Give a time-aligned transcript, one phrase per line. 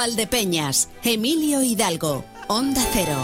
[0.00, 3.18] Valdepeñas, Emilio Hidalgo, Onda Cero.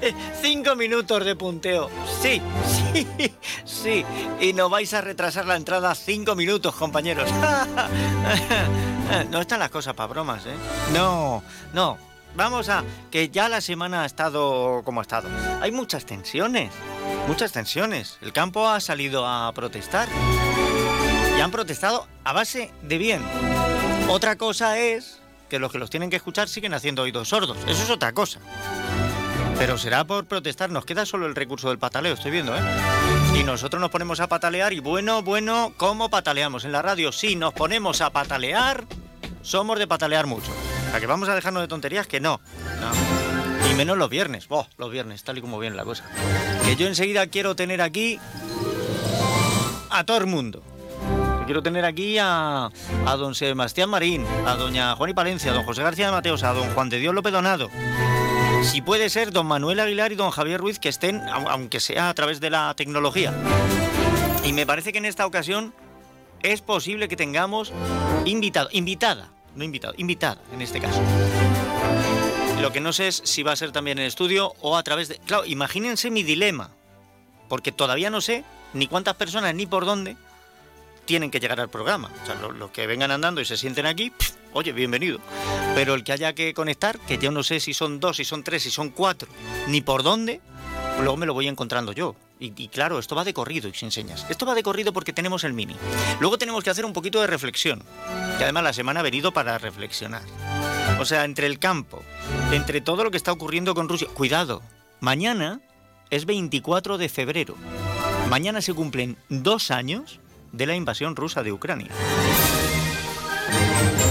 [0.40, 1.90] Cinco minutos de punteo.
[2.22, 2.40] Sí,
[2.94, 3.06] sí,
[3.66, 4.02] sí.
[4.40, 7.28] Y no vais a retrasar la entrada cinco minutos, compañeros.
[9.30, 10.56] No están las cosas para bromas, ¿eh?
[10.94, 11.42] No,
[11.74, 11.98] no.
[12.34, 12.82] Vamos a...
[13.10, 15.28] Que ya la semana ha estado como ha estado.
[15.60, 16.72] Hay muchas tensiones.
[17.28, 18.18] Muchas tensiones.
[18.22, 20.08] El campo ha salido a protestar.
[21.36, 23.22] Y han protestado a base de bien.
[24.08, 27.58] Otra cosa es que los que los tienen que escuchar siguen haciendo oídos sordos.
[27.66, 28.40] Eso es otra cosa.
[29.58, 32.60] Pero será por protestar, nos queda solo el recurso del pataleo, estoy viendo, ¿eh?
[33.34, 37.10] Y nosotros nos ponemos a patalear y bueno, bueno, ¿cómo pataleamos en la radio?
[37.10, 38.84] Si nos ponemos a patalear,
[39.42, 40.52] somos de patalear mucho.
[40.88, 42.40] O sea, que vamos a dejarnos de tonterías que no.
[42.80, 43.70] no.
[43.70, 46.04] Y menos los viernes, Boh, los viernes, tal y como viene la cosa.
[46.64, 48.18] Que yo enseguida quiero tener aquí
[49.90, 50.62] a todo el mundo.
[51.46, 52.70] Quiero tener aquí a,
[53.16, 56.52] don Sebastián Marín, a doña Juan y Palencia, a don José García de Mateos, a
[56.52, 57.70] don Juan de Dios López Donado.
[58.64, 62.14] Si puede ser don Manuel Aguilar y don Javier Ruiz que estén, aunque sea a
[62.14, 63.32] través de la tecnología.
[64.44, 65.72] Y me parece que en esta ocasión
[66.42, 67.72] es posible que tengamos
[68.24, 71.00] invitado, invitada, no invitado, invitada en este caso.
[72.60, 75.08] Lo que no sé es si va a ser también en estudio o a través
[75.08, 75.18] de...
[75.18, 76.70] Claro, imagínense mi dilema,
[77.48, 78.42] porque todavía no sé
[78.72, 80.16] ni cuántas personas ni por dónde
[81.06, 82.10] tienen que llegar al programa.
[82.22, 84.12] O sea, los, que vengan andando y se sienten aquí,
[84.52, 85.20] oye, bienvenido.
[85.74, 88.42] Pero el que haya que conectar, que yo no sé si son dos, si son
[88.42, 89.28] tres, si son cuatro,
[89.68, 90.40] ni por dónde,
[90.98, 92.16] luego me lo voy encontrando yo.
[92.38, 94.26] Y, claro, esto va de corrido y sin señas.
[94.28, 95.74] Esto va de corrido porque tenemos el mini.
[96.20, 97.82] Luego tenemos que hacer un poquito de reflexión.
[98.36, 100.20] Que además la semana ha venido para reflexionar.
[101.00, 102.02] O sea, entre el campo,
[102.52, 104.08] entre todo lo que está ocurriendo con Rusia.
[104.12, 104.62] Cuidado,
[105.00, 105.62] mañana
[106.10, 107.56] es 24 de febrero.
[108.28, 110.20] Mañana se cumplen dos años
[110.56, 111.90] de la invasión rusa de Ucrania.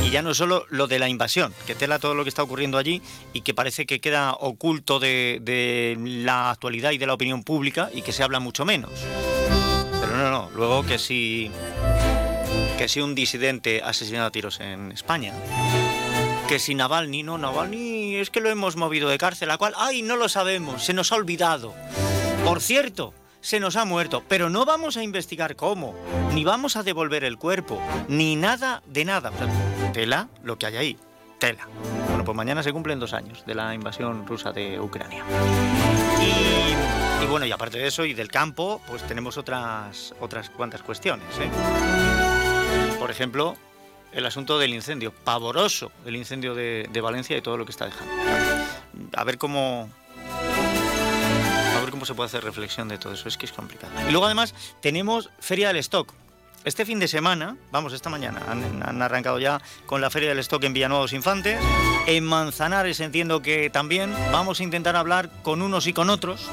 [0.04, 2.78] Y ya no solo lo de la invasión, que tela todo lo que está ocurriendo
[2.78, 3.02] allí
[3.34, 7.90] y que parece que queda oculto de, de, la actualidad y de la opinión pública
[7.94, 8.92] y que se habla mucho menos.
[10.00, 11.50] Pero no, no, luego que si,
[12.78, 15.34] que si un disidente asesinado a tiros en España,
[16.48, 20.04] que si Navalny, no, Navalny es que lo hemos movido de cárcel, la cual, ay,
[20.04, 21.74] no lo sabemos, se nos ha olvidado.
[22.44, 25.94] Por cierto, se nos ha muerto, pero no vamos a investigar cómo,
[26.34, 29.32] ni vamos a devolver el cuerpo, ni nada de nada.
[29.94, 30.98] Tela lo que hay ahí,
[31.38, 31.68] tela.
[32.08, 35.24] Bueno, pues mañana se cumplen dos años de la invasión rusa de Ucrania.
[36.20, 40.82] Y, y bueno, y aparte de eso y del campo, pues tenemos otras, otras cuantas
[40.82, 41.28] cuestiones.
[41.40, 42.98] ¿eh?
[42.98, 43.56] Por ejemplo,
[44.12, 47.86] el asunto del incendio, pavoroso el incendio de, de Valencia y todo lo que está
[47.86, 48.12] dejando.
[49.16, 49.92] A ver cómo,
[52.06, 53.92] se puede hacer reflexión de todo eso, es que es complicado.
[54.08, 56.14] Y luego además tenemos Feria del Stock.
[56.64, 60.40] Este fin de semana, vamos, esta mañana, han, han arrancado ya con la Feria del
[60.40, 61.60] Stock en Villanueva Infantes.
[62.08, 66.50] En Manzanares entiendo que también vamos a intentar hablar con unos y con otros.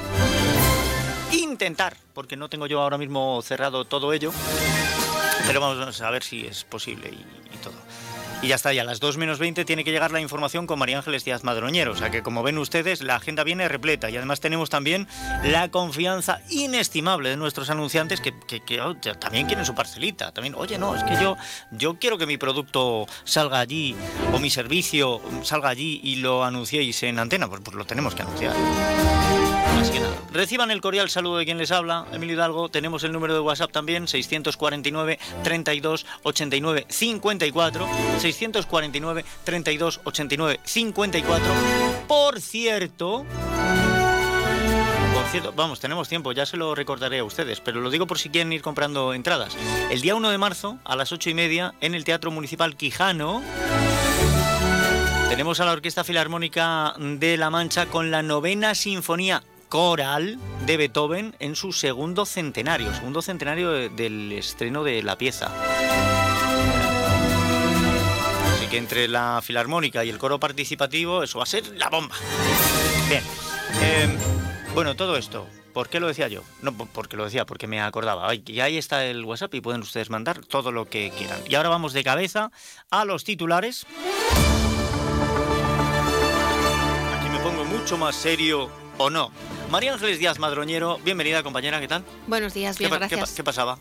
[1.31, 4.33] Intentar, porque no tengo yo ahora mismo cerrado todo ello.
[5.47, 7.42] Pero vamos a ver si es posible y,
[8.43, 10.79] y ya está, ya a las 2 menos 20 tiene que llegar la información con
[10.79, 11.93] María Ángeles Díaz Madroñero.
[11.93, 14.11] O sea que como ven ustedes, la agenda viene repleta.
[14.11, 15.07] Y además tenemos también
[15.45, 20.33] la confianza inestimable de nuestros anunciantes que, que, que oh, también quieren su parcelita.
[20.33, 21.37] También, oye, no, es que yo,
[21.71, 23.95] yo quiero que mi producto salga allí
[24.33, 27.49] o mi servicio salga allí y lo anunciéis en antena.
[27.49, 29.62] Pues, pues lo tenemos que anunciar.
[30.33, 32.71] Reciban el cordial saludo de quien les habla, Emilio Hidalgo.
[32.71, 37.89] Tenemos el número de WhatsApp también, 649 32 89 54.
[38.19, 41.47] 649 32 89 54.
[42.09, 43.27] Por cierto.
[45.15, 48.19] Por cierto, vamos, tenemos tiempo, ya se lo recordaré a ustedes, pero lo digo por
[48.19, 49.57] si quieren ir comprando entradas.
[49.91, 53.43] El día 1 de marzo, a las 8 y media, en el Teatro Municipal Quijano.
[55.29, 59.43] Tenemos a la Orquesta Filarmónica de La Mancha con la novena sinfonía
[59.73, 65.51] coral de Beethoven en su segundo centenario, segundo centenario de, del estreno de la pieza.
[68.53, 72.15] Así que entre la filarmónica y el coro participativo, eso va a ser la bomba.
[73.09, 73.23] Bien.
[73.81, 74.15] Eh,
[74.75, 76.43] bueno, todo esto, ¿por qué lo decía yo?
[76.61, 78.29] No, porque lo decía, porque me acordaba.
[78.35, 81.41] Y ahí está el WhatsApp y pueden ustedes mandar todo lo que quieran.
[81.49, 82.51] Y ahora vamos de cabeza
[82.91, 83.87] a los titulares.
[87.17, 89.31] Aquí me pongo mucho más serio o no.
[89.71, 92.05] María Ángeles Díaz Madroñero, bienvenida compañera, ¿qué tal?
[92.27, 93.31] Buenos días, bien, ¿Qué, gracias.
[93.31, 93.79] ¿qué, ¿Qué, pasaba?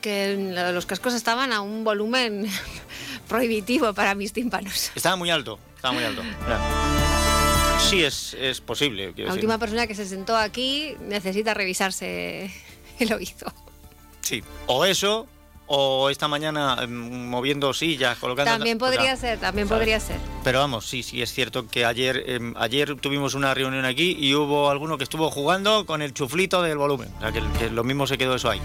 [0.00, 0.36] Que
[0.72, 2.48] los cascos estaban a un volumen
[3.28, 4.90] prohibitivo para mis tímpanos.
[4.94, 6.22] Estaba muy alto, estaba muy alto.
[7.88, 9.12] Sí, es, es posible.
[9.16, 12.50] La última persona que se sentó aquí necesita revisarse
[12.98, 13.52] el oído.
[14.20, 15.26] Sí, o eso,
[15.72, 18.50] o esta mañana em, moviendo sillas, colocando...
[18.50, 19.78] También o sea, podría ser, también ¿sabes?
[19.78, 20.16] podría ser.
[20.42, 24.34] Pero vamos, sí, sí, es cierto que ayer, em, ayer tuvimos una reunión aquí y
[24.34, 27.08] hubo alguno que estuvo jugando con el chuflito del volumen.
[27.18, 28.60] O sea, que, que lo mismo se quedó eso ahí.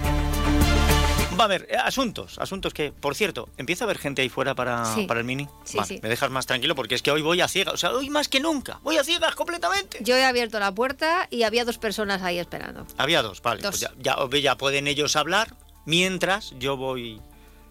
[1.40, 4.56] Va a haber eh, asuntos, asuntos que, por cierto, empieza a haber gente ahí fuera
[4.56, 5.06] para, Sí.
[5.06, 5.48] para el mini.
[5.66, 6.00] Sí, Vale, sí.
[6.02, 8.30] Me dejas más tranquilo porque es que hoy voy a ciegas, o sea, hoy más
[8.30, 10.00] que nunca, voy a ciegas completamente.
[10.02, 12.88] Yo he abierto la puerta y había dos personas ahí esperando.
[12.98, 13.72] Había dos, vale, Dos.
[13.72, 15.54] pues ya, ya, ya pueden ellos hablar
[15.86, 17.22] mientras yo voy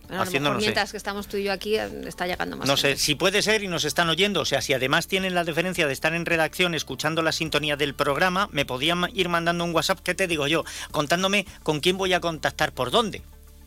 [0.09, 0.67] Bueno, haciendo, no sé.
[0.67, 3.43] mientras que estamos tú y yo aquí eh, está llegando más No sé, si puede
[3.43, 6.27] ser y nos están oyendo, o sea, si además tienen la deferencia de estar en
[6.27, 10.47] redacción escuchando la sintonía del programa, me podían ir mandando un WhatsApp, ¿qué te digo
[10.47, 10.65] yo?
[10.91, 13.23] Contándome con quién voy a contactar, por dónde.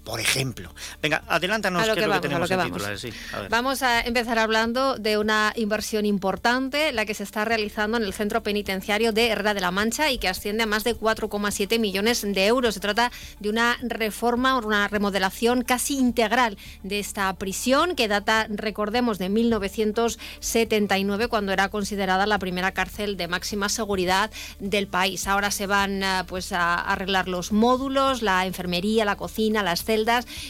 [0.07, 0.73] Por ejemplo.
[1.01, 3.01] Venga, adelántanos A lo que lo vamos, que a lo tenemos que en vamos.
[3.01, 3.49] Sí, a ver.
[3.49, 8.13] Vamos a empezar hablando de una inversión importante, la que se está realizando en el
[8.13, 12.21] centro penitenciario de Herrera de la Mancha y que asciende a más de 4,7 millones
[12.21, 12.75] de euros.
[12.75, 13.11] Se trata
[13.41, 21.27] de una reforma, una remodelación casi integral de esta prisión que data, recordemos, de 1979,
[21.27, 25.27] cuando era considerada la primera cárcel de máxima seguridad del país.
[25.27, 29.96] Ahora se van eh, pues a arreglar los módulos, la enfermería, la cocina, las celdas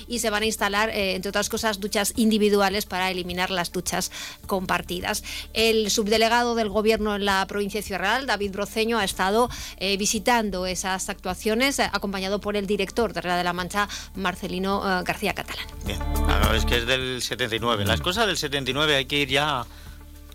[0.07, 4.11] y se van a instalar, eh, entre otras cosas, duchas individuales para eliminar las duchas
[4.45, 5.23] compartidas.
[5.53, 9.97] El subdelegado del Gobierno en la provincia de Ciudad Real, David Broceño, ha estado eh,
[9.97, 15.03] visitando esas actuaciones, eh, acompañado por el director de Herrera de la Mancha, Marcelino eh,
[15.03, 15.65] García Catalán.
[15.85, 17.85] Bien, claro, es que es del 79.
[17.85, 19.65] Las cosas del 79 hay que ir ya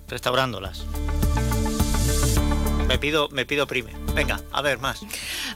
[0.09, 0.85] restaurándolas.
[2.93, 3.91] Me pido, me pido prime.
[4.15, 5.01] Venga, a ver, más.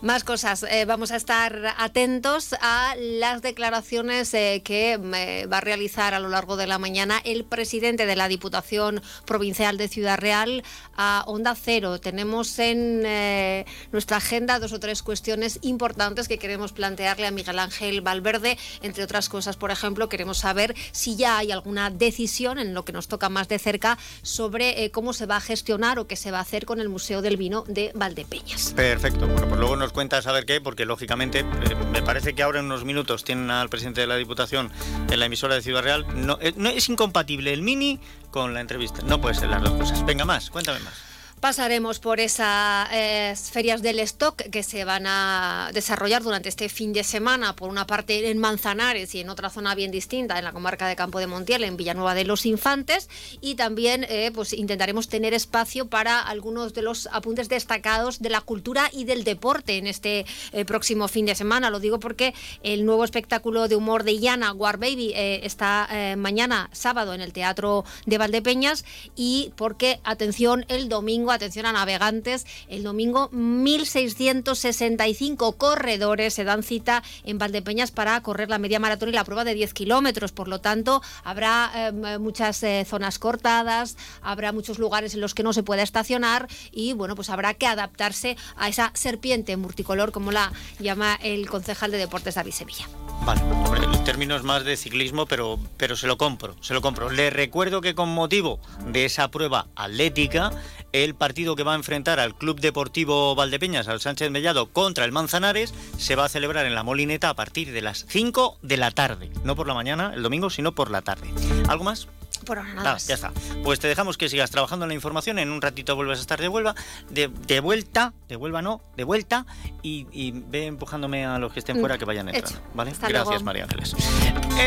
[0.00, 0.62] Más cosas.
[0.62, 6.18] Eh, vamos a estar atentos a las declaraciones eh, que eh, va a realizar a
[6.18, 10.64] lo largo de la mañana el presidente de la Diputación Provincial de Ciudad Real
[10.96, 12.00] a Onda Cero.
[12.00, 17.58] Tenemos en eh, nuestra agenda dos o tres cuestiones importantes que queremos plantearle a Miguel
[17.58, 18.56] Ángel Valverde.
[18.82, 22.92] Entre otras cosas, por ejemplo, queremos saber si ya hay alguna decisión en lo que
[22.92, 26.30] nos toca más de cerca sobre eh, cómo se va a gestionar o qué se
[26.30, 28.72] va a hacer con el Museo del Vino de Valdepeñas.
[28.74, 29.26] Perfecto.
[29.26, 31.44] Bueno, pues luego nos cuentas a ver qué, porque lógicamente eh,
[31.90, 34.70] me parece que ahora en unos minutos tienen al presidente de la Diputación
[35.10, 36.06] en la emisora de Ciudad Real.
[36.14, 38.00] No, eh, no es incompatible el mini
[38.30, 39.02] con la entrevista.
[39.02, 40.04] No puede ser las dos cosas.
[40.06, 41.05] Venga, más, cuéntame más.
[41.40, 46.94] Pasaremos por esas eh, ferias del stock que se van a desarrollar durante este fin
[46.94, 50.52] de semana, por una parte en Manzanares y en otra zona bien distinta, en la
[50.52, 53.10] comarca de Campo de Montiel, en Villanueva de los Infantes,
[53.42, 58.40] y también eh, pues intentaremos tener espacio para algunos de los apuntes destacados de la
[58.40, 61.68] cultura y del deporte en este eh, próximo fin de semana.
[61.68, 67.12] Lo digo porque el nuevo espectáculo de humor de Yana, War Baby, está mañana sábado
[67.12, 68.84] en el Teatro de Valdepeñas
[69.14, 77.02] y porque, atención, el domingo, atención a navegantes, el domingo 1.665 corredores se dan cita
[77.24, 80.32] en Valdepeñas para correr la media maratón y la prueba de 10 kilómetros.
[80.32, 85.42] Por lo tanto, habrá eh, muchas eh, zonas cortadas, habrá muchos lugares en los que
[85.42, 90.32] no se pueda estacionar y, bueno, pues habrá que adaptarse a esa serpiente multicolor, como
[90.32, 92.86] la llama el concejal de deportes David Sevilla.
[93.24, 97.10] Vale, hombre, el más de ciclismo, pero, pero se lo compro, se lo compro.
[97.10, 100.52] Le recuerdo que con motivo de esa prueba atlética,
[100.92, 105.12] el partido que va a enfrentar al Club Deportivo Valdepeñas, al Sánchez Mellado, contra el
[105.12, 108.90] Manzanares, se va a celebrar en la Molineta a partir de las 5 de la
[108.90, 109.30] tarde.
[109.44, 111.28] No por la mañana, el domingo, sino por la tarde.
[111.68, 112.08] ¿Algo más?
[112.46, 113.06] Por ahora nada Nada, más.
[113.06, 113.32] ya está.
[113.62, 115.38] Pues te dejamos que sigas trabajando en la información.
[115.38, 116.74] En un ratito vuelves a estar de vuelta,
[117.10, 119.44] de, de vuelta, de vuelta no, de vuelta.
[119.82, 122.38] Y, y ve empujándome a los que estén fuera que vayan Mm, Hecho.
[122.46, 122.68] entrando.
[122.74, 122.90] ¿Vale?
[122.92, 123.44] Hasta Gracias, luego.
[123.44, 123.94] María Ángeles.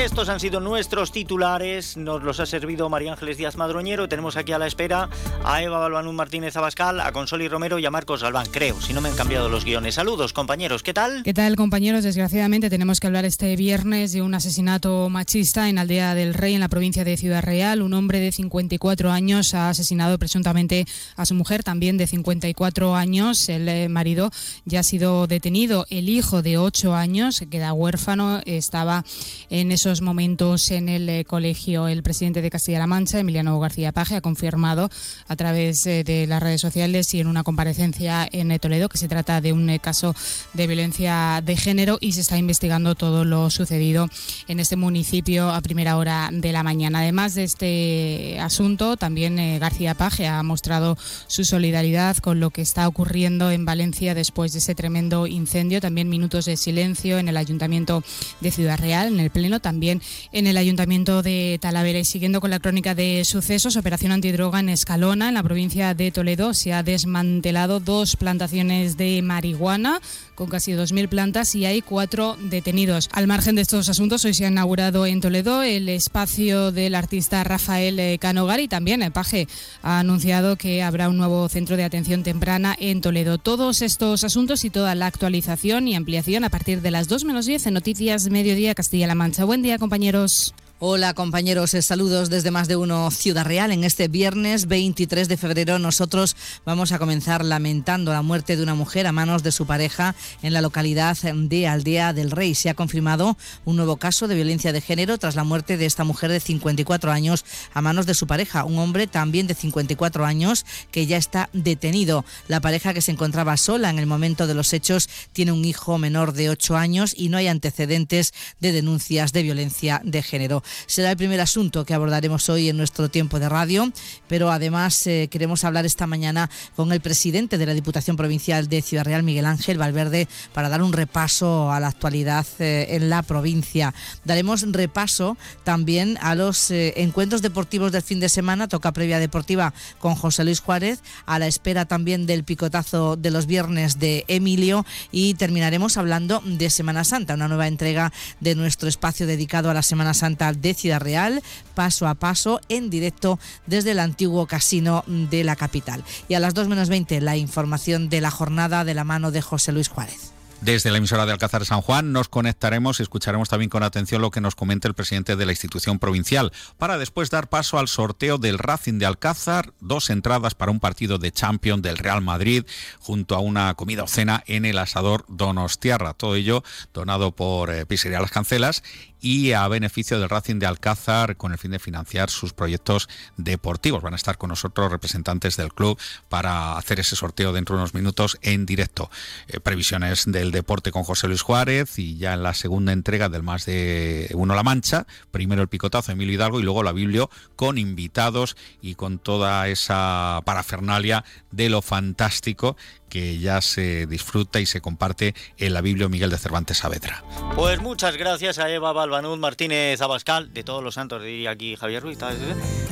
[0.04, 1.98] Estos han sido nuestros titulares.
[1.98, 4.08] Nos los ha servido María Ángeles Díaz Madroñero.
[4.10, 5.10] Tenemos aquí a la espera
[5.46, 9.02] a Eva Balbanú Martínez Abascal, a Consoli Romero y a Marcos Galván, creo, si no
[9.02, 9.96] me han cambiado los guiones.
[9.96, 10.84] Saludos, compañeros.
[10.84, 11.24] ¿Qué tal?
[11.24, 12.04] ¿Qué tal, compañeros?
[12.04, 16.60] Desgraciadamente tenemos que hablar este viernes de un asesinato machista en Aldea del Rey, en
[16.62, 17.69] la provincia de Ciudad Real.
[17.70, 20.86] Un hombre de 54 años ha asesinado presuntamente
[21.16, 23.48] a su mujer, también de 54 años.
[23.48, 24.32] El eh, marido
[24.66, 25.86] ya ha sido detenido.
[25.92, 29.06] El hijo de 8 años, que queda huérfano, estaba
[29.52, 31.88] en esos momentos en el eh, colegio.
[31.88, 34.90] El presidente de Castilla-La Mancha, Emiliano García Paje, ha confirmado
[35.28, 39.08] a través eh, de las redes sociales y en una comparecencia en Toledo que se
[39.08, 40.16] trata de un caso
[40.54, 44.10] de violencia de género y se está investigando todo lo sucedido
[44.48, 47.00] en este municipio a primera hora de la mañana.
[47.00, 48.96] Además de este asunto.
[48.96, 50.98] También eh, García Paje ha mostrado
[51.28, 55.82] su solidaridad con lo que está ocurriendo en Valencia después de ese tremendo incendio.
[55.82, 58.01] También minutos de silencio en el Ayuntamiento
[58.39, 60.01] de Ciudad Real, en el Pleno, también
[60.32, 62.00] en el Ayuntamiento de Talavera.
[62.00, 66.12] Y siguiendo con la crónica de sucesos, operación antidroga en Escalona, en la provincia de
[66.12, 70.00] Toledo, se ha desmantelado dos plantaciones de marihuana
[70.36, 73.10] con casi 2.000 plantas y hay cuatro detenidos.
[73.12, 77.44] Al margen de estos asuntos, hoy se ha inaugurado en Toledo el espacio del artista
[77.50, 79.48] Rafael eh, Canogar y también Paje
[79.82, 83.38] ha anunciado que habrá un nuevo centro de atención temprana en Toledo.
[83.38, 87.46] Todos estos asuntos y toda la actualización y ampliación a partir de las 2 menos
[87.46, 89.46] 10 en Noticias Mediodía Castilla-La Mancha.
[89.46, 90.53] Buen día, compañeros.
[90.82, 93.74] Hola compañeros, eh, saludos desde más de uno Ciudad Real.
[93.74, 98.76] En este viernes 23 de febrero nosotros vamos a comenzar lamentando la muerte de una
[98.76, 102.56] mujer a manos de su pareja en la localidad de Aldea del Rey.
[102.56, 106.06] Se ha confirmado un nuevo caso de violencia de género tras la muerte de esta
[106.06, 107.44] mujer de 54 años
[107.74, 112.24] a manos de su pareja, un hombre también de 54 años que ya está detenido.
[112.48, 115.98] La pareja que se encontraba sola en el momento de los hechos tiene un hijo
[115.98, 121.12] menor de 8 años y no hay antecedentes de denuncias de violencia de género será
[121.12, 123.92] el primer asunto que abordaremos hoy en nuestro tiempo de radio,
[124.28, 128.82] pero además eh, queremos hablar esta mañana con el presidente de la Diputación Provincial de
[128.82, 133.24] Ciudad Real, Miguel Ángel Valverde, para dar un repaso a la actualidad eh, en la
[133.24, 133.94] provincia.
[134.26, 139.74] Daremos repaso también a los eh, encuentros deportivos del fin de semana, toca previa deportiva
[140.00, 144.86] con José Luis Juárez, a la espera también del picotazo de los viernes de Emilio
[145.12, 149.82] y terminaremos hablando de Semana Santa, una nueva entrega de nuestro espacio dedicado a la
[149.82, 151.42] Semana Santa de Ciudad Real,
[151.75, 156.04] paso a paso, en directo desde el antiguo casino de la capital.
[156.28, 159.42] Y a las 2 menos 20, la información de la jornada de la mano de
[159.42, 160.34] José Luis Juárez.
[160.62, 164.22] Desde la emisora de Alcázar de San Juan nos conectaremos y escucharemos también con atención
[164.22, 167.88] lo que nos comenta el presidente de la institución provincial, para después dar paso al
[167.88, 172.66] sorteo del Racing de Alcázar, dos entradas para un partido de Champions del Real Madrid,
[173.00, 176.13] junto a una comida o cena en el asador Donostiarra.
[176.13, 176.62] Todo ello
[176.94, 178.84] donado por eh, Pizzería Las Cancelas
[179.22, 184.02] y a beneficio del Racing de Alcázar con el fin de financiar sus proyectos deportivos.
[184.02, 186.00] Van a estar con nosotros representantes del club
[186.30, 189.10] para hacer ese sorteo dentro de unos minutos en directo.
[189.48, 193.44] Eh, previsiones del deporte con José Luis Juárez y ya en la segunda entrega del
[193.44, 197.10] Más de Uno La Mancha, primero el picotazo Emilio Hidalgo y luego la Biblia
[197.56, 202.78] con invitados y con toda esa parafernalia de lo fantástico
[203.10, 207.24] que ya se disfruta y se comparte en la Biblia Miguel de Cervantes Saavedra.
[207.56, 212.04] Pues muchas gracias a Eva Balbanud Martínez Abascal, de todos los santos, diría aquí Javier
[212.04, 212.20] Ruiz,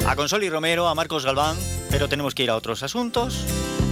[0.05, 1.57] a Consoli Romero, a Marcos Galván,
[1.89, 3.45] pero tenemos que ir a otros asuntos.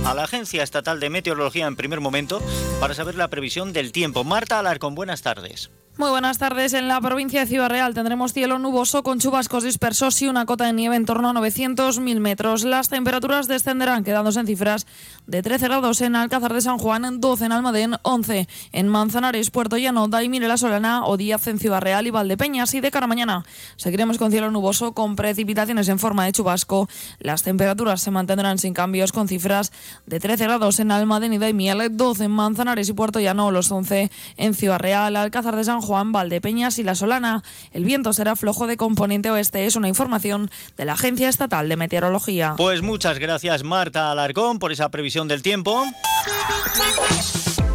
[0.06, 2.42] A la Agencia Estatal de Meteorología en primer momento
[2.80, 4.24] para saber la previsión del tiempo.
[4.24, 5.72] Marta Alarcón, buenas tardes.
[5.98, 6.74] Muy buenas tardes.
[6.74, 10.66] En la provincia de Ciudad Real tendremos cielo nuboso con chubascos dispersos y una cota
[10.66, 12.66] de nieve en torno a 900.000 metros.
[12.66, 14.88] Las temperaturas descenderán quedándose en cifras
[15.26, 19.78] de 13 grados en Alcázar de San Juan, 12 en Almadén, 11 en Manzanares, Puerto
[19.78, 22.74] Llano, Daimire La Solana o Díaz en Ciudad Real y Valdepeñas.
[22.74, 23.46] Y de cara mañana
[23.78, 26.90] seguiremos con cielo nuboso con precipitaciones en forma de chubasco.
[27.20, 29.72] Las temperaturas se mantendrán sin cambios con cifras
[30.06, 34.12] de 13 grados en Almadén y Daimiel, 12 en Manzanares y Puerto Llano, los 11
[34.36, 37.44] en Ciudad Real, Alcázar de San Juan Juan, Valdepeñas y La Solana.
[37.72, 41.78] El viento será flojo de componente oeste, es una información de la Agencia Estatal de
[41.78, 42.56] Meteorología.
[42.58, 45.86] Pues muchas gracias Marta Alarcón por esa previsión del tiempo.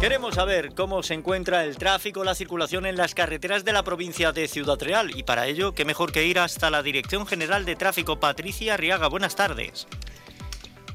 [0.01, 4.31] Queremos saber cómo se encuentra el tráfico, la circulación en las carreteras de la provincia
[4.31, 7.75] de Ciudad Real y para ello, qué mejor que ir hasta la Dirección General de
[7.75, 9.07] Tráfico, Patricia Arriaga.
[9.09, 9.87] Buenas tardes.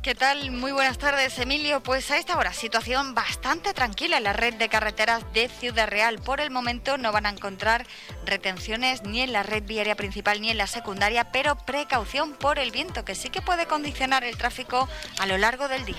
[0.07, 0.53] ¿Qué tal?
[0.53, 1.83] Muy buenas tardes, Emilio.
[1.83, 6.21] Pues a esta hora, situación bastante tranquila en la red de carreteras de Ciudad Real.
[6.21, 7.89] Por el momento no van a encontrar
[8.25, 12.71] retenciones ni en la red viaria principal ni en la secundaria, pero precaución por el
[12.71, 15.99] viento, que sí que puede condicionar el tráfico a lo largo del día.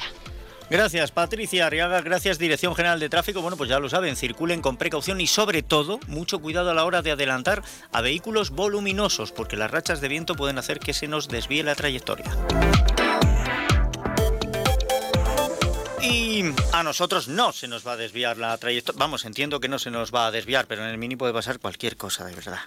[0.70, 2.00] Gracias, Patricia Arriaga.
[2.00, 3.42] Gracias, Dirección General de Tráfico.
[3.42, 6.86] Bueno, pues ya lo saben, circulen con precaución y sobre todo, mucho cuidado a la
[6.86, 7.62] hora de adelantar
[7.92, 11.76] a vehículos voluminosos, porque las rachas de viento pueden hacer que se nos desvíe la
[11.76, 12.32] trayectoria.
[16.10, 18.98] Y a nosotros no se nos va a desviar la trayectoria.
[18.98, 21.60] Vamos, entiendo que no se nos va a desviar, pero en el mini puede pasar
[21.60, 22.60] cualquier cosa, de verdad.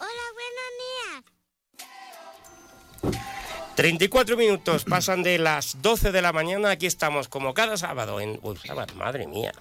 [3.81, 6.69] 34 minutos pasan de las 12 de la mañana.
[6.69, 8.21] Aquí estamos como cada sábado.
[8.21, 8.39] En...
[8.43, 9.53] Uy, sábado, madre mía.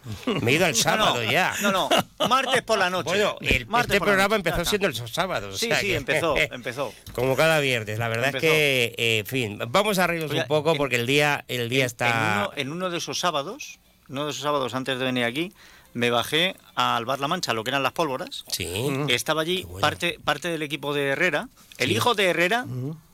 [0.42, 1.56] Me he ido el sábado ya.
[1.62, 1.90] No, no.
[2.28, 3.06] Martes por la noche.
[3.06, 5.56] Bueno, el, este programa empezó siendo el sábado.
[5.56, 6.94] Sí, sí, empezó, empezó.
[7.14, 7.98] Como cada viernes.
[7.98, 11.46] La verdad es que, eh, en fin, vamos a reírnos un poco porque el día,
[11.48, 12.50] el día está.
[12.58, 15.54] En uno, de esos sábados, uno de esos sábados antes de venir aquí,
[15.94, 18.44] me bajé al Bar La Mancha, lo que eran las pólvoras.
[18.52, 18.90] Sí.
[19.08, 21.48] Estaba allí parte, parte del equipo de Herrera.
[21.78, 22.66] El hijo de Herrera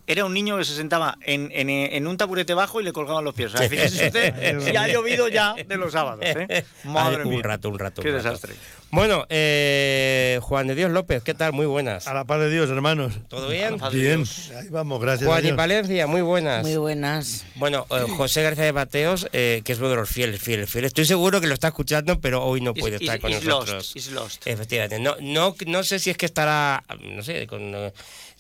[0.08, 3.24] era un niño que se sentaba en, en- en un taburete bajo y le colgaban
[3.24, 3.54] los pies.
[3.54, 6.24] O sea, fíjese usted si ha llovido ya de los sábados.
[6.26, 6.64] ¿eh?
[6.84, 7.38] Madre Ay, mía.
[7.38, 8.02] un rato, un rato.
[8.02, 8.30] Qué un rato.
[8.30, 8.54] desastre.
[8.92, 11.52] Bueno, eh, Juan de Dios López, ¿qué tal?
[11.52, 12.08] Muy buenas.
[12.08, 13.14] A la paz de Dios, hermanos.
[13.28, 13.78] ¿Todo bien?
[13.92, 14.24] Bien,
[14.58, 15.28] ahí vamos, gracias.
[15.28, 15.52] a Juan y.
[15.54, 16.64] Palencia, muy buenas.
[16.64, 17.46] Muy buenas.
[17.56, 20.90] Bueno, eh, José García de Mateos, eh, que es uno de los fieles, fieles, fieles.
[20.90, 23.76] Estoy seguro que lo está escuchando, pero hoy no puede is- estar con is nosotros.
[23.76, 24.48] lost, is lost.
[24.48, 25.00] Efectivamente.
[25.00, 27.74] No, no, no sé si es que estará, no sé, con...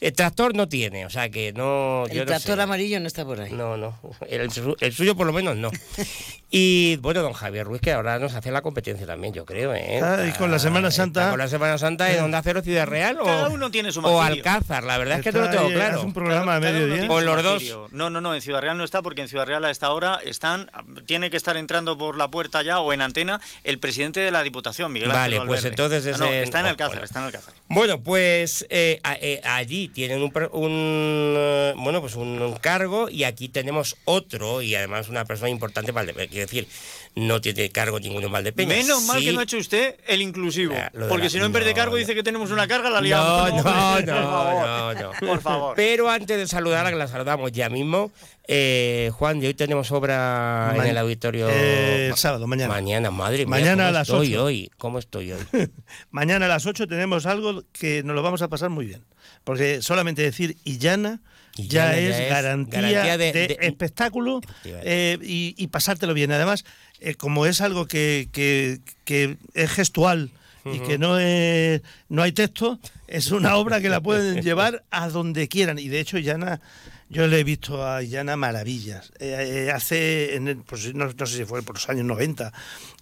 [0.01, 2.05] el tractor no tiene, o sea que no...
[2.07, 2.61] yo El no tractor sé.
[2.61, 3.51] amarillo no está por ahí.
[3.51, 3.97] No, no.
[4.27, 4.49] El,
[4.79, 5.71] el suyo por lo menos no.
[6.57, 9.99] Y bueno, don Javier Ruiz, que ahora nos hace la competencia también, yo creo, ¿eh?
[10.01, 11.29] Ah, y con la Semana Está Santa.
[11.31, 14.21] con la Semana Santa en Onda Cero Ciudad Real o, Cada uno tiene su o.
[14.21, 15.97] Alcázar, la verdad es que no lo tengo claro.
[15.97, 17.07] Hace un programa Cada uno mediodía.
[17.09, 17.63] Con los dos.
[17.91, 20.17] No, no, no, en Ciudad Real no está porque en Ciudad Real a esta hora
[20.23, 20.71] están,
[21.05, 24.41] tiene que estar entrando por la puerta ya o en antena el presidente de la
[24.41, 27.03] Diputación, Miguel Vale, Ángel pues entonces Ah, no, está en Alcázar, bueno.
[27.05, 27.53] está en Alcázar.
[27.67, 30.71] Bueno, pues eh, a- eh, allí tienen un, per- un,
[31.37, 35.91] eh, bueno, pues un, un cargo y aquí tenemos otro y además una persona importante,
[35.91, 36.29] Valdepeña.
[36.29, 36.67] Quiero decir,
[37.15, 38.75] no tiene cargo ninguno en Valdepeña.
[38.75, 40.73] Menos mal que no ha hecho usted el inclusivo.
[40.73, 41.97] De porque la- si no, en vez de cargo no.
[41.97, 43.27] dice que tenemos una carga, la liamos.
[43.27, 44.65] No, no, no, por favor.
[44.65, 45.11] no, no.
[45.27, 45.75] Por favor.
[45.75, 48.11] Pero antes de saludar, a que la saludamos ya mismo,
[48.47, 51.47] eh, Juan, de hoy tenemos obra en el auditorio.
[51.49, 52.73] Eh, el sábado, mañana.
[52.73, 53.47] Mañana, madre mía.
[53.47, 54.43] Mañana ¿cómo a las estoy ocho.
[54.45, 54.71] hoy?
[54.77, 55.39] ¿Cómo estoy hoy?
[56.11, 59.03] Mañana a las 8 tenemos algo que nos lo vamos a pasar muy bien.
[59.43, 61.21] Porque solamente decir Illana Illana
[61.55, 64.41] ya, ya es es garantía, garantía de- de, de- espectáculo
[64.83, 66.31] eh, y, y pasártelo bien.
[66.31, 66.65] Además,
[66.99, 70.31] eh, como es algo que, que- que es gestual
[70.65, 75.09] y que no, es, no hay texto, es una obra que la pueden llevar a
[75.09, 75.77] donde quieran.
[75.77, 76.59] Y de hecho, Illana,
[77.07, 79.11] yo le he visto a Illana maravillas.
[79.19, 82.51] Eh, eh, hace, en el- pues, no, no sé si fue por los años 90,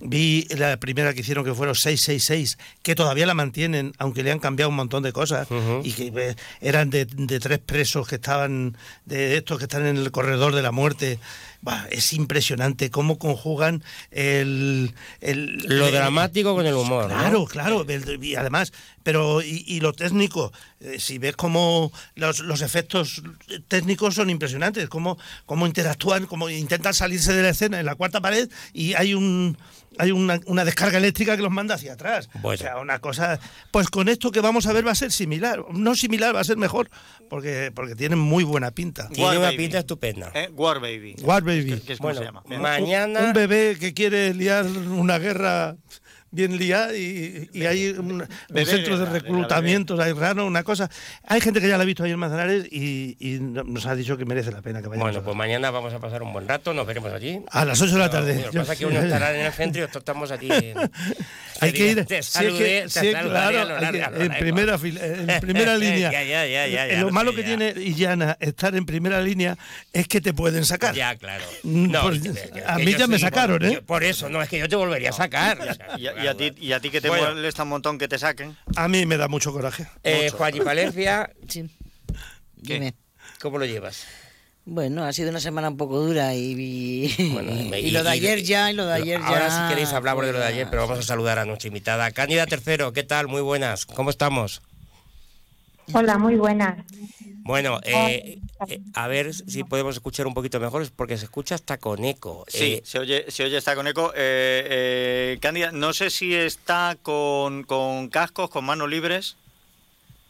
[0.06, 4.40] vi la primera que hicieron que fueron 666, que todavía la mantienen, aunque le han
[4.40, 5.48] cambiado un montón de cosas,
[5.84, 9.98] y que eh, eran de, de tres presos que estaban, de estos que están en
[9.98, 11.20] el corredor de la muerte.
[11.62, 14.94] Bah, es impresionante cómo conjugan el...
[15.22, 17.10] el- Lo el- dramático con el humor.
[17.10, 17.18] ¿no?
[17.18, 17.86] Claro, claro,
[18.22, 23.22] y además, pero y, y lo técnico, eh, si ves cómo los, los efectos
[23.70, 28.20] técnicos son impresionantes, cómo, cómo interactúan, cómo intentan salirse de la escena en la cuarta
[28.20, 29.58] pared y hay un
[30.00, 32.30] hay una, una descarga eléctrica que los manda hacia atrás.
[32.42, 32.56] Bueno.
[32.56, 33.40] O sea, una cosa.
[33.72, 35.64] Pues con esto que vamos a ver va a ser similar.
[35.72, 36.90] No similar, va a ser mejor,
[37.30, 39.08] porque, porque tienen muy buena pinta.
[39.10, 39.58] Tiene una Baby.
[39.58, 40.32] pinta estupenda.
[40.34, 40.50] ¿Eh?
[40.54, 41.16] War Baby.
[41.22, 41.80] War Baby.
[41.86, 42.44] Que es Bueno, se llama.
[42.48, 42.58] ma-.
[42.60, 45.76] Mañana- Un, un bebé que quiere liar una guerra
[46.34, 50.64] bien liada y, y hay un, un Bebé centro de guerra, reclutamiento ahí raro, una
[50.64, 50.90] cosa.
[51.28, 53.96] Hay gente que ya la ha visto ahí en Manzanares y, y no- nos ha
[53.96, 55.06] dicho que merece la pena que vayamos.
[55.06, 57.40] Bueno, a pues mañana vamos a pasar un buen rato, nos veremos allí.
[57.52, 58.42] a las 8 de la tarde.
[58.46, 60.50] Lo que pasa es que uno estará en el centro y otros estamos aquí.
[60.52, 60.78] en-
[61.62, 62.06] hay que ir.
[62.06, 64.40] Te saludé, que- te sí, saludaré claro, a lo hay largo, que- a lo en
[64.40, 66.12] primera fila, en primera línea.
[66.12, 67.48] Ya, ya, ya, ya, ya, lo lo malo sé, que ya.
[67.58, 69.58] tiene Illana estar en primera línea
[69.94, 70.96] es que te pueden sacar.
[70.96, 71.44] Ya, claro.
[71.64, 73.74] Mm, pues, es que- es a que mí yo ya me sacaron, ¿eh?
[73.76, 75.60] yo- Por eso, no, es que yo te volvería a sacar.
[75.60, 77.34] o sea, Y, a- ti, y a ti que te Bueno.
[77.36, 78.56] molesta un montón que te saquen.
[78.76, 79.88] A mí me da mucho coraje.
[80.04, 81.70] Eh, Juan y Valencia, Sí.
[82.66, 82.74] ¿Qué?
[82.76, 82.94] Dime.
[83.42, 84.06] ¿cómo lo llevas?
[84.66, 88.42] Bueno, ha sido una semana un poco dura y, y, Bueno, y lo de ayer
[88.44, 89.28] ya, y lo de ayer ya.
[89.28, 92.10] Ahora si queréis hablamos de lo de ayer, pero vamos a saludar a nuestra invitada.
[92.12, 93.28] Cándida Tercero, ¿qué tal?
[93.28, 94.62] Muy buenas, ¿cómo estamos?
[95.92, 96.84] Hola, muy buenas.
[97.46, 101.56] Bueno, eh, eh, a ver si podemos escuchar un poquito mejor, es porque se escucha
[101.56, 102.46] hasta con eco.
[102.48, 104.12] Sí, Eh, se oye, se oye está con eco.
[104.16, 104.66] Eh,
[105.36, 109.36] eh, Cándida, no sé si está con, con cascos, con manos libres.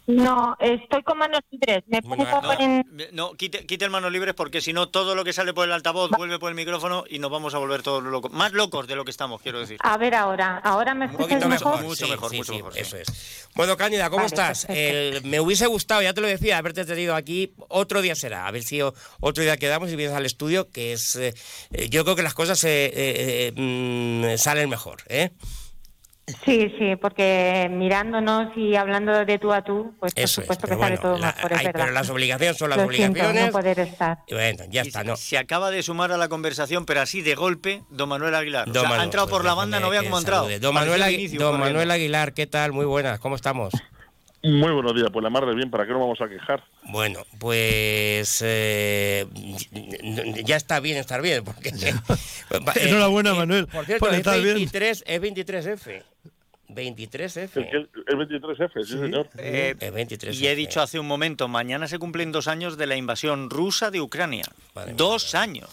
[0.06, 1.82] No, estoy con manos libres.
[1.88, 2.86] Me pongo No, en...
[3.14, 5.72] no, quite, quite el manos libres porque si no todo lo que sale por el
[5.72, 8.30] altavoz vuelve por el micrófono y nos vamos a volver todos locos.
[8.34, 9.78] Más locos de lo que estamos, quiero decir.
[9.82, 11.68] A ver ahora, ¿ahora me un escuchas poquito mejor?
[11.72, 12.80] mejor, Mucho sí, mejor, sí, mucho sí, mejor, sí.
[12.82, 13.48] Eso es.
[13.56, 14.66] Bueno, Cándida, ¿cómo Vale, estás?
[14.70, 17.54] El- me hubiese gustado, ya te lo decía, haberte tenido aquí.
[17.70, 20.92] Otro día será, a ver si o- otro día quedamos y vienes al estudio, que
[20.92, 21.16] es.
[21.16, 21.34] eh,
[21.72, 25.32] eh, yo creo que las cosas eh, eh, eh, mm, salen mejor, ¿eh?
[26.46, 30.74] Sí, sí, porque mirándonos y hablando de tú a tú, pues por Eso supuesto que
[30.76, 31.82] sale bueno, todo la- mejor, es ay, verdad.
[31.82, 33.46] pero las obligaciones son las Lo siento, obligaciones.
[33.54, 34.20] no poder estar.
[34.28, 35.16] Y bueno, ya Y está, se- ¿no?
[35.18, 38.64] Se acaba de sumar a la conversación, pero así de golpe, don Manuel Aguilar.
[38.70, 40.16] O Don sea, Manuel, ha entrado pues por la déjame banda, no vea que cómo
[40.16, 40.48] ha entrado.
[40.60, 41.60] Don Manuel, inicio don.
[41.60, 42.72] Manuel Aguilar, ¿qué tal?
[42.72, 43.74] Muy buenas, ¿cómo estamos?
[44.46, 46.62] Muy buenos días, pues la mar de bien, ¿para qué nos vamos a quejar?
[46.84, 49.26] Bueno, pues eh,
[50.44, 51.70] ya está bien estar bien, porque...
[51.70, 51.94] eh,
[52.82, 54.56] Enhorabuena, Manuel, Por cierto, por es estar bien.
[54.56, 56.04] 23, es 23F.
[56.70, 57.50] 23F.
[57.56, 59.30] El, que- el 23F, sí, señor.
[59.38, 60.34] Eh, Es 23F.
[60.34, 63.92] y he dicho hace un momento, mañana se cumplen dos años de la invasión rusa
[63.92, 64.44] de Ucrania.
[64.76, 65.70] Madre dos años.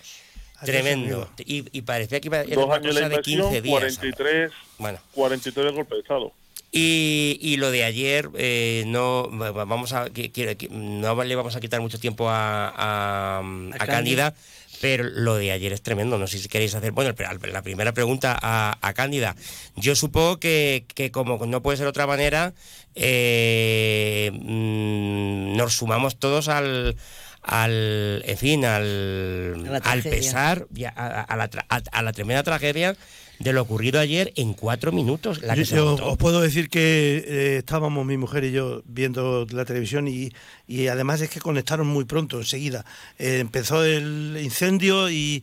[0.65, 1.29] Tremendo.
[1.39, 3.81] Y, y parecía que iba era Dos una cosa de invasión, 15 días.
[3.99, 6.33] 43, Bueno, 43 de golpe de Estado.
[6.73, 10.31] Y, y lo de ayer, eh, no vamos a que-
[10.71, 13.87] no le vamos a quitar mucho tiempo a, a, a Cándida.
[13.87, 14.35] Cándida,
[14.81, 16.17] pero lo de ayer es tremendo.
[16.17, 16.93] No sé si queréis hacer.
[16.93, 17.13] Bueno,
[17.53, 19.35] la primera pregunta a, a Cándida.
[19.75, 22.55] Yo supongo que, que como no puede ser otra manera,
[22.95, 26.97] eh, mm, nos sumamos todos al.
[27.43, 32.13] Al, en fin, al, al pesar, y a, a- a la, tra- a- a la
[32.13, 32.95] tremenda tragedia
[33.41, 35.43] de lo ocurrido ayer en cuatro minutos.
[35.43, 36.07] La que Yo, se yo montó.
[36.09, 40.31] os puedo decir que eh, estábamos mi mujer y yo viendo la televisión y,
[40.69, 42.85] y además es que conectaron muy pronto, enseguida.
[43.19, 45.43] Eh, empezó el incendio y,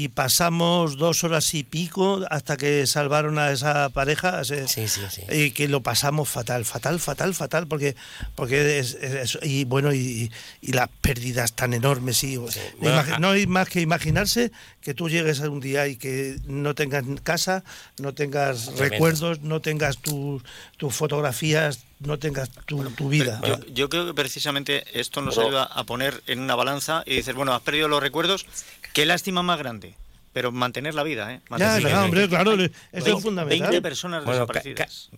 [0.00, 4.42] y pasamos dos horas y pico hasta que salvaron a esa pareja.
[4.42, 5.22] ese- Sí, sí, sí.
[5.32, 7.96] Y que lo pasamos fatal, fatal, fatal, fatal, porque
[8.36, 10.30] porque es, es- y bueno y,
[10.60, 15.40] y las pérdidas tan enormes y Bueno, no hay más que imaginarse que tú llegues
[15.40, 17.64] a un día y que no tengas casa,
[17.98, 18.82] no tengas Tremendo.
[18.84, 20.40] recuerdos, no tengas tu-
[20.76, 23.40] tus fotografías, no tengas tu, tu vida.
[23.44, 27.34] Yo, yo creo que precisamente esto nos ayuda a poner en una balanza y dices,
[27.34, 28.46] bueno, has perdido los recuerdos,
[28.92, 29.94] qué lástima más grande.
[30.32, 31.40] Pero mantener la vida, ¿eh?
[31.44, 32.04] Ya, Mantener la claro, vida.
[32.04, 33.70] hombre, claro, eso es 20 fundamental.
[33.70, 35.10] 20 personas Bueno, desaparecidas.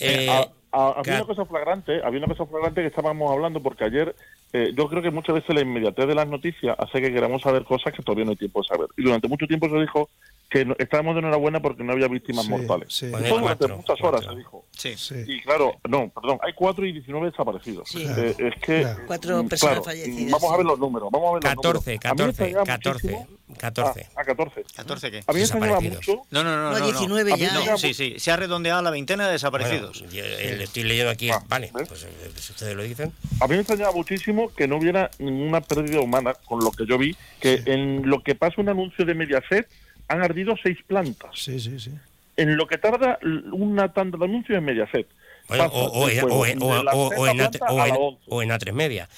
[0.00, 0.26] Eh,
[0.72, 4.14] ah, había una cosa flagrante, había una cosa flagrante que estábamos hablando porque ayer
[4.52, 7.64] eh, yo creo que muchas veces la inmediatez de las noticias hace que queramos saber
[7.64, 8.88] cosas que todavía no hay tiempo de saber.
[8.96, 10.08] Y durante mucho tiempo se dijo
[10.48, 12.92] que no- estábamos de enhorabuena porque no había víctimas Sí, mortales.
[12.92, 13.06] sí.
[13.06, 14.32] Eso Bueno, durante cuatro, muchas horas cuatro.
[14.32, 14.64] se dijo.
[14.72, 14.94] Sí.
[14.96, 15.14] Sí.
[15.28, 17.88] Y claro, no, perdón, hay 4 y 19 desaparecidos.
[17.88, 18.04] Sí.
[18.04, 18.80] Eh, es que.
[18.80, 19.00] Claro.
[19.06, 21.08] Cuatro mm, personas claro, fallecidas, Vamos a ver los números.
[21.12, 21.86] Vamos a ver los 14, números.
[21.86, 24.06] A mí me 14, extrañaba 14, muchísimo- 14.
[24.16, 24.64] Ah, a 14.
[24.64, 25.22] ¿14 qué?
[25.26, 25.40] A mí
[25.80, 26.22] me mucho.
[26.30, 26.84] No, no, no, No, no.
[26.84, 27.36] 19 no.
[27.36, 28.14] ya, No, sí, sí.
[28.18, 30.00] Se ha redondeado a la veintena de desaparecidos.
[30.00, 31.88] Bueno, yo, eh, estoy leyendo aquí, Ah, vale, ¿ves?
[31.88, 33.12] pues eh, si ustedes lo dicen.
[33.40, 36.98] A mí me extrañaba muchísimo que no hubiera ninguna pérdida humana, con lo que yo
[36.98, 39.68] vi, que en lo que pasa un anuncio de Mediaset
[40.08, 41.30] han ardido seis plantas.
[41.34, 41.90] Sí, sí, sí.
[42.36, 43.18] En lo que tarda
[43.52, 45.06] una tanda de anuncios en Mediaset.
[45.50, 47.80] O, en- fuego o en- de o- la o- o sexta en A- planta o
[47.80, 48.22] a en- la once.
[48.28, 49.08] o en A3 Media.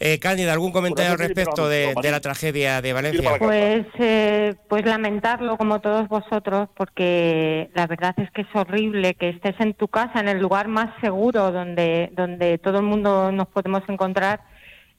[0.00, 3.30] Eh, Cándida, ¿algún comentario al respecto de, de la tragedia de Valencia?
[3.38, 9.30] Pues, eh, pues lamentarlo como todos vosotros, porque la verdad es que es horrible que
[9.30, 13.48] estés en tu casa, en el lugar más seguro donde, donde todo el mundo nos
[13.48, 14.40] podemos encontrar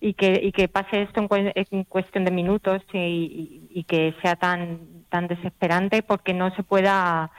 [0.02, 3.84] y que, y que pase esto en, cue- en cuestión de minutos y, y- y
[3.84, 7.32] que sea tan, tan desesperante porque no se pueda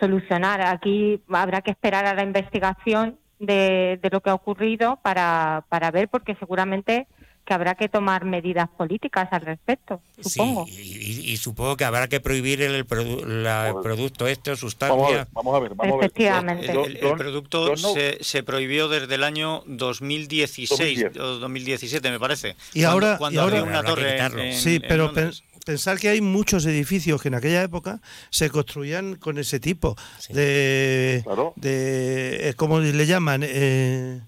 [0.00, 0.60] solucionar.
[0.62, 5.90] Aquí habrá que esperar a la investigación de, de lo que ha ocurrido para, para
[5.90, 7.06] ver, porque seguramente
[7.44, 10.64] que habrá que tomar medidas políticas al respecto, supongo.
[10.66, 14.50] Sí, y, y- y supongo que habrá que prohibir el, produ- la- el producto este
[14.50, 15.16] o Vamos a sustancia.
[15.18, 15.74] ver, vamos a ver.
[15.74, 16.04] Vamos a ver.
[16.06, 16.72] Efectivamente.
[16.72, 21.16] El, producto yo no- se, se prohibió desde el año 2016 2010.
[21.22, 22.56] o 2017, me parece.
[22.72, 25.44] Y cuando, ahora- cuando y ahora- una torre en- en- Sí, en pero Londres.
[25.64, 28.00] Pen- pensar que hay muchos edificios que en aquella época
[28.30, 30.32] se construían con ese tipo Sí.
[30.32, 31.52] de, Claro.
[31.56, 33.42] de eh, ¿cómo le llaman?
[33.44, 34.20] Eh,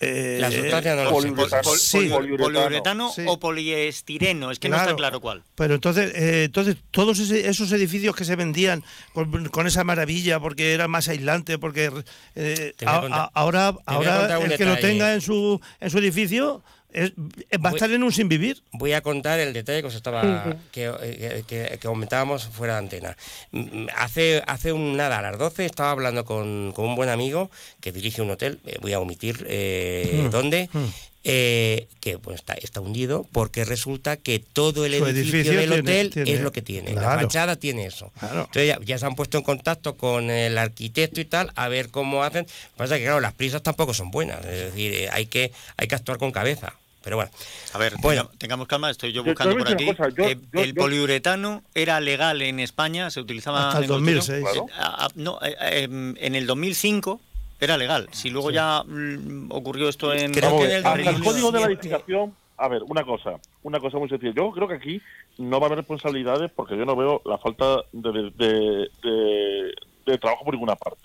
[0.00, 1.62] eh, La sustancia no poliuretano.
[1.62, 2.08] Pol- Sí.
[2.08, 3.12] poli- Poliuretano.
[3.12, 3.22] Sí.
[3.26, 5.20] o poliestireno, es que no está Claro.
[5.20, 5.42] cuál.
[5.54, 10.40] Pero entonces, eh, entonces todos ese- esos edificios que se vendían con, con esa maravilla
[10.40, 11.90] porque era más aislante, porque
[12.34, 16.62] eh, a a- ahora, ahora el que lo tenga en su en su edificio
[16.94, 17.10] es-
[17.50, 18.62] eh, va a Voy- estar en un sin vivir.
[18.72, 20.56] Voy a contar el detalle que os estaba.
[20.72, 23.16] Que, eh, que- que comentábamos fuera de antena.
[23.52, 27.50] Mm, Hace hace un nada a las 12 estaba hablando con, con un buen amigo
[27.80, 30.68] que dirige un hotel, eh, voy a omitir eh, Mm, dónde.
[30.72, 30.84] mm.
[31.26, 35.80] eh, que pues, está, está hundido porque resulta que todo el edificio, edificio del tiene-
[35.80, 36.92] hotel tiene- es lo que tiene.
[36.92, 38.12] La fachada tiene eso.
[38.20, 38.40] Claro.
[38.40, 41.88] Entonces ya, ya se han puesto en contacto con el arquitecto y tal a ver
[41.88, 42.46] cómo hacen.
[42.76, 44.44] Pasa que claro, las prisas tampoco son buenas.
[44.44, 46.74] Es decir, hay que, hay que actuar con cabeza.
[47.04, 47.30] Pero bueno.
[47.74, 48.30] A ver, Bueno.
[48.38, 49.86] tengamos calma, estoy yo buscando yo por aquí.
[49.86, 53.84] cosa, yo- Eh, yo- el yo- poliuretano era legal en España, se utilizaba Hasta el
[53.84, 54.42] en construcción.
[54.42, 54.70] 2006.
[54.70, 55.84] Eh, a- a- no, eh, eh,
[56.16, 57.20] en el 2005
[57.60, 58.08] era legal.
[58.12, 61.24] Si luego ya mm, ocurrió esto en Creo Vamos que en el hasta el 2000
[61.24, 64.32] código de la edificación, a ver, una cosa, una cosa muy sencilla.
[64.34, 65.02] Yo creo que aquí
[65.38, 69.74] no va a haber responsabilidades porque yo no veo la falta de, de- de- de-
[70.06, 71.02] de trabajo por ninguna parte.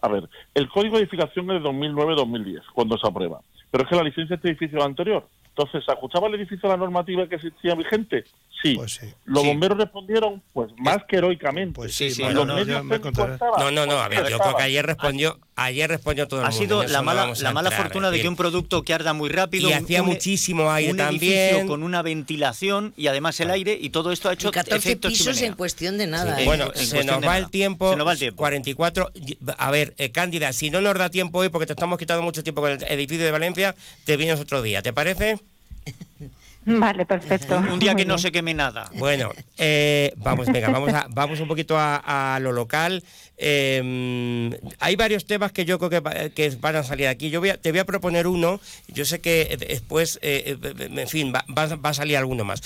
[0.00, 3.40] A ver, el código de edificación es de 2009-2010, cuando se aprueba.
[3.70, 5.26] Pero es que la licencia de este edificio es anterior.
[5.48, 8.24] Entonces, ¿se ajustaba el edificio a la normativa que existía vigente?
[8.62, 8.74] Sí.
[8.74, 9.06] Pues sí.
[9.24, 9.48] ¿Los Sí.
[9.48, 10.42] bomberos respondieron?
[10.52, 11.72] Pues más que heroicamente.
[11.74, 14.38] Pues Sí, sí, no, no, no, medios me No, no, no, a ver, pues yo
[14.38, 16.62] creo que ayer respondió, ayer respondió todo el Ha mundo.
[16.62, 19.12] sido en eso la mala, la mala entrar, fortuna de que un producto que arda
[19.14, 19.68] muy rápido.
[19.70, 21.32] Y un- hacía un- muchísimo aire un también.
[21.32, 24.76] edificio con una ventilación y además el aire y todo esto ha hecho Y 14
[24.90, 25.48] efectos pisos chimenea.
[25.50, 26.36] en cuestión de nada.
[26.36, 26.42] Sí.
[26.42, 26.44] ¿eh?
[26.46, 27.38] Bueno, en se cuestión nos de va nada.
[27.44, 27.90] el tiempo.
[27.90, 28.36] Se nos va el tiempo.
[28.36, 29.10] 44.
[29.58, 32.42] A ver, eh, Cándida, si no nos da tiempo hoy porque te estamos quitando mucho
[32.42, 33.55] tiempo con el edificio de Valencia,
[34.04, 34.82] te vienes otro día.
[34.82, 35.38] ¿Te parece?
[36.68, 37.56] Vale, perfecto.
[37.58, 38.90] Un día Muy que no se queme nada.
[38.94, 43.04] Bueno, eh, vamos, venga, vamos, a, vamos un poquito a, a lo local.
[43.36, 47.30] Eh, hay varios temas que yo creo que, va- que van a salir aquí.
[47.30, 48.60] Yo voy a- te voy a proponer uno.
[48.88, 52.62] Yo sé que después, eh, eh, en fin, va, va- va a salir alguno más.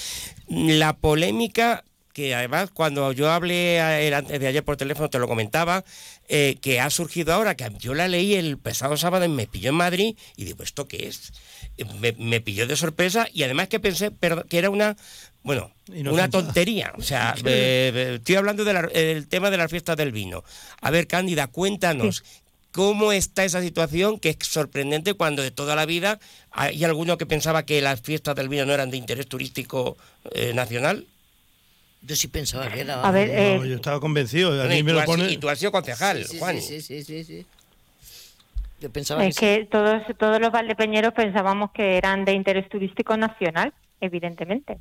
[0.48, 5.18] La polémica que además cuando yo hablé a él antes de ayer por teléfono te
[5.18, 5.84] lo comentaba,
[6.28, 9.70] eh, que ha surgido ahora, que yo la leí el pasado sábado y me pilló
[9.70, 11.32] en Madrid y digo, ¿esto qué es?
[11.78, 14.96] Eh, Me, me pilló de sorpresa y además que pensé perdón, que era una,
[15.42, 16.92] bueno, una tontería.
[16.98, 20.44] O sea, eh, estoy hablando del tema de las fiestas del vino.
[20.80, 22.22] A ver, Cándida, cuéntanos.
[22.72, 26.20] ¿Cómo está esa situación que es sorprendente cuando de toda la vida
[26.52, 29.96] hay alguno que pensaba que las fiestas del vino no eran de interés turístico
[30.30, 31.04] eh, nacional?
[32.02, 33.02] Yo sí pensaba que era.
[33.02, 34.60] A ver, eh, No, yo estaba convencido.
[34.62, 35.30] A mí y, me tú lo has, pone.
[35.30, 36.60] y tú has sido concejal, Sí, Juan.
[36.60, 37.46] sí, sí, sí, sí, sí.
[38.80, 39.60] Yo pensaba Es que, sí.
[39.60, 44.78] que todos, todos los valdepeñeros pensábamos que eran de interés turístico nacional, evidentemente.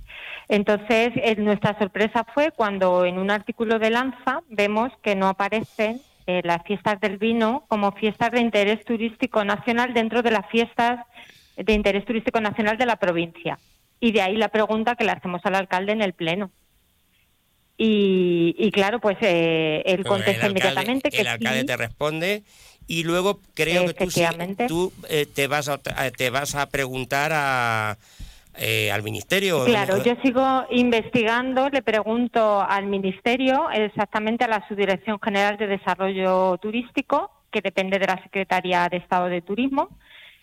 [0.48, 6.02] Entonces, eh, nuestra sorpresa fue cuando en un artículo de Lanza vemos que no aparecen
[6.28, 11.06] eh, las fiestas del vino como fiestas de interés turístico nacional dentro de las fiestas
[11.58, 13.60] de interés turístico nacional de la provincia.
[14.00, 16.52] Y de ahí la pregunta que le hacemos al alcalde en el Pleno.
[17.82, 21.66] Y, y claro, pues eh, él Pero contesta el alcalde, inmediatamente que el alcalde sí.
[21.66, 22.44] te responde
[22.88, 24.68] y luego creo que tú, sí- Efectivamente.
[24.68, 27.98] tú, eh, te, vas a, eh, te vas a preguntar a,
[28.58, 29.64] eh, al ministerio.
[29.64, 36.58] Claro, yo sigo investigando, le pregunto al Ministerio, exactamente a la Subdirección General de Desarrollo
[36.58, 39.88] Turístico, que depende de la Secretaría de Estado de Turismo,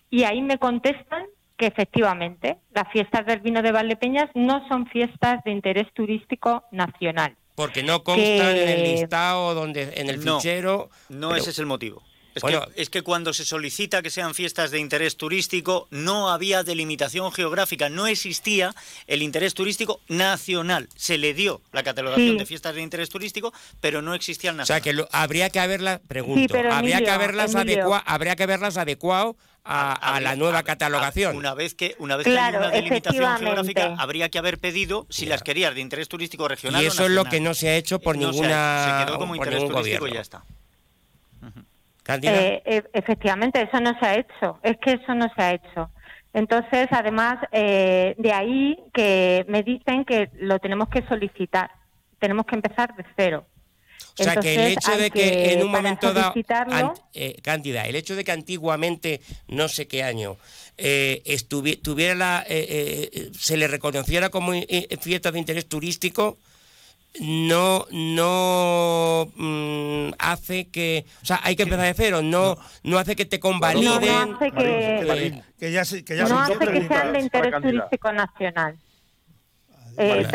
[0.09, 1.23] y ahí me contestan
[1.57, 7.35] que efectivamente las fiestas del vino de Valdepeñas no son fiestas de interés turístico nacional.
[7.55, 10.89] Porque no constan que- en el listado, donde, en el No, fichero.
[11.09, 12.03] No, pero- ese es el motivo.
[12.35, 12.67] Es, Bueno.
[12.75, 17.31] que, es que cuando se solicita que sean fiestas de interés turístico, no había delimitación
[17.31, 18.75] geográfica, no existía
[19.07, 20.87] el interés turístico nacional.
[20.95, 22.37] Se le dio la catalogación Sí.
[22.37, 24.83] de fiestas de interés turístico, pero no existía el O sea, nacional.
[24.83, 29.35] que lo- habría que haberlas, pregunto, habría que haberlas adecua- habría que haberlas adecuado
[29.67, 31.35] a, a la nueva catalogación.
[31.35, 35.25] Una vez que, una vez que hay una delimitación geográfica, habría que haber pedido si
[35.25, 37.75] las querías de interés turístico regional y o eso es lo que no se ha
[37.75, 40.07] hecho por No se ha ninguna hecho, se quedó como por interés ningún turístico gobierno.
[40.07, 40.43] y ya está.
[42.09, 44.59] Eh, e- efectivamente, eso no se ha hecho.
[44.63, 45.89] Es que eso no se ha hecho.
[46.33, 51.69] Entonces, además, eh, de ahí que me dicen que lo tenemos que solicitar.
[52.19, 53.45] Tenemos que empezar de cero.
[54.19, 56.33] O sea, que el hecho de que, en un momento dado,
[56.93, 60.37] ant- eh, Cándida, el hecho de que antiguamente, no sé qué año,
[60.77, 65.67] eh, estuvi- tuviera la, eh, eh, se le reconociera como eh, eh, fiesta de interés
[65.67, 66.37] turístico,
[67.19, 72.99] no, no mm, hace que, o sea, hay que empezar de cero, no, no.
[72.99, 73.85] hace que te convaliden.
[74.01, 77.19] No, no hace que- que ya que ya no se- hace que preguntas sean de
[77.21, 78.77] interés turístico nacional.
[79.97, 80.27] Vale, Eh,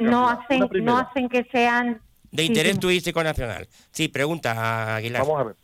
[0.00, 2.80] no hacen, no hacen que sean De interés sí.
[2.80, 3.66] turístico nacional.
[3.90, 5.22] Sí, pregunta, Aguilar.
[5.22, 5.56] Vamos a ver.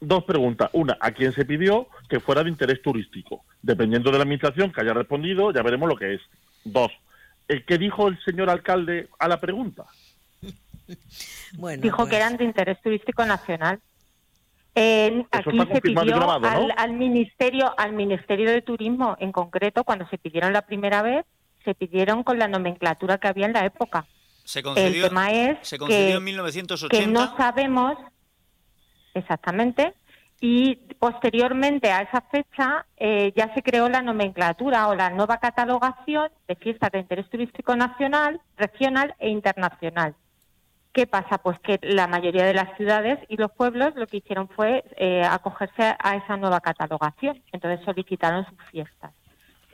[0.00, 0.70] Dos preguntas.
[0.72, 3.44] Una, ¿a quién se pidió que fuera de interés turístico?
[3.62, 6.20] Dependiendo de la administración que haya respondido, ya veremos lo que es.
[6.64, 6.90] Dos,
[7.48, 9.86] ¿el ¿qué dijo el señor alcalde a la pregunta?
[11.58, 13.80] Bueno, dijo pues, que eran de interés turístico nacional.
[14.76, 16.48] Eh, aquí está se confirmado y pidió grabado, ¿no?
[16.48, 21.24] al, al ministerio, al ministerio de turismo en concreto, cuando se pidieron la primera vez,
[21.64, 24.06] se pidieron con la nomenclatura que había en la época.
[24.46, 26.96] Se El concedió, tema es se concedió que, en 1980.
[26.96, 27.98] que no sabemos
[29.12, 29.92] exactamente
[30.40, 36.30] y posteriormente a esa fecha eh, ya se creó la nomenclatura o la nueva catalogación
[36.46, 40.14] de fiestas de interés turístico nacional, regional e internacional.
[40.92, 41.38] ¿Qué pasa?
[41.38, 45.22] Pues que la mayoría de las ciudades y los pueblos lo que hicieron fue eh,
[45.28, 47.42] acogerse a esa nueva catalogación.
[47.50, 49.12] Entonces solicitaron sus fiestas.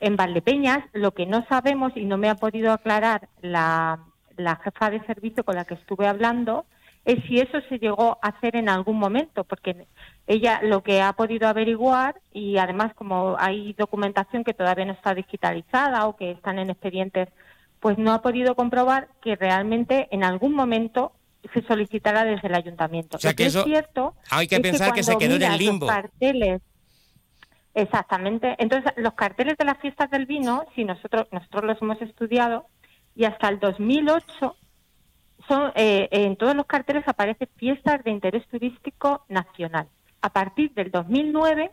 [0.01, 4.01] En Valdepeñas lo que no sabemos y no me ha podido aclarar la,
[4.37, 6.67] la jefa de servicio con la que estuve hablando
[7.05, 9.87] es si eso se llegó a hacer en algún momento, porque
[10.27, 15.15] ella lo que ha podido averiguar y además como hay documentación que todavía no está
[15.15, 17.29] digitalizada o que están en expedientes,
[17.81, 21.13] pues no ha podido comprobar que realmente en algún momento
[21.53, 23.17] se solicitara desde el ayuntamiento.
[23.17, 25.49] O sea, que que eso es cierto hay que pensar que se quedó en el
[25.49, 25.87] los limbo.
[25.89, 26.63] carteles
[27.75, 28.55] Exactamente.
[28.59, 32.67] Entonces, los carteles de las fiestas del vino, si nosotros nosotros los hemos estudiado,
[33.15, 34.57] y hasta el 2008
[35.49, 39.89] son, eh, en todos los carteles aparece fiestas de interés turístico nacional.
[40.21, 41.71] A partir del 2009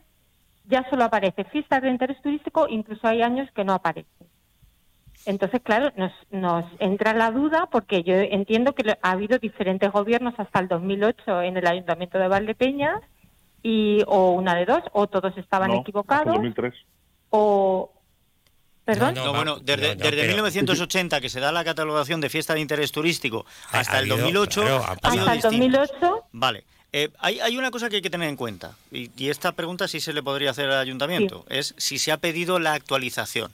[0.66, 4.28] ya solo aparece fiestas de interés turístico, incluso hay años que no aparecen.
[5.26, 10.34] Entonces, claro, nos, nos entra la duda porque yo entiendo que ha habido diferentes gobiernos
[10.38, 13.02] hasta el 2008 en el Ayuntamiento de Valdepeñas
[13.62, 16.74] y o una de dos, o todos estaban No, hasta equivocados, 2003.
[17.32, 17.92] o
[18.94, 19.14] ¿Perdón?
[19.16, 22.54] No, bueno, desde, no, no, desde pero- 1980 que se da la catalogación de fiesta
[22.54, 25.90] de interés turístico Ha- hasta ha el habido, 2008 claro, ha Hasta el distintos.
[26.00, 26.64] 2008 Vale.
[26.92, 29.88] Eh, hay, hay una cosa que hay que tener en cuenta, y, y esta pregunta
[29.88, 33.52] sí se le podría hacer al ayuntamiento, es si se ha pedido la actualización.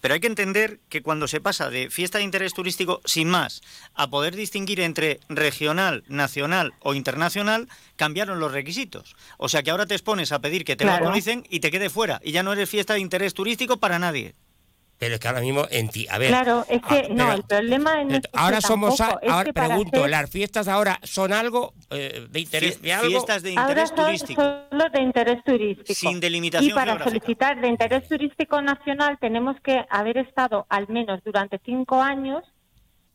[0.00, 3.62] Pero hay que entender que cuando se pasa de fiesta de interés turístico sin más
[3.94, 9.16] a poder distinguir entre regional, nacional o internacional, cambiaron los requisitos.
[9.38, 11.06] O sea que ahora te expones a pedir que te lo Claro.
[11.06, 12.20] actualicen y te quede fuera.
[12.22, 14.34] Y ya no eres fiesta de interés turístico para nadie.
[14.98, 16.28] Pero es que ahora mismo en ti, a ver.
[16.28, 19.26] Claro, es que ah, no, pero- el problema en es que ahora somos, tampoco, a-
[19.26, 23.08] es ahora que pregunto, ser- ¿las fiestas ahora son algo eh, de interés de algo?
[23.08, 24.42] Fiestas de Ahora interés son turístico.
[24.42, 25.94] solo de interés turístico.
[25.94, 27.10] Sin delimitación Y para geográfica.
[27.10, 32.42] solicitar de interés turístico nacional tenemos que haber estado al menos durante cinco años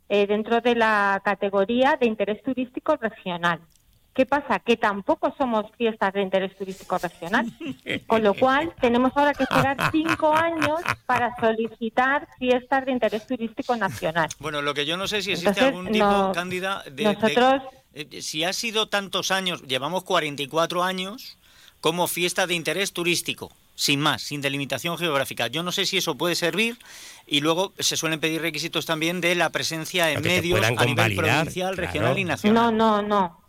[0.10, 3.60] eh, dentro de la categoría de interés turístico regional.
[4.14, 4.60] ¿Qué pasa?
[4.60, 7.52] Que tampoco somos fiestas de interés turístico regional.
[8.08, 13.76] Con lo cual, tenemos ahora que esperar cinco años para solicitar fiestas de interés turístico
[13.76, 14.30] nacional.
[14.40, 17.04] Bueno, lo que yo no sé si existe Entonces, algún tipo, no- Cándida, de, de-
[17.16, 17.64] nosotros-
[17.96, 21.38] eh, si ha sido tantos años, llevamos 44 años
[21.82, 25.48] como fiesta de interés turístico, sin más, sin delimitación geográfica.
[25.48, 26.78] Yo no sé si eso puede servir
[27.28, 31.74] y luego se suelen pedir requisitos también de la presencia en medios a nivel provincial,
[31.76, 31.76] claro.
[31.76, 32.78] regional y nacional.
[32.78, 33.43] No, no, no.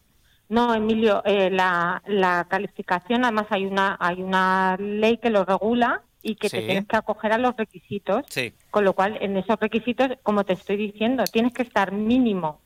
[0.49, 6.03] No, Emilio, eh, la, la calificación, además hay una, hay una ley que lo regula
[6.23, 8.53] y que te tienes que acoger a los requisitos, Sí.
[8.71, 12.61] con lo cual en esos requisitos, como te estoy diciendo, tienes que estar mínimo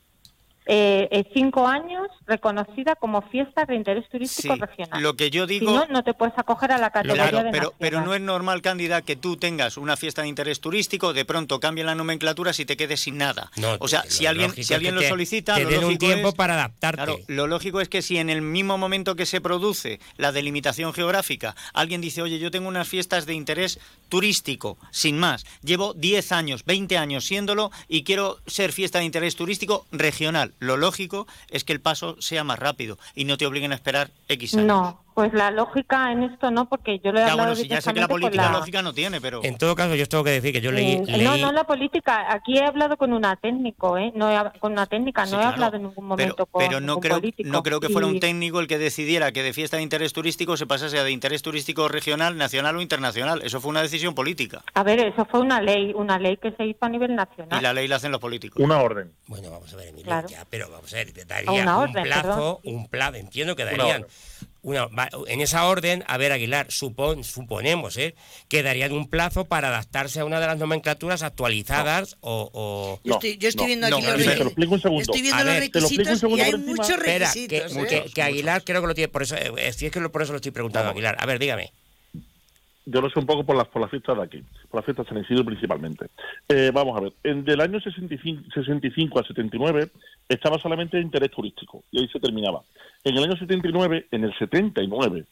[0.70, 5.02] eh, eh, cinco años reconocida como fiesta de interés turístico Sí, regional.
[5.02, 7.50] lo que yo Si digo- no, no te puedes acoger a la categoría Claro, de
[7.50, 11.24] pero, pero no es normal, Cándida, que tú tengas una fiesta de interés turístico, de
[11.24, 13.50] pronto cambien la nomenclatura si te quedes sin nada.
[13.56, 16.28] No, o sea, si alguien, si alguien lo te- solicita, te lo den un tiempo
[16.28, 16.96] es- para adaptarte.
[16.96, 20.92] Claro, lo lógico es que si en el mismo momento que se produce la delimitación
[20.92, 26.32] geográfica, alguien dice, oye, yo tengo unas fiestas de interés turístico, sin más, llevo 10
[26.32, 30.52] años, 20 años siéndolo y quiero ser fiesta de interés turístico regional.
[30.58, 34.10] Lo lógico es que el paso sea más rápido y no te obliguen a esperar
[34.28, 34.94] X años.
[35.18, 37.80] Pues la lógica en esto no, porque yo lo he Ya, hablado bueno, si ya
[37.80, 39.42] sé que la política la- lógica no tiene, pero...
[39.42, 40.92] En todo caso, yo os tengo que decir que yo leí...
[40.92, 42.32] Eh, leí- No, no la política.
[42.32, 44.12] Aquí he hablado con una técnico, ¿eh?
[44.14, 45.54] No he, con una técnica, Sí, no he claro.
[45.54, 47.48] hablado en ningún momento pero, con pero no ningún creo político.
[47.50, 50.12] no creo que fuera Y- un técnico el que decidiera que de fiesta de interés
[50.12, 53.42] turístico se pasase a de interés turístico regional, nacional o internacional.
[53.42, 54.62] Eso fue una decisión política.
[54.74, 57.58] A ver, eso fue una ley, una ley que se hizo a nivel nacional.
[57.58, 58.62] Y la ley la hacen los políticos.
[58.62, 59.10] Una orden.
[59.26, 60.28] Bueno, vamos a ver, Emilio, Claro.
[60.28, 64.02] ya, pero vamos a ver, daría una un orden, plazo, un plazo, entiendo que darían.
[64.04, 64.06] Una,
[64.64, 68.14] va- en esa orden, a ver, Aguilar, supon, suponemos ¿eh?
[68.48, 73.14] que darían un plazo para adaptarse a una de las nomenclaturas actualizadas o, o- Yo
[73.14, 74.34] estoy- yo estoy viendo aquí los requisitos.
[74.36, 75.02] Te lo explico un segundo.
[75.02, 77.72] Estoy viendo A los ver, te lo explico un requisitos y hay muchos Espera, requisitos,
[77.72, 78.02] que, ¿eh?
[78.04, 80.22] que- que Aguilar creo que lo tiene, por eso, eh, si es que lo- por
[80.22, 81.16] eso lo estoy preguntando, Aguilar.
[81.20, 81.72] A ver, dígame.
[82.90, 85.04] Yo lo sé un poco por las, por las fiestas de aquí, por las fiestas
[85.04, 86.06] de San Isidro principalmente.
[86.48, 89.90] Eh, vamos a ver, en, del año 65, 65 a 79
[90.26, 92.62] estaba solamente de interés turístico y ahí se terminaba.
[93.04, 95.24] En el año 79, en el 79,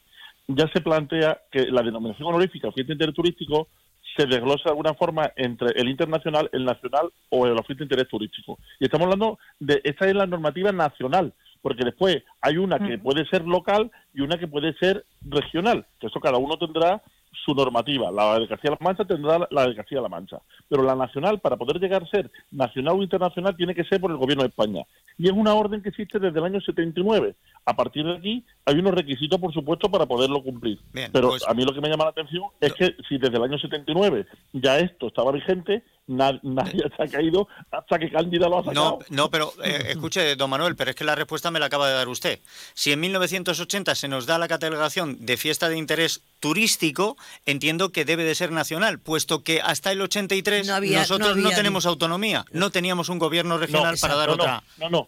[0.48, 3.68] ya se plantea que la denominación honorífica fiesta de interés turístico
[4.16, 8.08] se desglosa de alguna forma entre el internacional, el nacional o el fiesta de interés
[8.08, 8.58] turístico.
[8.78, 13.26] Y estamos hablando de, esta es la normativa nacional, porque después hay una que puede
[13.26, 17.02] ser local y una que puede ser regional, que eso cada uno tendrá
[17.44, 18.10] su normativa.
[18.10, 20.38] La de Castilla-La Mancha tendrá la- de Castilla-La Mancha.
[20.68, 24.10] Pero la nacional, para poder llegar a ser nacional o internacional, tiene que ser por
[24.10, 24.82] el gobierno de España.
[25.18, 27.34] Y es una orden que existe desde el año 79.
[27.64, 30.78] A partir de aquí hay unos requisitos, por supuesto, para poderlo cumplir.
[30.92, 33.36] Bien, Pero pues- a mí lo que me llama la atención es que si desde
[33.36, 38.48] el año 79 ya esto estaba vigente, na- nadie se ha caído hasta que Cándida
[38.48, 38.98] lo ha sacado.
[39.10, 41.88] No, no, pero eh, escuche, don Manuel, pero es que la respuesta me la acaba
[41.88, 42.40] de dar usted.
[42.74, 48.04] Si en 1980 se nos da la catalogación de fiesta de interés turístico, entiendo que
[48.04, 52.44] debe de ser nacional, puesto que hasta el 83 No había- nosotros no tenemos autonomía,
[52.52, 54.62] no teníamos un gobierno regional para dar no, otra.
[54.78, 55.06] No, no,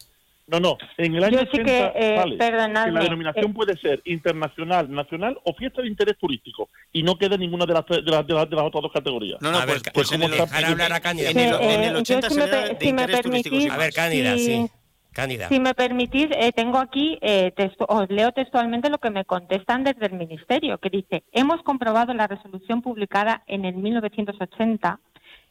[0.48, 0.78] no, no.
[0.96, 4.02] En el año Yo sí 80 que, eh, perdonadme, que la denominación eh, puede ser
[4.06, 8.26] internacional, nacional o fiesta de interés turístico y no queda ninguna de las, de las,
[8.26, 9.40] de las, de las otras dos categorías.
[9.40, 11.30] No, no, A ver, pues, Ca- pues en ¿cómo el, dejar hablar a Cándida?
[11.30, 13.56] en el- Sí, en el eh, 80 yo si se me de si interés turístico.
[13.56, 13.92] permitís- A ver.
[13.92, 14.44] Cándida, Sí.
[14.44, 14.66] sí.
[15.12, 15.48] Cándida.
[15.48, 19.82] Si me permitís, eh, tengo aquí, eh, textu- os leo textualmente lo que me contestan
[19.82, 25.00] desde el Ministerio, que dice, hemos comprobado la resolución publicada en el 1980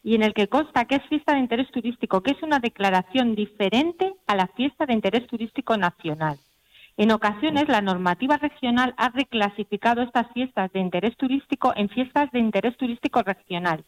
[0.07, 3.35] y en el que consta que es fiesta de interés turístico, que es una declaración
[3.35, 6.37] diferente a la fiesta de interés turístico nacional.
[6.95, 12.39] En ocasiones, la normativa regional ha reclasificado estas fiestas de interés turístico en fiestas de
[12.39, 13.83] interés turístico regional.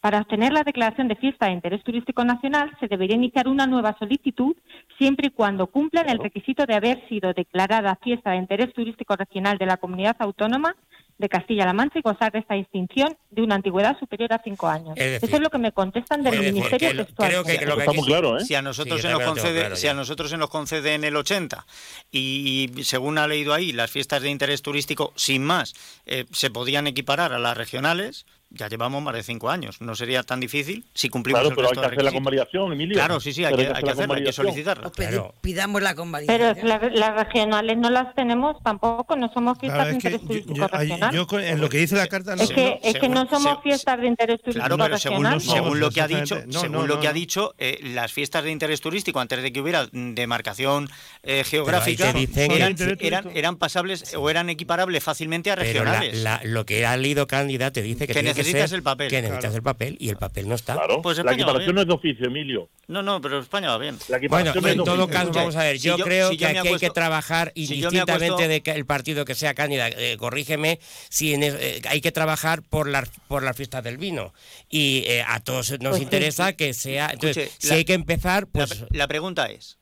[0.00, 3.96] Para obtener la declaración de fiesta de interés turístico nacional, se debería iniciar una nueva
[3.98, 4.54] solicitud
[4.96, 9.58] siempre y cuando cumplan el requisito de haber sido declarada fiesta de interés turístico regional
[9.58, 10.76] de la comunidad autónoma
[11.16, 14.94] de Castilla-La Mancha y gozar de esta distinción de una antigüedad superior a cinco años.
[14.96, 17.28] Es decir, Eso es lo que me contestan del Ministerio que textual.
[17.30, 19.94] creo que lo que aquí- Si a nosotros Sí, se nos concede, claro si a
[19.94, 21.66] nosotros se nos concede en el 80
[22.10, 25.74] y, y según ha leído ahí las fiestas de interés turístico sin más
[26.06, 29.80] eh, se podían equiparar a las regionales, ya llevamos más de cinco años.
[29.80, 32.94] No sería tan difícil si cumplimos Claro, el pero hay que hacer la convalidación, Emilio.
[32.94, 34.90] Claro, sí, sí, hay que, hay que la hacerla, hay que solicitarla.
[34.92, 36.54] Pedi- Pidamos la convalidación.
[36.54, 40.26] Pero las, las regionales no las tenemos tampoco, no somos fiestas Claro, de interés yo,
[40.26, 41.14] turístico yo- regional.
[41.14, 44.00] yo en lo que dice la carta no es que, es que no somos fiestas
[44.00, 45.40] de interés turístico Claro, pero según, regional.
[45.40, 46.40] según lo que ha dicho.
[46.46, 47.14] No, según no, lo no, que ha no.
[47.14, 50.88] dicho, eh, las fiestas de interés turístico antes de que hubiera demarcación
[51.22, 56.22] eh, geográfica eran, eran, eran pasables o eran equiparables fácilmente a Pero la- regionales.
[56.22, 59.08] la- lo que ha leído Cándida te dice que, Que tiene necesitas ser- el papel.
[59.10, 59.56] Que necesitas Claro.
[59.56, 60.74] el papel y el papel no está.
[60.74, 62.68] Claro, Pues la equiparación no es de oficio, Emilio.
[62.86, 63.98] No, no, pero España va bien.
[64.08, 65.08] La Bueno, no en de todo oficio.
[65.08, 67.62] caso, vamos a ver, Si yo, creo si yo que aquí hay que trabajar si
[67.62, 70.78] indistintamente acuesto- de que el partido que sea Cándida, eh, corrígeme,
[71.08, 74.34] si en eh, hay que trabajar por las por las fiestas del vino.
[74.68, 76.02] Y eh, a todos nos Pues sí.
[76.04, 77.10] interesa que sea...
[77.12, 78.84] Entonces, Escuche, si la- hay que empezar, La, pues...
[78.90, 79.78] la pregunta es,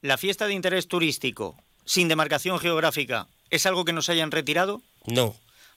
[0.00, 4.80] ¿la fiesta de interés turístico sin demarcación geográfica es algo que nos hayan retirado?
[5.06, 5.34] No.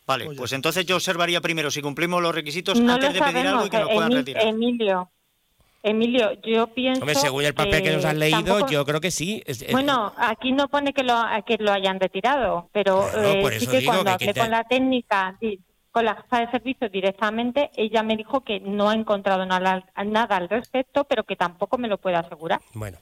[0.07, 3.47] Vale, pues entonces yo observaría primero si cumplimos los requisitos no antes lo de pedir
[3.47, 4.43] algo sabemos, y que nos puedan retirar.
[4.47, 5.11] Emilio.
[5.83, 7.01] Emilio, yo pienso.
[7.01, 9.43] Hombre, según el papel que nos eh, han leído, tampoco- yo creo que sí.
[9.45, 11.13] Es- Bueno, aquí no pone que lo,
[11.45, 14.17] que lo hayan retirado, pero Claro, eh, por sí eso que digo cuando que hay
[14.17, 15.37] que hablé te- con la técnica,
[15.91, 20.35] con la jefa de servicio directamente, ella me dijo que no ha encontrado nada, nada
[20.37, 22.59] al respecto, pero que tampoco me lo puede asegurar.
[22.73, 22.97] Bueno.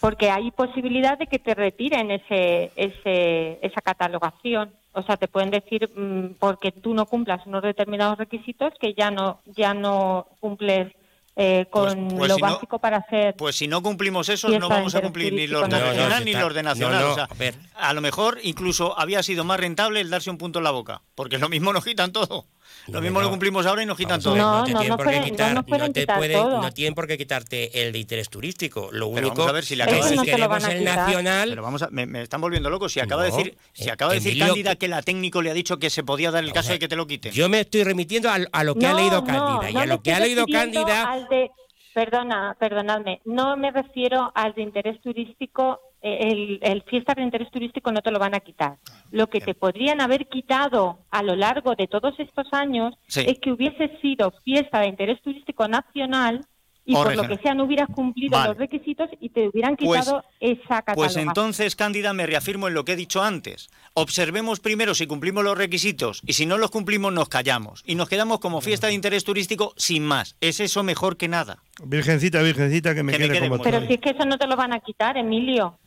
[0.00, 4.72] Porque hay posibilidad de que te retiren ese, ese, esa catalogación.
[4.92, 9.10] O sea, te pueden decir, mm, porque tú no cumplas unos determinados requisitos, que ya
[9.10, 10.92] no, ya no cumples
[11.40, 14.68] eh, con pues lo si no- básico para ser Pues si no cumplimos eso, no
[14.68, 17.00] vamos a cumplir ni los No, no, se ni los de nacional.
[17.00, 17.28] no, no, o sea,
[17.76, 20.72] a a lo mejor incluso había sido más rentable el darse un punto en la
[20.72, 22.46] boca, porque lo mismo nos quitan todo.
[22.90, 24.36] Lo mismo lo cumplimos ahora y nos quitan todo.
[24.36, 26.00] No, no te no, tienen no por qué pueden- no quitar, nos pueden no te
[26.00, 26.62] quitar pueden- todo.
[26.62, 28.88] no tienen por qué quitarte el de interés turístico.
[28.92, 30.84] Lo Pero único vamos a ver si le que acaba si de no queremos el
[30.84, 32.88] nacional, Pero vamos a, me, me están volviendo loco.
[32.88, 35.42] Si acaba de No, decir, si eh, acaba de decir Emilio- Cándida que la técnico
[35.42, 37.32] le ha dicho que se podía dar el caso de que te lo quiten.
[37.32, 39.80] yo me estoy remitiendo a, a lo que ha No, leído no, Cándida y no
[39.80, 41.04] a me lo que ha leído Cándida.
[41.04, 41.50] al de-
[41.94, 45.80] perdona, perdonadme, no me refiero al de interés turístico.
[46.00, 48.76] El, el fiesta de interés turístico no te lo van a quitar.
[49.10, 53.24] Lo que te podrían haber quitado a lo largo de todos estos años Sí.
[53.26, 56.44] es que hubiese sido fiesta de interés turístico nacional
[56.84, 58.48] y O por lo que sea no hubieras cumplido Vale.
[58.48, 60.96] los requisitos y te hubieran Pues- quitado esa catalogación.
[60.96, 63.68] Pues entonces, Cándida, me reafirmo en lo que he dicho antes.
[63.92, 68.08] Observemos primero si cumplimos los requisitos y si no los cumplimos nos callamos y nos
[68.08, 70.36] quedamos como fiesta de interés turístico sin más.
[70.40, 71.58] ¿Es eso mejor que nada?
[71.84, 74.56] Virgencita, virgencita, que me Que me como Pero si es que eso no te lo
[74.56, 75.78] van a quitar, Emilio.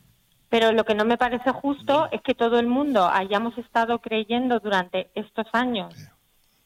[0.52, 4.60] Pero lo que no me parece justo es que todo el mundo hayamos estado creyendo
[4.60, 5.94] durante estos años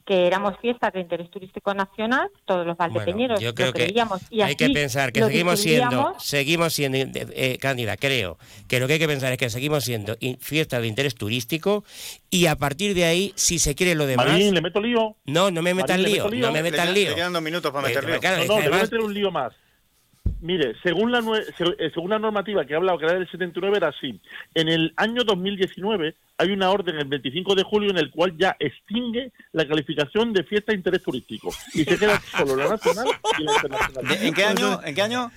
[0.04, 4.20] que éramos fiestas de interés turístico nacional, todos los valdepeñeros Yo creo lo que creíamos.
[4.30, 6.98] Y hay que pensar que seguimos siendo, seguimos siendo,
[7.32, 10.80] eh, Cándida, creo que lo que hay que pensar es que seguimos siendo in- fiesta
[10.80, 11.84] de interés turístico
[12.28, 14.26] y a partir de ahí, si se quiere lo demás.
[14.26, 15.16] Marín, le meto lío.
[15.26, 16.46] No, no me metas Marín, ¿le lío, lío?
[16.46, 17.08] no me metas lío.
[17.10, 18.20] le quedan dos minutos para Eh, meter lío.
[18.20, 19.52] claro, No, no, que le voy a meter un lío más.
[20.40, 23.88] Mire, según la, eh, según la normativa que ha hablado, que era del 79, era
[23.88, 24.20] así.
[24.54, 28.54] En el año 2019 hay una orden el 25 de julio en el cual ya
[28.58, 33.06] extingue la calificación de fiesta de interés turístico y se queda solo la nacional
[33.38, 34.06] y la internacional.
[34.08, 34.80] ¿De- ¿En qué año?
[34.84, 35.30] ¿En qué año?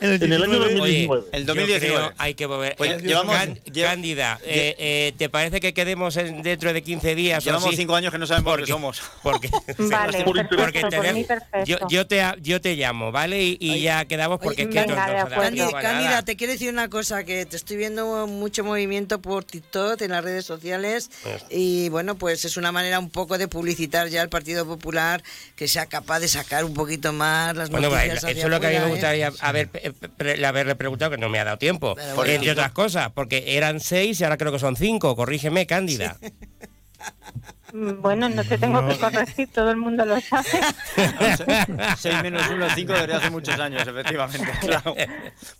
[0.00, 1.24] En el En el año 19, 2019.
[1.32, 1.96] El Yo 2019.
[1.96, 2.76] creo hay que volver.
[2.76, 7.14] Pues eh, llevamos- Can- Cándida, eh, eh, ¿te parece que quedemos en- dentro de 15
[7.14, 7.42] días?
[7.42, 7.76] o Llevamos así?
[7.78, 9.02] cinco años que no sabemos Porque- qué somos.
[9.22, 10.82] Porque, Vale, perfecto, interés.
[10.82, 11.64] por tenemos- perfecto.
[11.64, 13.42] yo, yo te, yo te llamo, ¿vale?
[13.42, 14.94] Y, y ya quedamos porque es que venga, no-
[15.30, 15.82] Cándida, a nada.
[15.82, 20.10] Cándida, te quiero decir una cosa, que te estoy viendo mucho movimiento por TikTok, en
[20.12, 24.22] las redes sociales, Pues y bueno, pues es una manera un poco de publicitar ya
[24.22, 25.22] al Partido Popular,
[25.56, 28.60] que sea capaz de sacar un poquito más las Bueno, noticias eso hacia es lo
[28.60, 28.90] que a mí me ¿eh?
[28.90, 29.71] gustaría haber, eh,
[30.16, 31.94] pre- haberle preguntado, que no me ha dado tiempo.
[32.14, 32.32] Bueno.
[32.32, 35.16] entre otras cosas, porque eran seis y ahora creo que son cinco.
[35.16, 36.18] Corrígeme, Cándida.
[37.72, 40.48] Bueno, no te tengo que corregir, todo el mundo lo sabe.
[41.98, 44.46] 6 menos 1 es 5 desde hace muchos años, efectivamente.
[44.60, 44.94] Claro.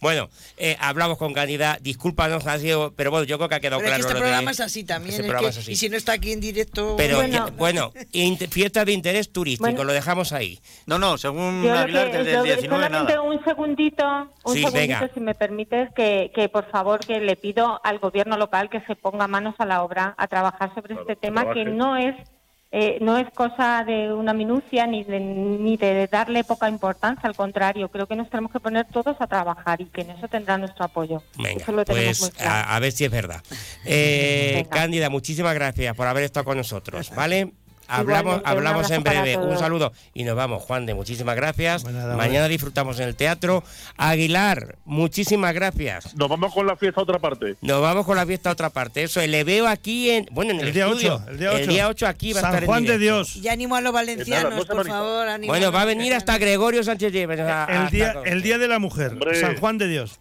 [0.01, 1.79] bueno, eh, hablamos con Cándida.
[1.81, 4.09] Discúlpanos, sido, pero bueno, yo creo que ha quedado Pero es que claro.
[4.09, 5.73] este lo de- programa es así también, este es programa que- es así.
[5.73, 6.95] y si no está aquí en directo...
[6.97, 7.33] Pero Bueno.
[7.49, 9.85] ya- bueno, int- fiesta de interés turístico, Bueno.
[9.85, 10.61] lo dejamos ahí.
[10.87, 13.23] No, no, según Yo Aguilar, que- desde yo- el 19 solamente nada.
[13.23, 14.05] un segundito,
[14.45, 15.11] un Sí, segundito, venga.
[15.15, 18.95] si me permites, que, que por favor que le pido al gobierno local que se
[18.97, 22.02] ponga manos a la obra a trabajar sobre este tema, que no es
[22.75, 27.37] eh, no es cosa de una minucia ni de, ni de darle poca importancia, al
[27.37, 30.57] contrario, creo que nos tenemos que poner todos a trabajar y que en eso tendrá
[30.57, 31.23] nuestro apoyo.
[31.37, 32.69] Venga, Eso lo tenemos pues muy claro.
[32.71, 33.43] a, a ver si es verdad.
[33.85, 37.53] Eh, Cándida, muchísimas gracias por haber estado con nosotros, ¿vale?
[37.93, 39.37] Hablamos, Igualmente, hablamos en breve.
[39.37, 40.95] Un saludo y nos vamos, Juan de.
[40.95, 41.85] Muchísimas gracias.
[41.85, 43.63] nada, Mañana disfrutamos en el teatro.
[43.97, 46.15] Aguilar, muchísimas gracias.
[46.17, 47.57] Nos vamos con la fiesta a otra parte.
[47.61, 49.03] Nos vamos con la fiesta a otra parte.
[49.03, 50.27] Eso, le veo aquí en.
[50.31, 51.15] Bueno, en el, El día estudio.
[51.23, 51.39] 8, el
[51.69, 52.07] día 8.
[52.07, 52.99] aquí va a San estar en Juan de.
[52.99, 53.37] Dios.
[53.37, 55.27] Y ánimo a los valencianos, Nada, se por favor.
[55.47, 57.41] Bueno, a va a venir hasta Gregorio Sánchez Lleves.
[57.41, 59.41] a- El día, el día de la mujer, Hombre.
[59.41, 60.21] San Juan de Dios.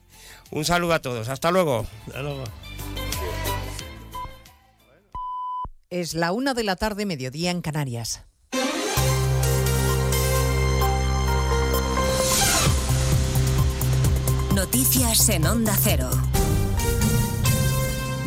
[0.50, 1.30] Un saludo a todos.
[1.30, 1.86] Hasta luego.
[2.08, 2.44] Hasta luego.
[5.92, 8.24] Es la una de la tarde, mediodía en Canarias.
[14.56, 16.10] Noticias en Onda Cero.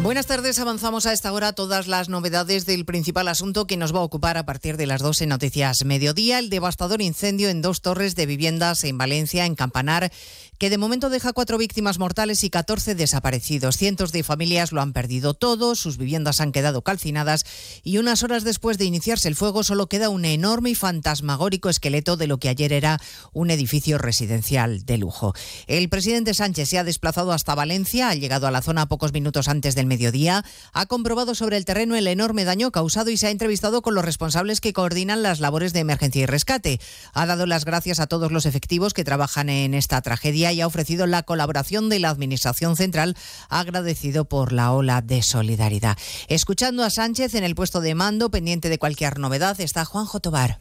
[0.04, 4.00] Buenas tardes, avanzamos a esta hora todas las novedades del principal asunto que nos va
[4.00, 8.14] a ocupar a partir de las 12 noticias mediodía, el devastador incendio en dos torres
[8.14, 10.12] de viviendas en Valencia, en Campanar,
[10.58, 13.76] que de momento deja cuatro víctimas mortales y 14 desaparecidos.
[13.76, 17.44] Cientos de familias lo han perdido todo, sus viviendas han quedado calcinadas
[17.82, 22.16] y unas horas después de iniciarse el fuego solo queda un enorme y fantasmagórico esqueleto
[22.16, 23.00] de lo que ayer era
[23.32, 25.34] un edificio residencial de lujo.
[25.66, 29.48] El presidente Sánchez se ha desplazado hasta Valencia, ha llegado a la zona pocos minutos
[29.48, 33.30] antes del mediodía, ha comprobado sobre el terreno el enorme daño causado y se ha
[33.30, 36.80] entrevistado con los responsables que coordinan las labores de emergencia y rescate.
[37.12, 40.66] Ha dado las gracias a todos los efectivos que trabajan en esta tragedia y ha
[40.66, 43.16] ofrecido la colaboración de la Administración Central,
[43.48, 45.96] agradecido por la ola de solidaridad.
[46.28, 50.60] Escuchando a Sánchez en el puesto de mando, pendiente de cualquier novedad, está Juanjo Tobar.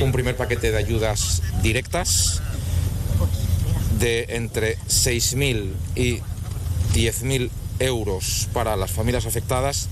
[0.00, 2.42] Un primer paquete de ayudas directas
[3.98, 6.20] de entre 6.000 y
[6.94, 9.88] 10.000 euros para las familias afectadas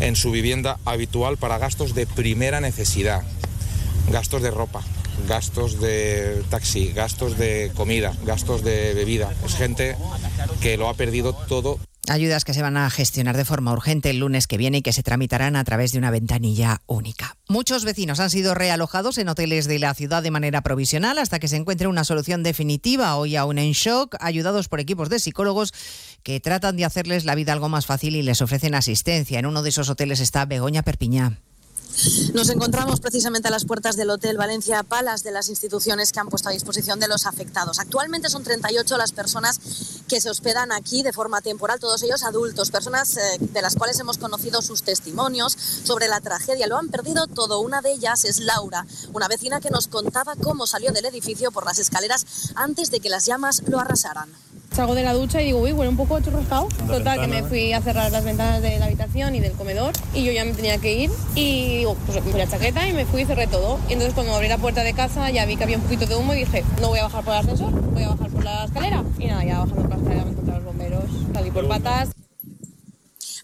[0.00, 3.22] en su vivienda habitual para gastos de primera necesidad,
[4.10, 4.82] gastos de ropa,
[5.28, 9.32] gastos de taxi, gastos de comida, gastos de bebida.
[9.44, 9.96] Es gente
[10.60, 11.78] que lo ha perdido todo
[12.08, 14.92] Ayudas que se van a gestionar de forma urgente el lunes que viene y que
[14.92, 17.36] se tramitarán a través de una ventanilla única.
[17.48, 21.48] Muchos vecinos han sido realojados en hoteles de la ciudad de manera provisional hasta que
[21.48, 23.16] se encuentre una solución definitiva.
[23.16, 25.72] Hoy aún en shock, ayudados por equipos de psicólogos
[26.22, 29.38] que tratan de hacerles la vida algo más fácil y les ofrecen asistencia.
[29.38, 31.38] En uno de esos hoteles está Begoña Perpiñá.
[32.32, 36.28] Nos encontramos precisamente a las puertas del Hotel Valencia Palas de las instituciones que han
[36.28, 37.78] puesto a disposición de los afectados.
[37.78, 39.60] Actualmente son 38 las personas
[40.08, 43.98] que se hospedan aquí de forma temporal, todos ellos adultos, personas eh, de las cuales
[44.00, 46.66] hemos conocido sus testimonios sobre la tragedia.
[46.66, 47.60] Lo han perdido todo.
[47.60, 51.64] Una de ellas es Laura, una vecina que nos contaba cómo salió del edificio por
[51.64, 52.26] las escaleras
[52.56, 54.30] antes de que las llamas lo arrasaran.
[54.74, 56.66] Salgo de la ducha y digo, uy, huele un poco churrascado.
[56.88, 60.24] Total, que me fui a cerrar las ventanas de la habitación y del comedor y
[60.24, 63.06] yo ya me tenía que ir y digo, pues me puse la chaqueta y me
[63.06, 63.78] fui y cerré todo.
[63.88, 66.16] Y entonces cuando abrí la puerta de casa ya vi que había un poquito de
[66.16, 68.64] humo y dije, no voy a bajar por el ascensor, voy a bajar por la
[68.64, 69.04] escalera.
[69.16, 72.08] Y nada, ya bajando por la escalera me encontré a los bomberos, salí por patas.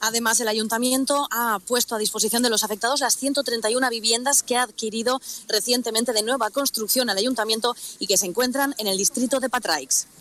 [0.00, 4.62] Además, el ayuntamiento ha puesto a disposición de los afectados las 131 viviendas que ha
[4.62, 9.50] adquirido recientemente de nueva construcción el ayuntamiento y que se encuentran en el distrito de
[9.50, 10.06] Patraix.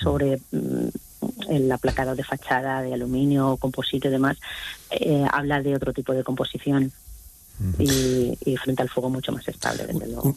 [0.00, 0.88] sobre mm,
[1.48, 4.38] el aplacado de fachada de aluminio, composite y demás,
[4.90, 6.92] eh, habla de otro tipo de composición
[7.78, 10.36] y, y frente al fuego mucho más estable, desde luego.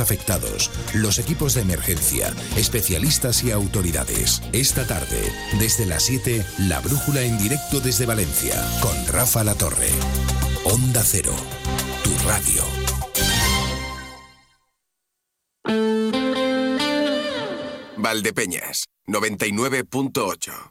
[0.01, 4.41] afectados, los equipos de emergencia, especialistas y autoridades.
[4.51, 5.21] Esta tarde,
[5.59, 9.89] desde las 7, La Brújula en directo desde Valencia, con Rafa La Torre.
[10.65, 11.33] Onda Cero,
[12.03, 12.63] tu radio.
[17.97, 20.70] Valdepeñas, 99.8.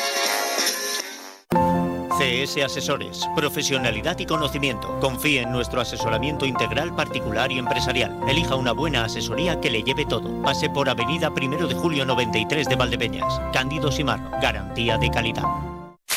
[2.41, 4.99] CS Asesores, profesionalidad y conocimiento.
[4.99, 8.19] Confíe en nuestro asesoramiento integral particular y empresarial.
[8.27, 10.41] Elija una buena asesoría que le lleve todo.
[10.41, 13.39] Pase por Avenida 1 de Julio 93 de Valdepeñas.
[13.53, 15.70] Cándido Simarro, garantía de calidad.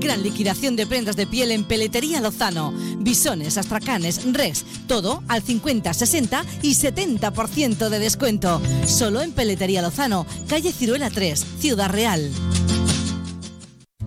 [0.00, 2.72] Gran liquidación de prendas de piel en Peletería Lozano.
[2.98, 8.62] Bisones, astracanes, res, todo al 50, 60 y 70% de descuento.
[8.86, 12.30] Solo en Peletería Lozano, calle Ciruela 3, Ciudad Real.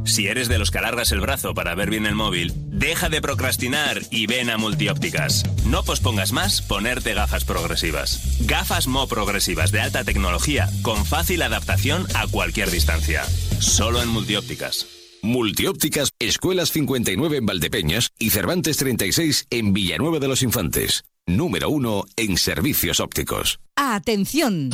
[0.06, 3.22] Si eres de los que alargas el brazo para ver bien el móvil, deja de
[3.22, 5.44] procrastinar y ven a Multiópticas.
[5.66, 8.38] No pospongas más ponerte gafas progresivas.
[8.42, 13.24] Gafas Mo progresivas de alta tecnología con fácil adaptación a cualquier distancia.
[13.60, 14.93] Solo en Multiópticas.
[15.24, 21.06] Multiópticas, Escuelas 59 en Valdepeñas y Cervantes 36 en Villanueva de los Infantes.
[21.26, 23.62] Número uno en servicios ópticos.
[23.78, 24.70] ¡Atención!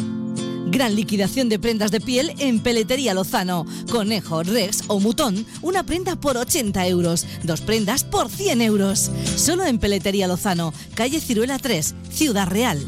[0.71, 3.67] Gran liquidación de prendas de piel en Peletería Lozano.
[3.91, 9.11] Conejo, Rex o Mutón, una prenda por 80 euros, dos prendas por 100 euros.
[9.35, 12.83] Solo en Peletería Lozano, calle Ciruela 3, Ciudad Real.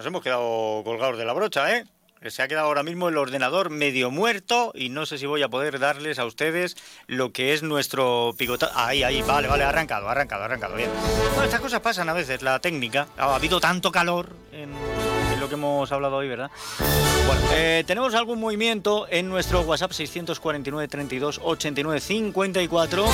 [0.00, 1.84] Nos hemos quedado colgados de la brocha, ¿eh?
[2.26, 5.50] Se ha quedado ahora mismo el ordenador medio muerto y no sé si voy a
[5.50, 8.72] poder darles a ustedes lo que es nuestro picotado.
[8.76, 10.88] Ahí, ahí, vale, vale, arrancado, arrancado, arrancado, bien.
[11.34, 13.08] Bueno, estas cosas pasan a veces, la técnica.
[13.18, 14.72] Ha habido tanto calor en,
[15.34, 16.50] en lo que hemos hablado hoy, ¿verdad?
[17.26, 23.04] Bueno, eh, tenemos algún movimiento en nuestro WhatsApp 649 32 89 54.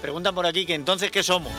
[0.00, 1.52] Preguntan por aquí que entonces, ¿qué somos?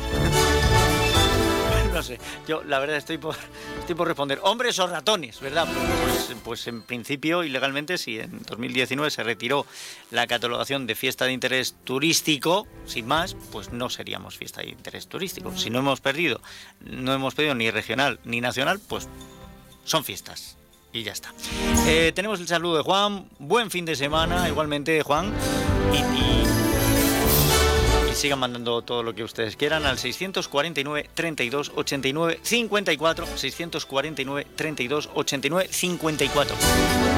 [2.00, 2.18] No sé.
[2.48, 3.36] Yo, la verdad, estoy por,
[3.80, 4.40] estoy por responder.
[4.44, 5.42] ¿Hombres o ratones?
[5.42, 5.68] ¿Verdad?
[5.68, 9.66] Pues, pues en principio, ilegalmente, si en 2019 se retiró
[10.10, 15.08] la catalogación de fiesta de interés turístico, sin más, pues no seríamos fiesta de interés
[15.08, 15.56] turístico.
[15.58, 16.42] Si no hemos perdido,
[16.80, 19.10] no hemos pedido ni regional ni nacional, pues
[19.84, 20.56] son fiestas.
[20.94, 21.34] Y ya está.
[21.86, 23.28] Eh, tenemos el saludo de Juan.
[23.40, 25.34] Buen fin de semana, igualmente, Juan.
[25.94, 26.39] Y
[28.20, 35.70] sigan mandando todo lo que ustedes quieran al 649 32 89 54 649 32 89
[35.72, 36.56] 54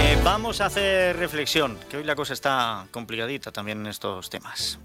[0.01, 4.79] eh, vamos a hacer reflexión que hoy la cosa está complicadita también en estos temas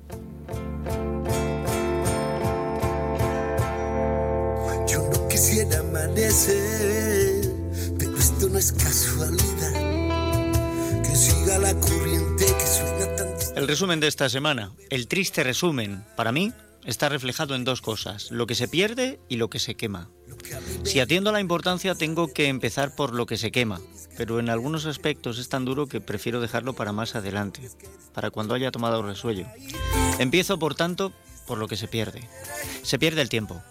[4.87, 7.53] Yo no quisiera amanecer,
[7.99, 9.86] pero esto no es casualidad.
[11.17, 13.07] Siga la corriente que suena
[13.57, 16.53] El resumen de esta semana, el triste resumen, para mí,
[16.85, 20.11] está reflejado en dos cosas, lo que se pierde y lo que se quema.
[20.85, 23.81] Si atiendo a la importancia, tengo que empezar por lo que se quema,
[24.19, 27.63] pero en algunos aspectos es tan duro que prefiero dejarlo para más adelante,
[28.13, 29.47] para cuando haya tomado resuello.
[30.19, 31.15] Empiezo, por tanto,
[31.47, 32.29] por lo que se pierde.
[32.83, 33.63] Se pierde el tiempo.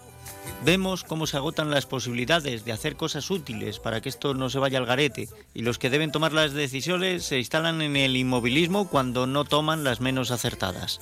[0.64, 4.58] Vemos cómo se agotan las posibilidades de hacer cosas útiles para que esto no se
[4.58, 8.88] vaya al garete y los que deben tomar las decisiones se instalan en el inmovilismo
[8.88, 11.00] cuando no toman las menos acertadas.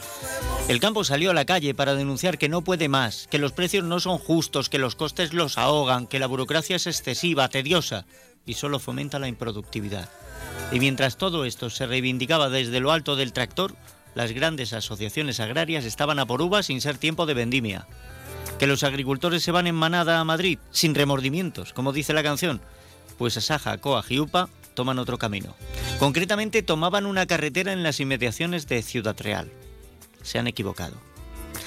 [0.68, 3.84] El campo salió a la calle para denunciar que no puede más, que los precios
[3.84, 8.04] no son justos, que los costes los ahogan, que la burocracia es excesiva, tediosa
[8.44, 10.10] y solo fomenta la improductividad.
[10.72, 13.74] Y mientras todo esto se reivindicaba desde lo alto del tractor,
[14.14, 17.86] las grandes asociaciones agrarias estaban a por uvas sin ser tiempo de vendimia
[18.58, 22.60] que los agricultores se van en manada a Madrid sin remordimientos, como dice la canción.
[23.18, 25.54] Pues Asaja, Coag y UPA toman otro camino.
[25.98, 29.50] Concretamente tomaban una carretera en las inmediaciones de Ciudad Real.
[30.22, 30.96] Se han equivocado.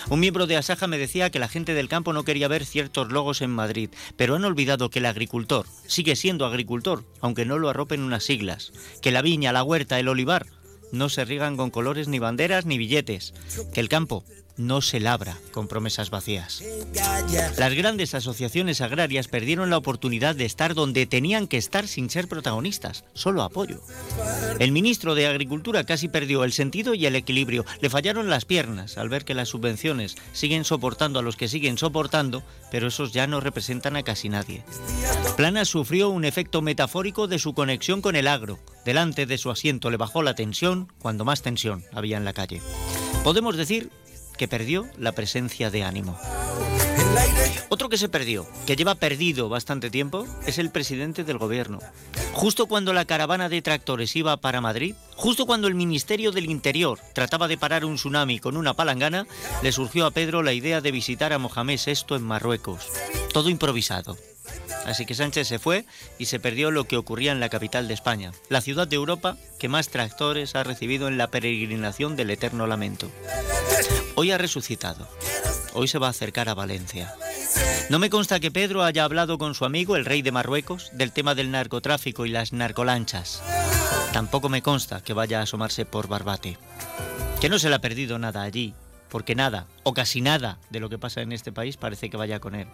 [0.10, 3.12] Un miembro de Asaja me decía que la gente del campo no quería ver ciertos
[3.12, 7.70] logos en Madrid, pero han olvidado que el agricultor sigue siendo agricultor, aunque no lo
[7.70, 8.72] arropen unas siglas,
[9.02, 10.46] que la viña, la huerta, el olivar
[10.92, 13.34] no se riegan con colores ni banderas ni billetes,
[13.74, 14.24] que el campo
[14.58, 16.64] no se labra con promesas vacías.
[17.58, 22.28] Las grandes asociaciones agrarias perdieron la oportunidad de estar donde tenían que estar sin ser
[22.28, 23.82] protagonistas, solo apoyo.
[24.60, 27.66] El ministro de Agricultura casi perdió el sentido y el equilibrio.
[27.82, 31.78] Le fallaron las piernas al ver que las subvenciones siguen soportando a los que siguen
[31.78, 34.64] soportando, pero esos ya no representan a casi nadie.
[35.36, 38.60] Planas sufrió un efecto metafórico de su conexión con el agro.
[38.86, 42.62] Delante de su asiento le bajó la tensión cuando más tensión había en la calle.
[43.24, 43.92] Podemos decir
[44.38, 46.18] que perdió la presencia de ánimo.
[47.70, 51.80] Otro que se perdió, que lleva perdido bastante tiempo, es el presidente del gobierno.
[52.34, 57.00] Justo cuando la caravana de tractores iba para Madrid, justo cuando el Ministerio del Interior
[57.14, 59.28] trataba de parar un tsunami con una palangana,
[59.64, 62.88] le surgió a Pedro la idea de visitar a Mohamed VI en Marruecos.
[63.34, 64.18] Todo improvisado.
[64.86, 65.86] Así que Sánchez se fue
[66.18, 69.38] y se perdió lo que ocurría en la capital de España, la ciudad de Europa
[69.60, 73.12] que más tractores ha recibido en la peregrinación del eterno lamento.
[74.16, 75.08] Hoy ha resucitado.
[75.74, 77.14] Hoy se va a acercar a Valencia.
[77.90, 81.12] No me consta que Pedro haya hablado con su amigo, el rey de Marruecos, del
[81.12, 83.42] tema del narcotráfico y las narcolanchas.
[84.14, 86.58] Tampoco me consta que vaya a asomarse por Barbate.
[87.40, 88.74] Que no se le ha perdido nada allí,
[89.10, 92.40] porque nada, o casi nada, de lo que pasa en este país parece que vaya
[92.40, 92.68] con él.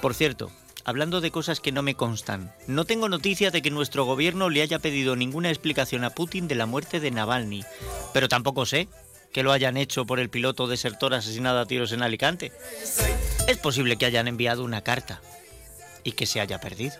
[0.00, 0.50] Por cierto,
[0.84, 4.62] hablando de cosas que no me constan, no tengo noticia de que nuestro gobierno le
[4.62, 7.64] haya pedido ninguna explicación a Putin de la muerte de Navalny,
[8.12, 8.88] pero tampoco sé
[9.32, 12.52] que lo hayan hecho por el piloto desertor asesinado a tiros en Alicante.
[13.48, 15.20] Es posible que hayan enviado una carta
[16.04, 16.96] y que se haya perdido.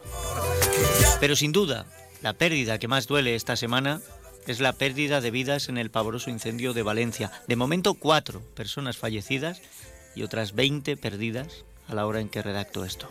[1.20, 1.86] Pero sin duda,
[2.20, 4.00] la pérdida que más duele esta semana
[4.46, 7.30] es la pérdida de vidas en el pavoroso incendio de Valencia.
[7.46, 9.62] De momento, cuatro personas fallecidas
[10.14, 13.10] y otras 20 perdidas a la hora en que redacto esto.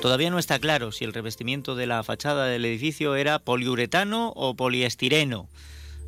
[0.00, 4.54] Todavía no está claro si el revestimiento de la fachada del edificio era poliuretano o
[4.54, 5.48] poliestireno.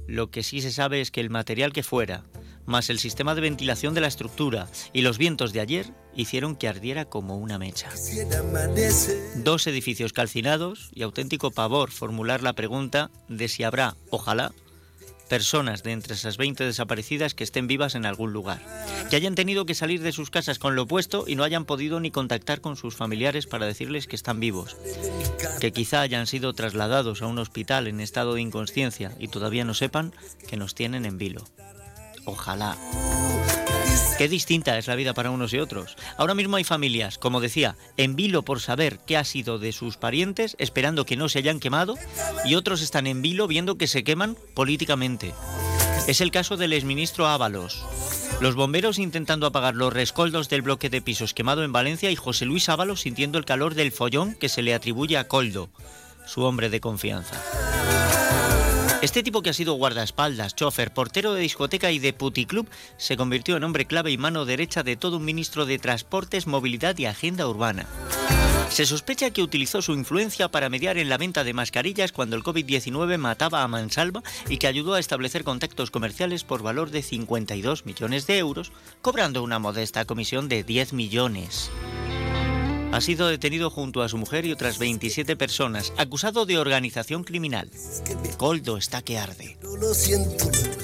[0.07, 2.23] Lo que sí se sabe es que el material que fuera,
[2.67, 6.69] más el sistema de ventilación de la estructura y los vientos de ayer hicieron que
[6.69, 7.91] ardiera como una mecha.
[9.37, 14.53] Dos edificios calcinados y auténtico pavor formular la pregunta de si habrá, ojalá,
[15.29, 18.61] personas de entre esas 20 desaparecidas que estén vivas en algún lugar,
[19.11, 22.01] que hayan tenido que salir de sus casas con lo opuesto y no hayan podido
[22.01, 24.77] ni contactar con sus familiares para decirles que están vivos,
[25.61, 29.75] que quizá hayan sido trasladados a un hospital en estado de inconsciencia y todavía no
[29.75, 30.13] sepan
[30.49, 31.45] que nos tienen en vilo.
[32.25, 32.77] Ojalá.
[34.19, 35.97] Qué distinta es la vida para unos y otros.
[36.17, 39.99] Ahora mismo hay familias, como decía, en vilo por saber qué ha sido de sus
[39.99, 41.97] parientes, esperando que no se hayan quemado,
[42.45, 45.35] y otros están en vilo viendo que se queman políticamente.
[46.09, 47.85] Es el caso del exministro Ábalos.
[48.41, 52.47] Los bomberos intentando apagar los rescoldos del bloque de pisos quemado en Valencia y José
[52.47, 55.69] Luis Ábalos sintiendo el calor del follón que se le atribuye a Coldo,
[56.27, 57.35] su hombre de confianza.
[59.03, 62.67] Este tipo que ha sido guardaespaldas, chofer, portero de discoteca y de puticlub
[62.97, 66.97] se convirtió en hombre clave y mano derecha de todo un ministro de Transportes, Movilidad
[66.97, 67.87] y Agenda Urbana.
[68.71, 72.43] Se sospecha que utilizó su influencia para mediar en la venta de mascarillas cuando el
[72.43, 77.85] COVID-19 mataba a mansalva y que ayudó a establecer contactos comerciales por valor de 52
[77.85, 78.73] millones de euros,
[79.03, 81.71] cobrando una modesta comisión de 10 millones.
[82.93, 87.71] Ha sido detenido junto a su mujer y otras 27 personas, acusado de organización criminal.
[88.37, 89.59] Coldo está que arde.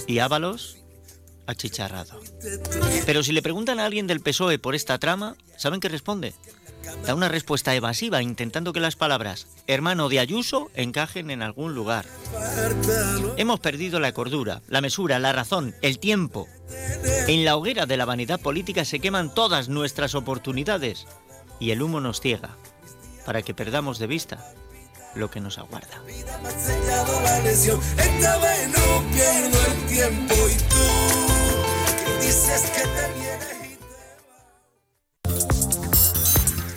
[0.07, 0.79] Y Ábalos,
[1.47, 2.21] achicharrado.
[3.07, 6.35] Pero si le preguntan a alguien del PSOE por esta trama, ¿saben qué responde?
[7.07, 12.07] Da una respuesta evasiva intentando que las palabras hermano de Ayuso encajen en algún lugar.
[13.37, 16.49] Hemos perdido la cordura, la mesura, la razón, el tiempo.
[17.29, 21.07] En la hoguera de la vanidad política se queman todas nuestras oportunidades
[21.63, 22.57] y el humo nos ciega
[23.25, 24.53] para que perdamos de vista
[25.15, 26.03] lo que nos aguarda.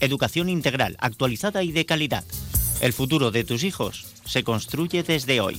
[0.00, 2.24] educación integral, actualizada y de calidad.
[2.80, 5.58] El futuro de tus hijos se construye desde hoy.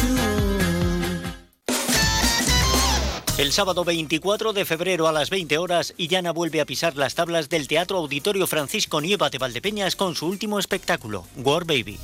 [3.41, 7.49] El sábado 24 de febrero a las 20 horas, Illana vuelve a pisar las tablas
[7.49, 11.97] del Teatro Auditorio Francisco Nieva de Valdepeñas con su último espectáculo, War Baby.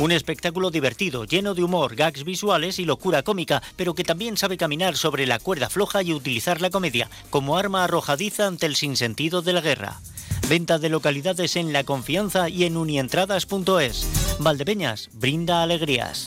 [0.00, 4.58] Un espectáculo divertido, lleno de humor, gags visuales y locura cómica, pero que también sabe
[4.58, 9.40] caminar sobre la cuerda floja y utilizar la comedia como arma arrojadiza ante el sinsentido
[9.40, 10.02] de la guerra.
[10.50, 14.36] Venta de localidades en La Confianza y en unientradas.es.
[14.40, 16.26] Valdepeñas, brinda alegrías.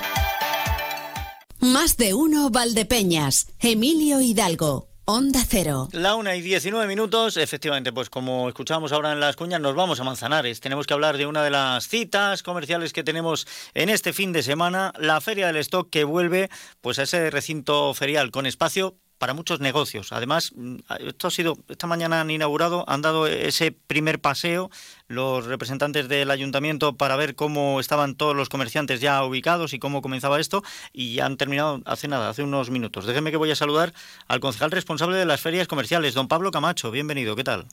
[1.61, 3.45] Más de uno Valdepeñas.
[3.59, 4.87] Emilio Hidalgo.
[5.05, 5.89] Onda Cero.
[5.91, 9.99] La una y 19 minutos, efectivamente, pues como escuchamos ahora en las cuñas, nos vamos
[9.99, 10.59] a Manzanares.
[10.59, 13.45] Tenemos que hablar de una de las citas comerciales que tenemos
[13.75, 16.49] en este fin de semana, la Feria del Stock que vuelve
[16.81, 20.11] pues a ese recinto ferial con espacio para muchos negocios.
[20.13, 24.71] Además, mm, esto ha sido, esta mañana han inaugurado, han dado ese primer paseo
[25.07, 30.01] los representantes del ayuntamiento para ver cómo estaban todos los comerciantes ya ubicados y cómo
[30.01, 33.05] comenzaba esto y han terminado hace nada, hace unos minutos.
[33.05, 33.93] Déjeme que voy a saludar
[34.27, 36.89] al concejal responsable de las ferias comerciales, don Pablo Camacho.
[36.89, 37.67] Bienvenido, ¿qué tal?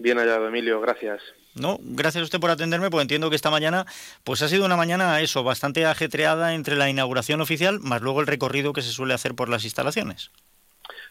[0.00, 1.22] Bien hallado, Emilio, gracias.
[1.54, 3.86] No, gracias a usted por atenderme, porque entiendo que esta mañana
[4.24, 8.26] pues ha sido una mañana eso, bastante ajetreada entre la inauguración oficial más luego el
[8.26, 10.32] recorrido que se suele hacer por las instalaciones.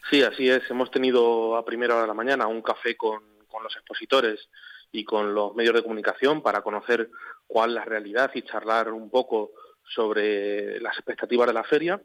[0.10, 0.64] Sí, así es.
[0.72, 3.22] Hemos tenido a primera hora de la mañana un café con,
[3.64, 4.50] los expositores
[4.92, 7.12] y con los medios de comunicación para conocer
[7.46, 9.52] cuál es la realidad y charlar un poco
[9.84, 12.02] sobre las expectativas de la feria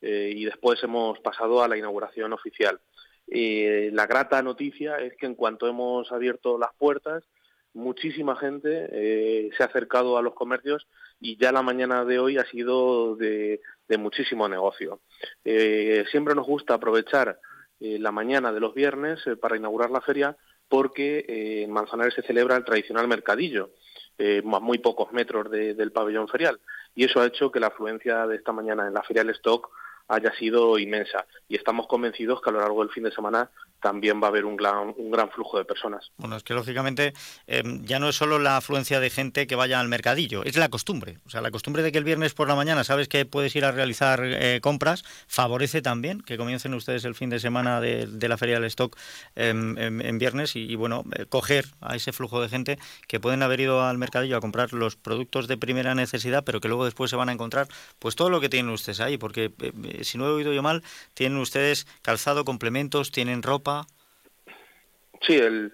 [0.00, 2.78] eh, y después hemos pasado a la inauguración oficial.
[3.26, 7.24] Eh, la grata noticia es que en cuanto hemos abierto las puertas,
[7.78, 10.86] muchísima gente eh, se ha acercado a los comercios
[11.20, 13.60] y ya la mañana de hoy ha sido de,
[13.98, 15.00] muchísimo negocio.
[16.10, 17.38] siempre nos gusta aprovechar
[17.80, 20.36] eh, la mañana de los viernes eh, para inaugurar la feria
[20.68, 23.70] porque eh, en Manzanares se celebra el tradicional mercadillo,
[24.18, 26.58] a muy pocos metros del pabellón ferial.
[26.96, 29.70] Y eso ha hecho que la afluencia de esta mañana en la feria del stock
[30.08, 31.24] haya sido inmensa.
[31.46, 33.48] Y estamos convencidos que a lo largo del fin de semana
[33.80, 34.94] también va a haber un gran,
[35.30, 36.10] flujo de personas.
[36.16, 37.12] Bueno, es que lógicamente
[37.46, 40.68] eh, ya no es solo la afluencia de gente que vaya al mercadillo, es la
[40.68, 41.18] costumbre.
[41.26, 43.64] O sea, la costumbre de que el viernes por la mañana sabes que puedes ir
[43.64, 48.36] a realizar eh, compras, favorece también que comiencen ustedes el fin de semana de, la
[48.36, 48.96] Feria del Stock
[49.36, 53.42] em, em, en, viernes y, bueno, eh, coger a ese flujo de gente que pueden
[53.42, 57.10] haber ido al mercadillo a comprar los productos de primera necesidad, pero que luego después
[57.10, 57.68] se van a encontrar
[57.98, 59.52] pues todo lo que tienen ustedes ahí, porque
[60.02, 60.82] si no he oído yo mal,
[61.14, 63.67] tienen ustedes calzado, complementos, tienen ropa,
[65.20, 65.72] Sí, el,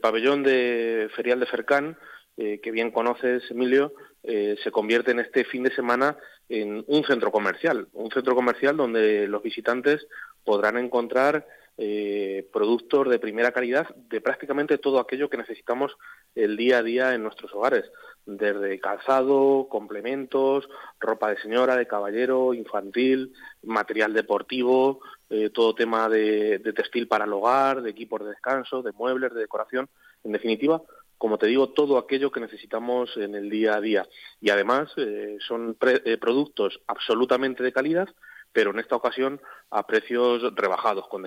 [0.00, 1.96] pabellón de ferial de Fercán,
[2.36, 6.16] eh, que bien conoces, Emilio, eh, se convierte en este fin de semana
[6.48, 10.06] en un centro comercial, un centro comercial donde los visitantes
[10.44, 11.46] podrán encontrar
[11.78, 15.96] eh, productos de primera calidad de prácticamente todo aquello que necesitamos
[16.34, 17.90] el día a día en nuestros hogares,
[18.26, 20.68] desde calzado, complementos,
[21.00, 23.32] ropa de señora, de caballero, infantil,
[23.62, 25.00] material deportivo,
[25.34, 29.40] eh, todo tema de, textil para el hogar, de equipos de descanso, de muebles, de
[29.40, 29.88] decoración,
[30.24, 30.82] en definitiva,
[31.16, 34.06] como te digo, todo aquello que necesitamos en el día a día.
[34.42, 38.10] Y además eh, son eh, productos absolutamente de calidad,
[38.52, 41.26] pero en esta ocasión a precios rebajados, con,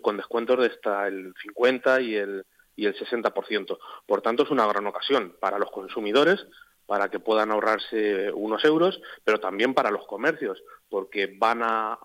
[0.00, 3.78] con descuentos de hasta el 50 y el, y el 60%.
[4.06, 6.46] Por tanto, es una gran ocasión para los consumidores,
[6.86, 11.98] para que puedan ahorrarse unos euros, pero también para los comercios, porque van a,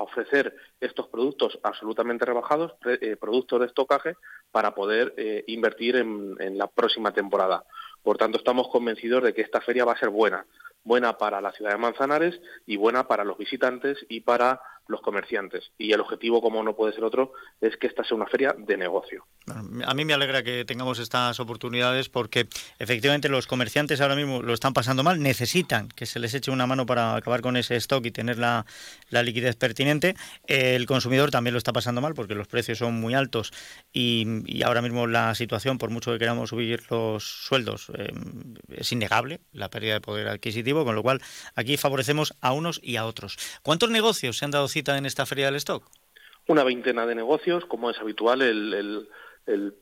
[0.00, 4.16] ofrecer estos productos absolutamente rebajados, eh, productos de estocaje,
[4.50, 7.64] para poder eh, invertir en, en la próxima temporada.
[8.02, 10.46] Por tanto, estamos convencidos de que esta feria va a ser buena,
[10.82, 15.70] buena para la ciudad de Manzanares y buena para los visitantes y para los comerciantes.
[15.78, 18.76] Y el objetivo, como no puede ser otro, es que esta sea una feria de
[18.76, 19.24] negocio.
[19.86, 24.52] A mí me alegra que tengamos estas oportunidades porque efectivamente los comerciantes ahora mismo lo
[24.52, 28.04] están pasando mal, necesitan que se les eche una mano para acabar con ese stock
[28.04, 28.66] y tener la,
[29.10, 30.14] liquidez pertinente.
[30.46, 33.52] El consumidor también lo está pasando mal porque los precios son muy altos
[33.92, 38.12] y, ahora mismo la situación, por mucho que queramos subir los sueldos, eh,
[38.68, 41.20] es innegable la pérdida de poder adquisitivo, con lo cual
[41.54, 43.38] aquí favorecemos a unos y a otros.
[43.62, 45.84] ¿Cuántos negocios se han dado en esta feria del stock?
[46.48, 49.08] Una veintena de negocios, como es habitual, el,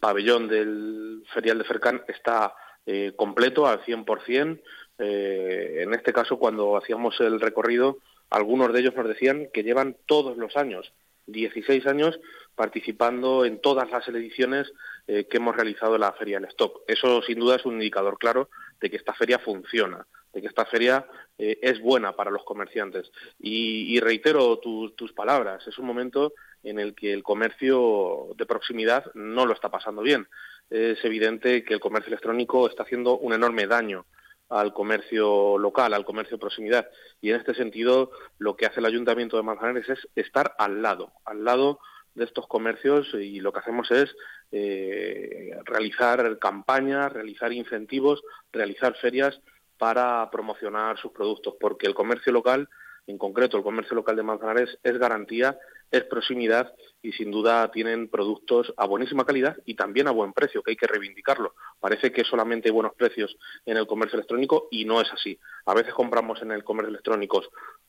[0.00, 2.54] pabellón del ferial de Fercán está
[2.86, 4.60] eh, completo al 100%.
[4.98, 7.98] Eh, en este caso, cuando hacíamos el recorrido,
[8.30, 10.92] algunos de ellos nos decían que llevan todos los años
[11.28, 12.18] 16 años
[12.54, 14.72] participando en todas las ediciones
[15.06, 16.82] eh, que hemos realizado en la Feria del Stock.
[16.88, 20.66] Eso sin duda es un indicador claro de que esta feria funciona, de que esta
[20.66, 21.06] feria
[21.38, 23.10] eh, es buena para los comerciantes.
[23.38, 29.46] Y, reitero tus palabras, es un momento en el que el comercio de proximidad no
[29.46, 30.28] lo está pasando bien.
[30.70, 34.06] Es evidente que el comercio electrónico está haciendo un enorme daño
[34.48, 36.88] al comercio local, al comercio de proximidad.
[37.20, 41.12] Y en este sentido, lo que hace el Ayuntamiento de Manzanares es estar al lado,
[41.24, 41.80] al lado
[42.14, 44.14] de estos comercios y lo que hacemos es
[44.50, 48.22] eh, realizar campañas, realizar incentivos,
[48.52, 49.40] realizar ferias
[49.78, 52.68] para promocionar sus productos, porque el comercio local,
[53.06, 55.56] en concreto el comercio local de Manzanares, es garantía
[55.90, 60.62] es proximidad y sin duda tienen productos a buenísima calidad y también a buen precio,
[60.62, 61.54] que hay que reivindicarlo.
[61.80, 65.38] Parece que solamente hay buenos precios en el comercio electrónico y no es así.
[65.66, 67.42] A veces compramos en el comercio electrónico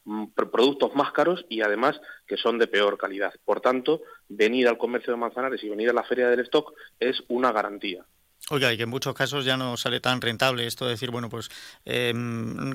[0.06, 3.34] mm, productos más caros y además que son de peor calidad.
[3.44, 7.24] Por tanto, venir al comercio de Manzanares y venir a la feria del stock es
[7.28, 8.06] una garantía.
[8.52, 11.30] Oiga, y que en muchos casos ya no sale tan rentable esto de decir, bueno,
[11.30, 11.52] pues
[11.86, 12.12] eh,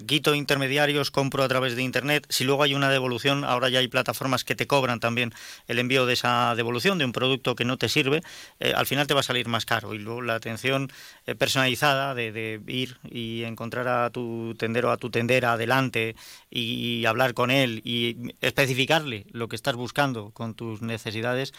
[0.07, 2.27] quito intermediarios, compro a través de Internet.
[2.29, 5.33] Si luego hay una devolución, ahora ya hay plataformas que te cobran también
[5.66, 8.22] el envío de esa devolución de un producto que no te sirve,
[8.61, 9.95] eh, al final te va a salir más caro.
[9.95, 10.93] Y luego la atención
[11.27, 16.14] eh, personalizada de, de, ir y encontrar a tu tendero, a tu tendera adelante
[16.51, 21.53] y hablar con él y especificarle lo que estás buscando con tus necesidades,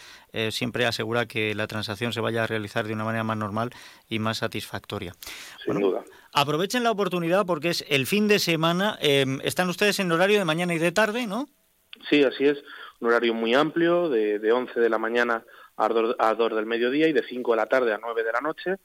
[0.50, 3.72] siempre asegura que la transacción se vaya a realizar de una manera más normal
[4.08, 5.14] y más satisfactoria.
[5.64, 6.04] Sin duda.
[6.32, 8.98] Aprovechen la oportunidad porque es el fin de semana.
[9.00, 11.48] Em, están ustedes en horario de mañana y de tarde, ¿no?
[12.08, 12.58] Sí, así es.
[13.00, 15.44] Un horario muy amplio, de, de 11 de la mañana
[15.76, 18.76] a 2, del mediodía y de 5 de la tarde a 9 de la noche.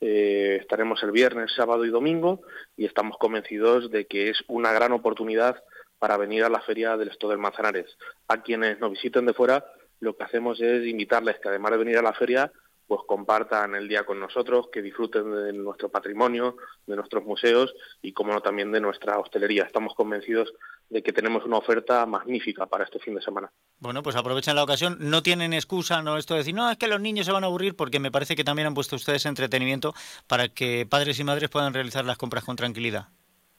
[0.00, 2.42] Eh, estaremos el viernes, sábado y domingo
[2.76, 5.62] y estamos convencidos de que es una gran oportunidad
[5.98, 7.96] para venir a la feria del Esto del Manzanares.
[8.28, 9.64] A quienes nos visiten de fuera,
[10.00, 12.52] lo que hacemos es invitarles que además de venir a la feria,
[12.86, 16.56] pues compartan el día con nosotros, que disfruten de nuestro patrimonio,
[16.86, 19.64] de nuestros museos y, como no, también de nuestra hostelería.
[19.64, 20.52] Estamos convencidos
[20.88, 23.50] de que tenemos una oferta magnífica para este fin de semana.
[23.78, 24.96] Bueno, pues aprovechen la ocasión.
[25.00, 27.48] No tienen excusa, no esto de decir, no, es que los niños se van a
[27.48, 29.94] aburrir, porque me parece que también han puesto ustedes entretenimiento
[30.28, 33.08] para que padres y madres puedan realizar las compras con tranquilidad.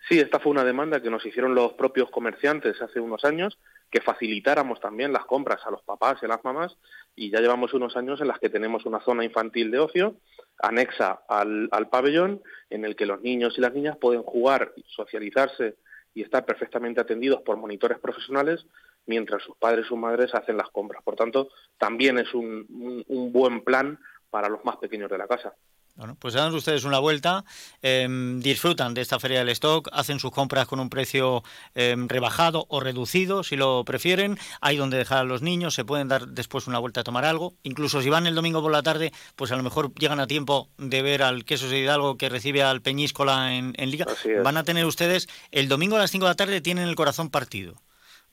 [0.07, 3.59] Sí, esta fue una demanda que nos hicieron los propios comerciantes hace unos años,
[3.89, 6.77] que facilitáramos también las compras a los papás y a las mamás,
[7.15, 10.15] y ya llevamos unos años en las que tenemos una zona infantil de ocio
[10.59, 15.75] anexa al, pabellón, en el que los niños y las niñas pueden jugar, socializarse
[16.13, 18.65] y estar perfectamente atendidos por monitores profesionales
[19.05, 21.03] mientras sus padres y sus madres hacen las compras.
[21.03, 25.53] Por tanto, también es un buen plan para los más pequeños de la casa.
[25.97, 27.43] Bueno, pues dan ustedes una vuelta,
[27.81, 31.43] em, disfrutan de esta feria del stock, hacen sus compras con un precio
[31.73, 34.37] em, rebajado o reducido, si lo prefieren.
[34.61, 37.55] Hay donde dejar a los niños, se pueden dar después una vuelta a tomar algo.
[37.63, 40.69] Incluso si van el domingo por la tarde, pues a lo mejor llegan a tiempo
[40.77, 44.05] de ver al Queso de Hidalgo que recibe al Peñíscola en, en Liga.
[44.43, 47.31] Van a tener ustedes, el domingo a las 5 de la tarde tienen el corazón
[47.31, 47.75] partido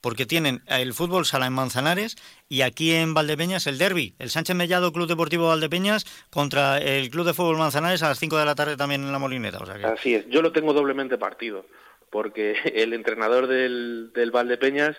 [0.04, 4.54] porque tienen el fútbol sala en Manzanares y aquí en Valdepeñas el derby, el Sánchez
[4.54, 8.54] Mellado Club Deportivo Valdepeñas contra el Club de Fútbol Manzanares a las 5 de la
[8.54, 9.60] tarde también en la Molineta.
[9.84, 11.64] Así es, yo lo tengo doblemente partido,
[12.10, 14.94] porque el entrenador del, del Valdepeñas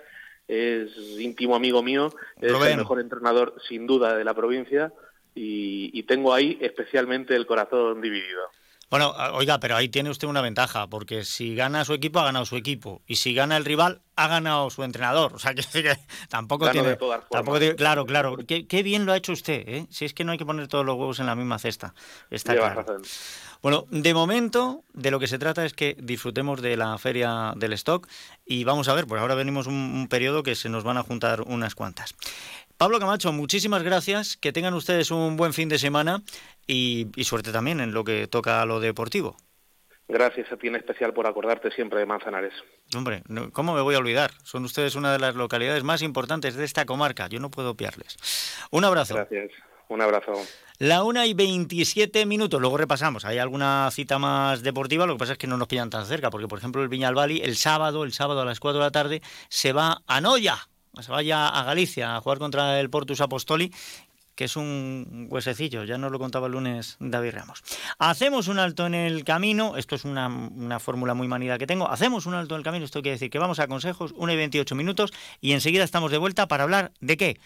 [0.48, 0.90] es
[1.20, 4.92] íntimo amigo mío, es el mejor entrenador sin duda de la provincia
[5.36, 8.42] y tengo ahí especialmente el corazón dividido.
[8.90, 12.46] Bueno, oiga, pero ahí tiene usted una ventaja, porque si gana su equipo, ha ganado
[12.46, 13.02] su equipo.
[13.08, 15.34] Y si gana el rival, ha ganado su entrenador.
[15.34, 15.64] O sea, que,
[16.30, 16.98] tampoco, tiene,
[17.30, 18.38] tampoco Claro, claro.
[18.48, 19.88] Qué, bien lo ha hecho usted, ¿eh?
[19.90, 21.94] Si es que no hay que poner todos los huevos en la misma cesta.
[22.30, 22.86] Está claro.
[23.62, 27.74] Bueno, de momento, de lo que se trata es que disfrutemos de la feria del
[27.74, 28.08] stock
[28.46, 31.42] y vamos a ver, pues ahora venimos un periodo que se nos van a juntar
[31.42, 32.14] unas cuantas.
[32.78, 34.36] Pablo Camacho, muchísimas gracias.
[34.36, 36.24] Que tengan ustedes un buen fin de semana
[36.68, 39.38] y, suerte también en lo que toca a lo deportivo.
[40.08, 42.54] Gracias a ti en especial por acordarte siempre de Manzanares.
[42.96, 44.32] Hombre, ¿cómo me voy a olvidar?
[44.44, 47.28] Son ustedes una de las localidades más importantes de esta comarca.
[47.28, 48.18] Yo no puedo opiarles.
[48.70, 49.16] Un abrazo.
[49.16, 49.52] Gracias.
[49.88, 50.34] Un abrazo.
[50.78, 52.60] La una y 27 minutos.
[52.62, 53.26] Luego repasamos.
[53.26, 55.08] Hay alguna cita más deportiva.
[55.08, 56.30] Lo que pasa es que no nos pillan tan cerca.
[56.30, 59.22] Porque, por ejemplo, el Viñalbali, el sábado, el sábado a las 4 de la tarde,
[59.50, 60.58] se va a Noya
[61.02, 63.72] se vaya a Galicia a jugar contra el Portus Apostoli
[64.36, 67.64] que es un huesecillo, ya nos lo contaba el lunes David Ramos.
[67.98, 72.26] Hacemos un alto en el camino, esto es una, fórmula muy manida que tengo, hacemos
[72.26, 74.76] un alto en el camino, esto quiere decir que vamos a consejos, 1 y 28
[74.76, 77.40] minutos, y enseguida estamos de vuelta para hablar de qué.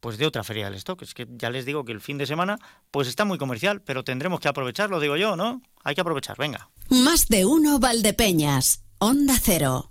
[0.00, 2.26] Pues de otra feria del stock, es que ya les digo que el fin de
[2.26, 2.60] semana
[2.92, 5.60] pues está muy comercial, pero tendremos que aprovecharlo, digo yo, ¿no?
[5.82, 6.70] Hay que aprovechar, venga.
[6.88, 9.90] Más de uno Valdepeñas, Onda Cero.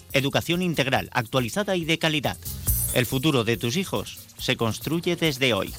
[0.13, 2.37] educación integral, actualizada y de calidad.
[2.93, 5.73] El futuro de tus hijos se construye desde hoy.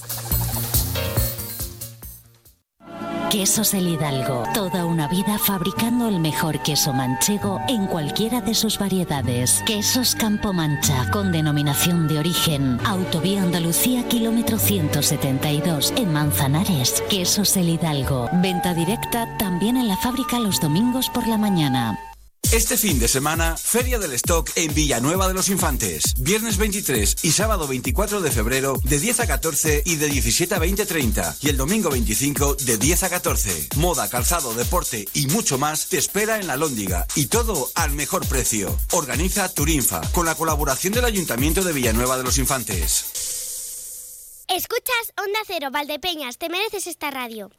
[3.33, 4.45] Quesos El Hidalgo.
[4.53, 9.63] Toda una vida fabricando el mejor queso manchego en cualquiera de sus variedades.
[9.65, 12.79] Quesos Campo Mancha, con denominación de origen.
[12.85, 17.03] Autovía Andalucía, kilómetro 172, en Manzanares.
[17.09, 18.29] Quesos El Hidalgo.
[18.35, 22.12] Venta directa también en la fábrica los domingos por la mañana.
[22.51, 26.13] Este fin de semana, Feria del Stock en Villanueva de los Infantes.
[26.19, 30.59] Viernes 23 y sábado 24 de febrero de 10 a 14 y de 17 a
[30.59, 31.37] 20.30.
[31.41, 33.69] Y el domingo 25 de 10 a 14.
[33.77, 37.07] Moda, calzado, deporte y mucho más te espera en la Lóndiga.
[37.15, 38.79] Y todo al mejor precio.
[38.91, 43.07] Organiza Turinfa con la colaboración del Ayuntamiento de Villanueva de los Infantes.
[44.49, 47.51] Escuchas Onda Cero, Valdepeñas, te mereces esta radio.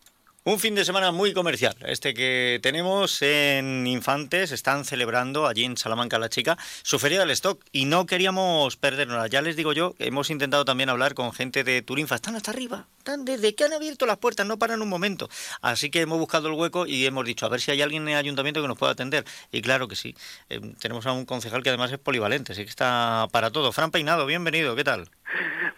[0.45, 5.77] Un fin de semana muy comercial, este que tenemos en Infantes, están celebrando allí en
[5.77, 9.29] Salamanca la chica su feria del stock y no queríamos perdernos.
[9.29, 12.87] Ya les digo yo, hemos intentado también hablar con gente de Turinfa, están hasta arriba,
[12.97, 15.29] están desde que han abierto las puertas, no paran un momento.
[15.61, 18.09] Así que hemos buscado el hueco y hemos dicho, a ver si hay alguien en
[18.09, 19.23] el ayuntamiento que nos pueda atender.
[19.49, 20.13] Y claro que sí,
[20.49, 23.71] eh, tenemos a un concejal que además es polivalente, así que está para todo.
[23.71, 25.09] Fran Peinado, bienvenido, ¿qué tal?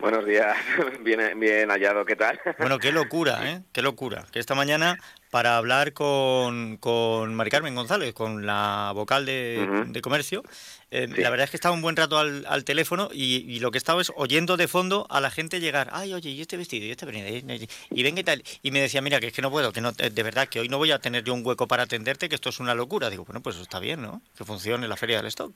[0.06, 0.56] Buenos días,
[1.02, 2.40] bien, bien hallado, ¿qué tal?
[2.60, 3.64] Bueno, qué locura, ¿eh?
[3.72, 4.24] Qué locura.
[4.32, 5.00] Que esta mañana,
[5.32, 10.44] para hablar con, con Mari Carmen González, con la vocal de, comercio,
[10.92, 13.80] eh, la verdad es que estaba un buen rato al, al teléfono y, lo que
[13.80, 16.92] estaba es oyendo de fondo a la gente llegar, ay, oye, y este vestido, y
[16.92, 17.28] este venido,
[17.90, 18.44] y, venga y tal.
[18.62, 20.70] Y me decía, mira, que es que no puedo, que no, de verdad, que hoy
[20.70, 23.10] no voy a tener yo un hueco para atenderte, que esto es una locura.
[23.10, 24.22] Digo, bueno, pues está bien, ¿no?
[24.38, 25.52] Que funcione la feria del stock.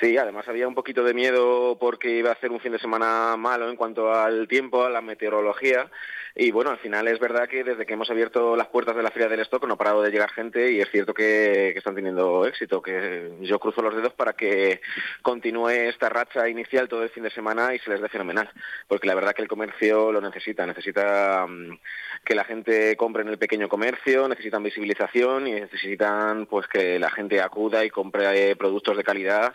[0.00, 3.36] Sí, además había un poquito de miedo porque iba a ser un fin de semana
[3.36, 5.90] malo en cuanto al tiempo, a la meteorología.
[6.34, 9.10] Y bueno, al final es verdad que desde que hemos abierto las puertas de la
[9.10, 12.46] Feria del Stock no ha parado de llegar gente y es cierto que, están teniendo
[12.46, 14.80] éxito, que yo cruzo los dedos para que
[15.20, 18.50] continúe esta racha inicial todo el fin de semana y se les dé fenomenal,
[18.88, 21.78] porque la verdad que el comercio lo necesita, necesita mm,
[22.24, 27.10] que la gente compre en el pequeño comercio, necesitan visibilización y necesitan pues que la
[27.10, 29.54] gente acuda y compre productos de calidad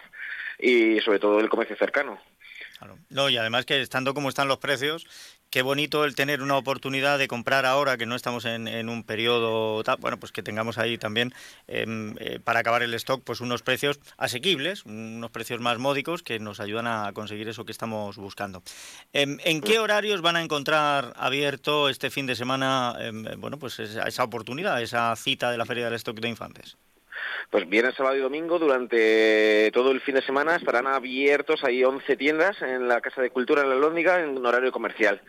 [0.60, 2.20] y sobre todo el comercio cercano.
[3.10, 5.06] No, y además que estando como están los precios,
[5.50, 9.84] qué bonito el tener una oportunidad de comprar ahora que no estamos en, un periodo
[10.00, 11.34] bueno pues que tengamos ahí también
[11.68, 16.40] em, eh, para acabar el stock pues unos precios asequibles unos precios más módicos que
[16.40, 18.64] nos ayudan a conseguir eso que estamos buscando.
[19.14, 23.80] Em, en qué horarios van a encontrar abierto este fin de semana em, bueno pues
[23.80, 26.78] esa, esa oportunidad esa cita de la feria del stock de infantes
[27.50, 32.18] pues viernes, sábado y domingo, durante todo el fin de semana, estarán abiertos, hay 11
[32.18, 35.22] tiendas en la Casa de Cultura en la Lóndiga en horario comercial,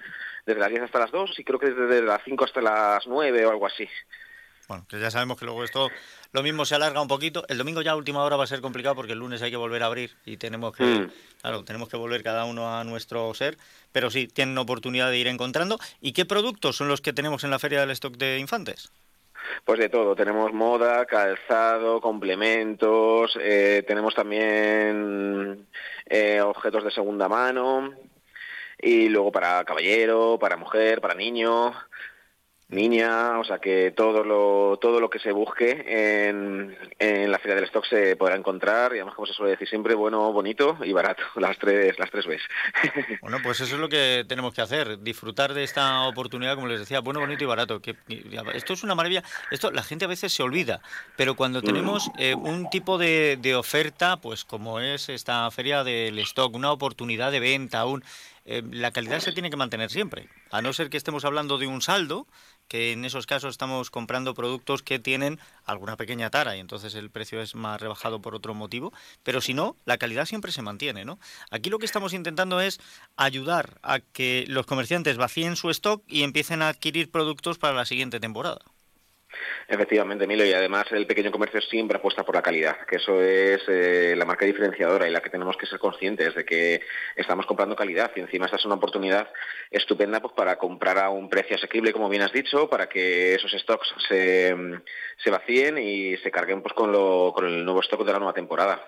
[0.44, 3.46] desde las 10 hasta las 2 y creo que desde las 5 hasta las 9
[3.46, 3.88] o algo así.
[4.68, 5.88] Bueno, que ya sabemos que luego esto
[6.32, 7.44] lo mismo se alarga un poquito.
[7.48, 9.56] El domingo ya a última hora va a ser complicado porque el lunes hay que
[9.56, 11.10] volver a abrir y tenemos que, mm.
[11.40, 13.56] claro, tenemos que volver cada uno a nuestro ser.
[13.92, 15.78] Pero sí, tienen oportunidad de ir encontrando.
[16.02, 18.90] ¿Y qué productos son los que tenemos en la Feria del Stock de Infantes?
[19.64, 25.66] Pues de todo, tenemos moda, calzado, complementos, eh, tenemos también
[26.06, 27.92] eh, objetos de segunda mano
[28.80, 31.72] y luego para caballero, para mujer, para niño.
[32.68, 35.84] Niña, o sea que todo lo, todo lo que se busque
[36.28, 39.68] en, en la Feria del Stock se podrá encontrar y además como se suele decir
[39.68, 42.46] siempre, bueno, bonito y barato, las tres, las tres veces.
[43.20, 46.80] Bueno, pues eso es lo que tenemos que hacer, disfrutar de esta oportunidad, como les
[46.80, 47.80] decía, bueno, bonito y barato.
[47.80, 47.96] Que,
[48.54, 50.80] esto es una maravilla, esto la gente a veces se olvida,
[51.16, 56.18] pero cuando tenemos eh, un tipo de, de oferta, pues como es esta Feria del
[56.20, 58.02] Stock, una oportunidad de venta, un
[58.50, 61.66] eh, la calidad se tiene que mantener siempre, a no ser que estemos hablando de
[61.66, 62.26] un saldo,
[62.68, 67.10] que en esos casos estamos comprando productos que tienen alguna pequeña tara y entonces el
[67.10, 68.92] precio es más rebajado por otro motivo,
[69.22, 71.18] pero si no, la calidad siempre se mantiene, ¿no?
[71.50, 72.80] Aquí lo que estamos intentando es
[73.16, 77.84] ayudar a que los comerciantes vacíen su stock y empiecen a adquirir productos para la
[77.84, 78.60] siguiente temporada.
[79.68, 83.62] Efectivamente, Emilio, y además el pequeño comercio siempre apuesta por la calidad, que eso es
[83.68, 86.80] eh, la marca diferenciadora y la que tenemos que ser conscientes de que
[87.14, 89.30] estamos comprando calidad y encima esta es una oportunidad
[89.70, 93.52] estupenda pues para comprar a un precio asequible, como bien has dicho, para que esos
[93.52, 94.54] stocks se,
[95.30, 98.82] vacíen y se carguen pues con el nuevo stock de la nueva temporada.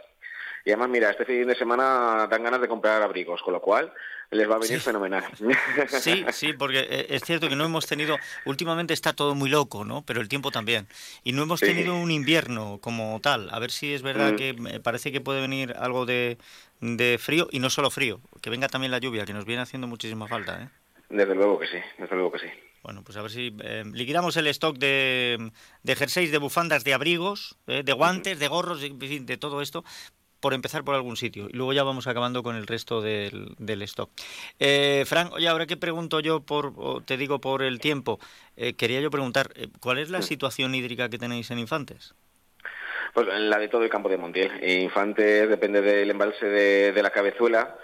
[0.64, 3.92] Y además, mira, este fin de semana dan ganas de comprar abrigos, con lo cual
[4.32, 5.24] les va a venir fenomenal.
[5.88, 9.84] Sí, sí, porque eh, es cierto que no hemos tenido, últimamente está todo muy loco,
[9.84, 10.02] ¿no?
[10.02, 10.86] Pero el tiempo también.
[11.24, 13.48] Y no hemos tenido un invierno como tal.
[13.50, 14.36] A ver si es verdad Mm.
[14.36, 16.38] que me parece que puede venir algo de,
[16.80, 19.86] de frío y no solo frío, que venga también la lluvia, que nos viene haciendo
[19.88, 20.68] muchísima falta, ¿eh?
[21.08, 22.46] Desde luego que sí, desde luego que sí.
[22.84, 25.50] Bueno, pues a ver si eh, liquidamos el stock de,
[25.82, 29.84] de jerseys, de bufandas, de abrigos, eh, de guantes, de gorros, de, de todo esto,
[30.40, 31.48] por empezar por algún sitio.
[31.48, 34.10] Y luego ya vamos acabando con el resto del, del stock.
[34.58, 38.18] Eh, Frank, oye, ahora que pregunto yo, por, o te digo por el tiempo,
[38.56, 42.14] eh, quería yo preguntar, eh, ¿cuál es la situación hídrica que tenéis en Infantes?
[43.14, 44.50] Pues la de todo el campo de Montiel.
[44.62, 47.76] Infantes depende del embalse de, de la cabezuela.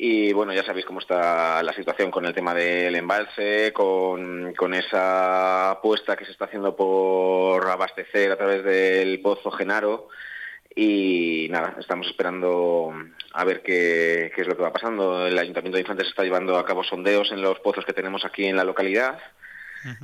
[0.00, 4.72] Y bueno, ya sabéis cómo está la situación con el tema del embalse, con, con
[4.72, 10.08] esa apuesta que se está haciendo por abastecer a través del pozo Genaro.
[10.80, 12.94] Y nada, estamos esperando
[13.32, 15.26] a ver qué, qué es lo que va pasando.
[15.26, 18.44] El Ayuntamiento de Infantes está llevando a cabo sondeos en los pozos que tenemos aquí
[18.44, 19.18] en la localidad.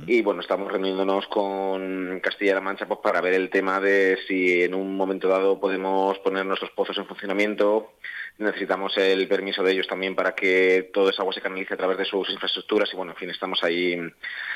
[0.05, 4.75] Y bueno, estamos reuniéndonos con Castilla-La Mancha pues, para ver el tema de si en
[4.75, 7.93] un momento dado podemos poner nuestros pozos en funcionamiento.
[8.37, 11.97] Necesitamos el permiso de ellos también para que todo esa agua se canalice a través
[11.97, 12.89] de sus infraestructuras.
[12.91, 13.97] Y bueno, en fin, estamos ahí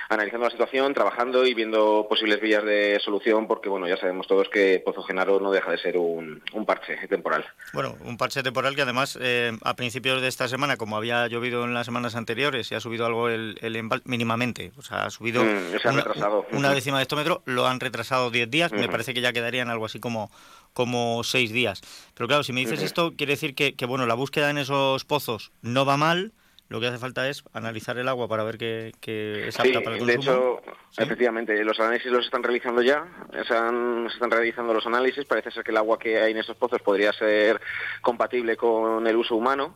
[0.10, 4.50] analizando la situación, trabajando y viendo posibles vías de solución, porque bueno, ya sabemos todos
[4.50, 7.46] que Pozo Genaro no deja de ser un, un parche temporal.
[7.74, 11.64] Bueno, un parche temporal que además eh, a principios de esta semana, como había llovido
[11.64, 15.10] en las semanas anteriores y ha subido algo el, el embal- mínimamente, o sea, ha
[15.10, 16.04] subido Mm, se una,
[16.52, 19.86] una décima de hectómetro, lo han retrasado 10 días, me parece que ya quedarían algo
[19.86, 20.30] así como
[20.74, 21.82] como seis días.
[22.14, 25.06] Pero claro, si me dices esto, quiere decir que, que, bueno, la búsqueda en esos
[25.06, 26.34] pozos no va mal,
[26.70, 29.84] lo que hace falta es analizar el agua para ver que, que es apta Sí,
[29.84, 30.22] para el de consumo.
[30.22, 30.62] hecho,
[31.00, 33.06] efectivamente, los análisis los están realizando ya,
[33.48, 36.38] se, han- se están realizando los análisis, parece ser que el agua que hay en
[36.38, 37.60] esos pozos podría ser
[38.02, 39.76] compatible con el uso humano,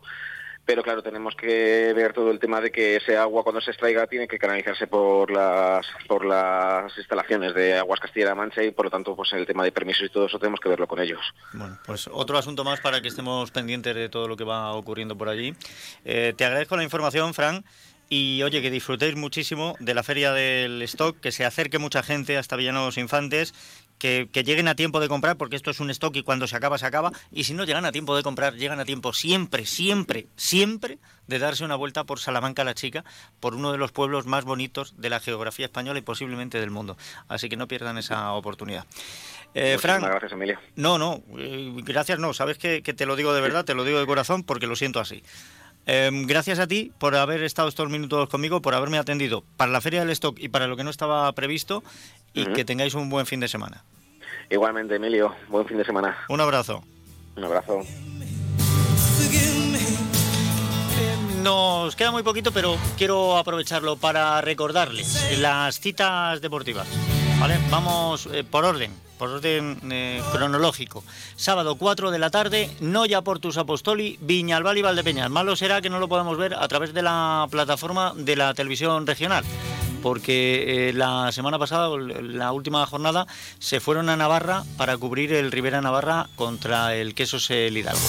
[0.66, 4.08] pero claro, tenemos que ver todo el tema de que ese agua cuando se extraiga
[4.08, 8.92] tiene que canalizarse por las por las instalaciones de Aguas Castilla-La Mancha y por lo
[8.92, 11.22] tanto pues el tema de permisos y todo eso tenemos que verlo con ellos.
[11.54, 15.18] Bueno, pues otro asunto más para que estemos pendientes de todo lo que va ocurriendo
[15.18, 15.54] por allí.
[16.06, 17.64] Eh, te agradezco la información, Fran.
[18.10, 22.38] Y oye, que disfrutéis muchísimo de la feria del stock, que se acerque mucha gente
[22.38, 23.54] hasta Villanos Infantes,
[23.98, 26.56] que, que lleguen a tiempo de comprar, porque esto es un stock y cuando se
[26.56, 27.12] acaba, se acaba.
[27.32, 31.40] Y si no llegan a tiempo de comprar, llegan a tiempo siempre, siempre, siempre de
[31.40, 33.04] darse una vuelta por Salamanca la Chica,
[33.40, 36.98] por uno de los pueblos más bonitos de la geografía española y posiblemente del mundo.
[37.28, 38.86] Así que no pierdan esa oportunidad.
[39.56, 40.60] Eh, gracias, Emilio.
[40.76, 43.84] no, no, eh, gracias no, sabes que, que te lo digo de verdad, te lo
[43.84, 45.24] digo de corazón porque lo siento así.
[45.86, 49.82] Eh, gracias a ti por haber estado estos minutos conmigo, por haberme atendido para la
[49.82, 51.84] Feria del Stock y para lo que no estaba previsto
[52.34, 53.84] y que tengáis un buen fin de semana.
[54.50, 56.18] Igualmente, Emilio, buen fin de semana.
[56.30, 56.84] Un abrazo.
[57.36, 57.82] Un abrazo.
[61.42, 66.88] Nos queda muy poquito, pero quiero aprovecharlo para recordarles las citas deportivas.
[67.40, 67.58] ¿Vale?
[67.70, 71.04] Vamos eh, por orden, por orden eh, cronológico.
[71.36, 75.30] Sábado 4 de la tarde, Noya Portus Apostoli, Viñalbal y Valdepeñas.
[75.30, 79.06] Malo será que no lo podamos ver a través de la plataforma de la televisión
[79.06, 79.44] regional.
[80.04, 83.26] Porque eh, la semana pasada, la última jornada,
[83.58, 88.02] se fueron a Navarra para cubrir el Rivera Navarra contra el Quesos El Hidalgo.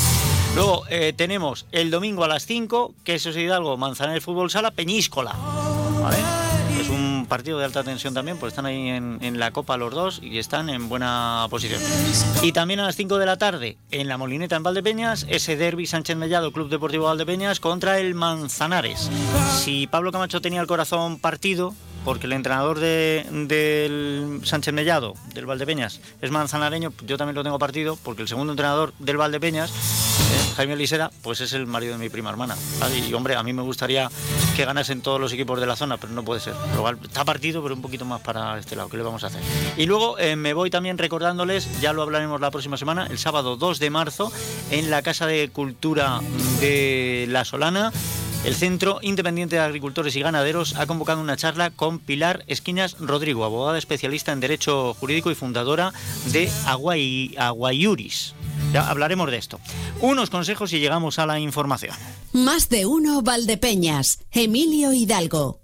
[0.55, 5.33] Luego eh, tenemos el domingo a las 5, Quesos Hidalgo, Manzanares Fútbol Sala, Peñíscola.
[6.03, 6.44] ¿Vale?
[7.27, 10.39] Partido de alta tensión también, pues están ahí en, en la Copa los dos y
[10.39, 11.81] están en buena posición.
[12.43, 15.87] Y también a las 5 de la tarde, en la Molineta en Valdepeñas, ese derby
[15.87, 19.11] Sánchez Mellado, Club Deportivo Valdepeñas, contra el Manzanares.
[19.63, 21.75] Si Pablo Camacho tenía el corazón partido,
[22.05, 27.59] porque el entrenador de, del Sánchez Mellado, del Valdepeñas, es manzanareño, yo también lo tengo
[27.59, 31.99] partido, porque el segundo entrenador del Valdepeñas, eh, Jaime Lisera, pues es el marido de
[31.99, 32.57] mi prima hermana.
[33.09, 34.11] Y hombre, a mí me gustaría
[34.55, 36.55] que ganasen todos los equipos de la zona, pero no puede ser.
[37.03, 38.89] Está partido, pero un poquito más para este lado.
[38.89, 39.41] ¿Qué le vamos a hacer?
[39.77, 43.57] Y luego eh, me voy también recordándoles, ya lo hablaremos la próxima semana, el sábado
[43.57, 44.33] 2 de marzo,
[44.71, 46.21] en la Casa de Cultura
[46.61, 47.93] de La Solana.
[48.45, 53.45] El Centro Independiente de Agricultores y Ganaderos ha convocado una charla con Pilar Esquinas Rodrigo,
[53.45, 55.95] abogada especialista en Derecho Jurídico y fundadora
[56.27, 58.35] de Aguay, Aguayuris.
[58.75, 59.61] Ya hablaremos de esto.
[60.03, 61.97] Unos consejos y llegamos a la información.
[62.35, 64.19] Más de uno Valdepeñas.
[64.31, 65.64] Emilio Hidalgo.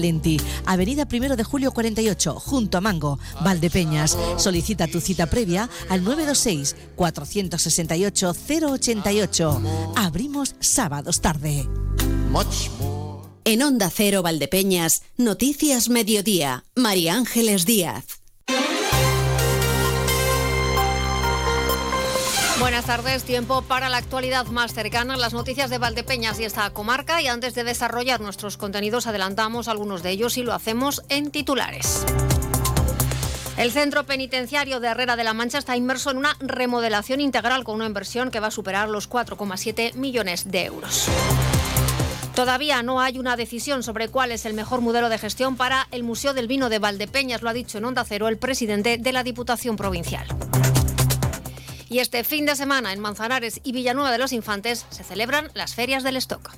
[0.65, 4.17] Avenida 1 de Julio 48, junto a Mango, Valdepeñas.
[4.37, 9.61] Solicita tu cita previa al 926 468 088.
[9.95, 11.67] Abrimos sábados tarde.
[13.43, 18.20] En Onda Cero Valdepeñas, Noticias Mediodía, María Ángeles Díaz.
[22.61, 27.19] Buenas tardes, tiempo para la actualidad más cercana, las noticias de Valdepeñas y esta comarca
[27.19, 32.05] y antes de desarrollar nuestros contenidos adelantamos algunos de ellos y lo hacemos en titulares.
[33.57, 37.75] El centro penitenciario de Herrera de la Mancha está inmerso en una remodelación integral con
[37.75, 41.07] una inversión que va a superar los 4,7 millones de euros.
[42.35, 46.03] Todavía no hay una decisión sobre cuál es el mejor modelo de gestión para el
[46.03, 49.23] Museo del Vino de Valdepeñas, lo ha dicho en Onda Cero el presidente de la
[49.23, 50.27] Diputación Provincial.
[51.91, 55.75] Y este fin de semana en Manzanares y Villanueva de los Infantes se celebran las
[55.75, 56.49] ferias del stock.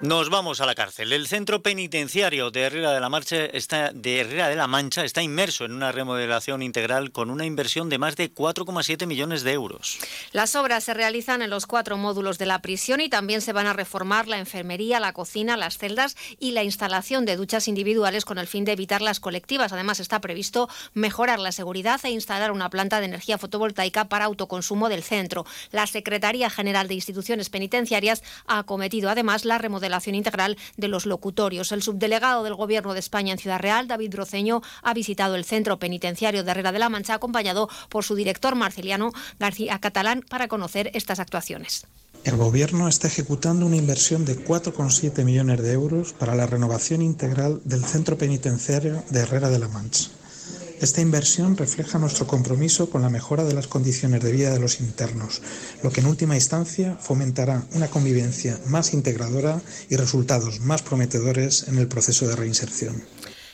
[0.00, 1.12] Nos vamos a la cárcel.
[1.12, 5.22] El centro penitenciario de Herrera de la, Marcha está, de Herrera de la Mancha está
[5.22, 9.98] inmerso en una remodelación integral con una inversión de más de 4,7 millones de euros.
[10.30, 13.66] Las obras se realizan en los cuatro módulos de la prisión y también se van
[13.66, 18.38] a reformar la enfermería, la cocina, las celdas y la instalación de duchas individuales con
[18.38, 19.72] el fin de evitar las colectivas.
[19.72, 24.88] Además, está previsto mejorar la seguridad e instalar una planta de energía fotovoltaica para autoconsumo
[24.88, 25.44] del centro.
[25.72, 31.06] La Secretaría General de Instituciones Penitenciarias ha acometido además la remodelación relación integral de los
[31.06, 31.72] locutorios.
[31.72, 35.78] El subdelegado del Gobierno de España en Ciudad Real, David Broceño, ha visitado el centro
[35.78, 40.90] penitenciario de Herrera de la Mancha, acompañado por su director Marceliano García Catalán, para conocer
[40.94, 41.86] estas actuaciones.
[42.24, 47.60] El Gobierno está ejecutando una inversión de 4,7 millones de euros para la renovación integral
[47.64, 50.10] del centro penitenciario de Herrera de la Mancha.
[50.80, 54.80] Esta inversión refleja nuestro compromiso con la mejora de las condiciones de vida de los
[54.80, 55.42] internos,
[55.82, 61.78] lo que en última instancia fomentará una convivencia más integradora y resultados más prometedores en
[61.78, 63.02] el proceso de reinserción.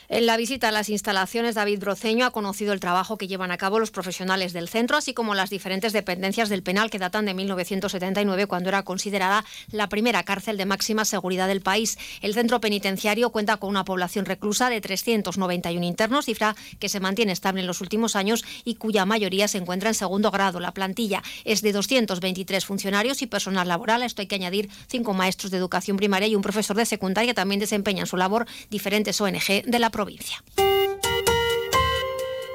[0.07, 3.57] En la visita a las instalaciones, David Broceño ha conocido el trabajo que llevan a
[3.57, 7.33] cabo los profesionales del centro, así como las diferentes dependencias del penal que datan de
[7.33, 11.97] 1979, cuando era considerada la primera cárcel de máxima seguridad del país.
[12.21, 17.31] El centro penitenciario cuenta con una población reclusa de 391 internos, cifra que se mantiene
[17.31, 20.59] estable en los últimos años y cuya mayoría se encuentra en segundo grado.
[20.59, 24.03] La plantilla es de 223 funcionarios y personal laboral.
[24.03, 27.33] esto hay que añadir cinco maestros de educación primaria y un profesor de secundaria.
[27.33, 30.43] También desempeñan su labor diferentes ONG de la provincia.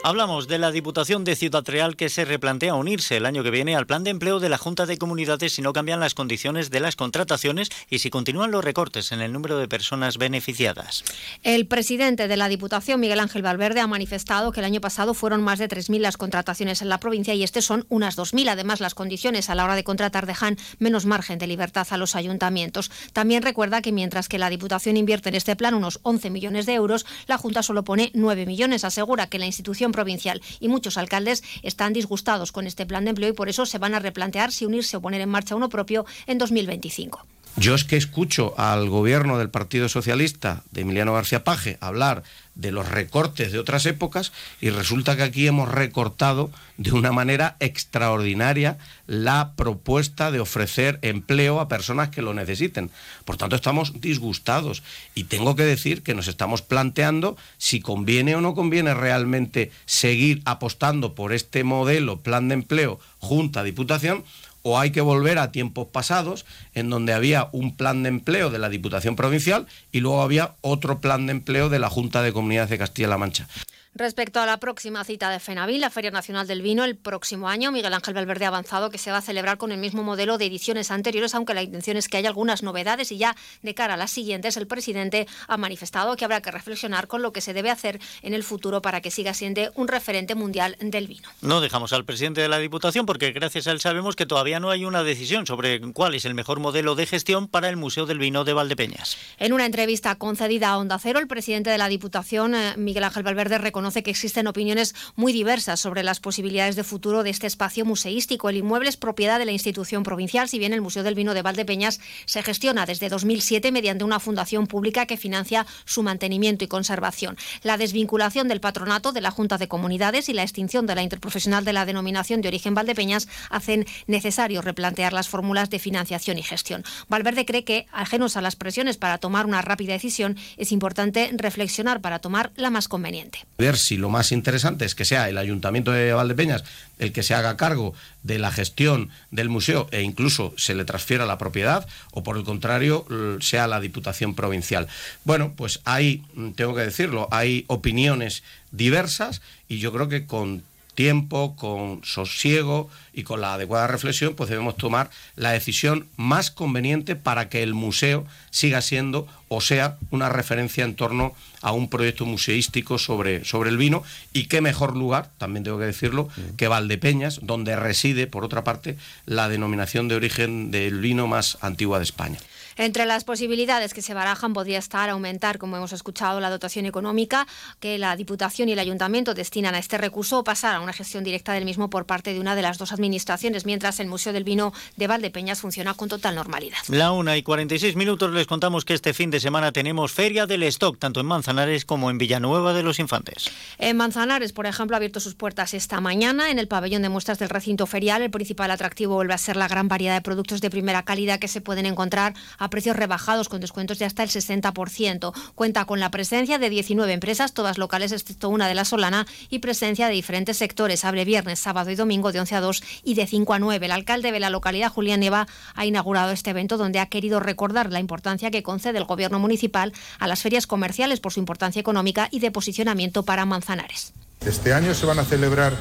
[0.03, 3.77] Hablamos de la Diputación de Ciudad Real que se replantea unirse el año que viene
[3.77, 6.81] al plan de empleo de la Junta de Comunidades si no cambian las condiciones de
[6.81, 11.05] las contrataciones y si continúan los recortes en el número de personas beneficiadas.
[11.43, 15.43] El presidente de la Diputación, Miguel Ángel Valverde, ha manifestado que el año pasado fueron
[15.43, 18.49] más de 3.000 las contrataciones en la provincia y este son unas 2.000.
[18.49, 22.17] Además, las condiciones a la hora de contratar dejan menos margen de libertad a los
[22.17, 22.91] ayuntamientos.
[23.13, 26.73] También recuerda que mientras que la Diputación invierte en este plan unos 11 millones de
[26.73, 28.85] euros, la Junta solo pone 9 millones.
[28.85, 33.31] Asegura que la institución provincial y muchos alcaldes están disgustados con este plan de empleo
[33.31, 36.07] y por eso se van a replantear si unirse o poner en marcha uno propio
[36.27, 37.27] en 2025.
[37.57, 42.23] Yo es que escucho al gobierno del Partido Socialista de Emiliano García Paje hablar
[42.55, 47.57] de los recortes de otras épocas y resulta que aquí hemos recortado de una manera
[47.61, 52.91] extraordinaria la propuesta de ofrecer empleo a personas que lo necesiten.
[53.25, 54.83] Por tanto, estamos disgustados
[55.15, 60.43] y tengo que decir que nos estamos planteando si conviene o no conviene realmente seguir
[60.45, 64.25] apostando por este modelo, plan de empleo, Junta, Diputación,
[64.63, 68.59] o hay que volver a tiempos pasados en donde había un plan de empleo de
[68.59, 72.71] la Diputación Provincial y luego había otro plan de empleo de la Junta de Comunidades
[72.71, 73.49] de Castilla-La Mancha.
[73.93, 77.73] Respecto a la próxima cita de FENAVIL, la Feria Nacional del Vino, el próximo año,
[77.73, 80.47] Miguel Ángel Valverde ha avanzado que se va a celebrar con el mismo modelo de
[80.47, 83.97] ediciones anteriores, aunque la intención es que haya algunas novedades y ya de cara a
[83.97, 87.69] las siguientes, el presidente ha manifestado que habrá que reflexionar con lo que se debe
[87.69, 91.29] hacer en el futuro para que siga siendo un referente mundial del vino.
[91.43, 94.71] No dejamos al presidente de la Diputación porque gracias a él sabemos que todavía no
[94.71, 98.21] hay una decisión sobre cuál es el mejor modelo de gestión para el Museo del
[98.21, 99.17] Vino de Valdepeñas.
[99.39, 103.25] En una entrevista concedida a Onda Cero, el presidente de la Diputación, eh, Miguel Ángel
[103.25, 107.87] Valverde, reconoce que existen opiniones muy diversas sobre las posibilidades de futuro de este espacio
[107.87, 108.51] museístico.
[108.51, 111.41] El inmueble es propiedad de la institución provincial, si bien el Museo del Vino de
[111.41, 117.39] Valdepeñas se gestiona desde 2007 mediante una fundación pública que financia su mantenimiento y conservación.
[117.63, 121.65] La desvinculación del patronato de la Junta de Comunidades y la extinción de la interprofesional
[121.65, 126.85] de la denominación de origen Valdepeñas hacen necesario replantear las fórmulas de financiación y gestión.
[127.09, 132.03] Valverde cree que, ajenos a las presiones para tomar una rápida decisión, es importante reflexionar
[132.03, 133.47] para tomar la más conveniente.
[133.77, 136.65] Si lo más interesante es que sea el Ayuntamiento de Valdepeñas
[136.99, 141.27] el que se haga cargo de la gestión del museo e incluso se le transfiera
[141.27, 143.07] la propiedad o por el contrario
[143.41, 144.87] sea la Diputación Provincial.
[145.25, 150.63] Bueno, pues hay, mm, tengo que decirlo, hay opiniones diversas y yo creo que con
[151.01, 157.17] tiempo, con sosiego y con la adecuada reflexión, pues debemos tomar la decisión más conveniente
[157.17, 161.33] para que el museo siga siendo o sea una referencia en torno
[161.63, 164.03] a un proyecto museístico sobre, sobre el vino
[164.35, 166.29] y qué mejor lugar, también tengo que decirlo,
[166.59, 171.97] que Valdepeñas, donde reside, por otra parte, la denominación de origen del vino más antigua
[171.97, 172.39] de España.
[172.77, 177.47] Entre las posibilidades que se barajan podría estar aumentar, como hemos escuchado, la dotación económica
[177.81, 181.25] que la Diputación y el Ayuntamiento destinan a este recurso o pasar a una gestión
[181.25, 184.45] directa del mismo por parte de una de las dos administraciones, mientras el Museo del
[184.45, 186.79] Vino de Valdepeñas funciona con total normalidad.
[186.89, 190.63] La una y 46 minutos les contamos que este fin de semana tenemos Feria del
[190.65, 193.51] Stock, tanto en Manzanares como en Villanueva de los Infantes.
[193.79, 197.39] En Manzanares, por ejemplo, ha abierto sus puertas esta mañana en el pabellón de muestras
[197.39, 198.23] del recinto ferial.
[198.23, 201.49] El principal atractivo vuelve a ser la gran variedad de productos de primera calidad que
[201.49, 205.33] se pueden encontrar a precios rebajados con descuentos de hasta el 60%.
[205.57, 209.59] Cuenta con la presencia de 19 empresas, todas locales excepto una de la Solana, y
[209.59, 211.05] presencia de diferentes sectores.
[211.05, 213.87] Abre viernes, sábado y domingo de 11 a 2 y de 5 a 9.
[213.87, 217.91] El alcalde de la localidad, Julián Neva, ha inaugurado este evento donde ha querido recordar
[217.91, 222.29] la importancia que concede el gobierno municipal a las ferias comerciales por su importancia económica
[222.31, 224.13] y de posicionamiento para Manzanares.
[224.45, 225.75] Este año se van a celebrar,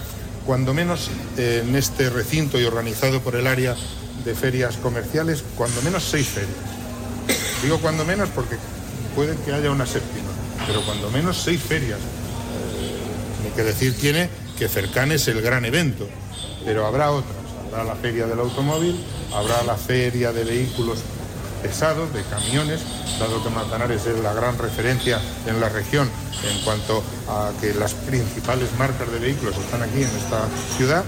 [0.45, 3.75] cuando menos en este recinto y organizado por el área
[4.25, 6.57] de ferias comerciales, cuando menos seis ferias.
[7.61, 8.57] Digo cuando menos porque
[9.15, 10.29] puede que haya una séptima,
[10.65, 11.99] pero cuando menos seis ferias.
[11.99, 16.07] Eh, ni que decir tiene que Cercan es el gran evento,
[16.65, 17.35] pero habrá otras.
[17.71, 18.99] Habrá la feria del automóvil,
[19.33, 20.99] habrá la feria de vehículos
[21.61, 22.81] pesados, de camiones,
[23.19, 26.09] dado que Manzanares es la gran referencia en la región
[26.43, 30.47] en cuanto a que las principales marcas de vehículos están aquí en esta
[30.77, 31.03] ciudad.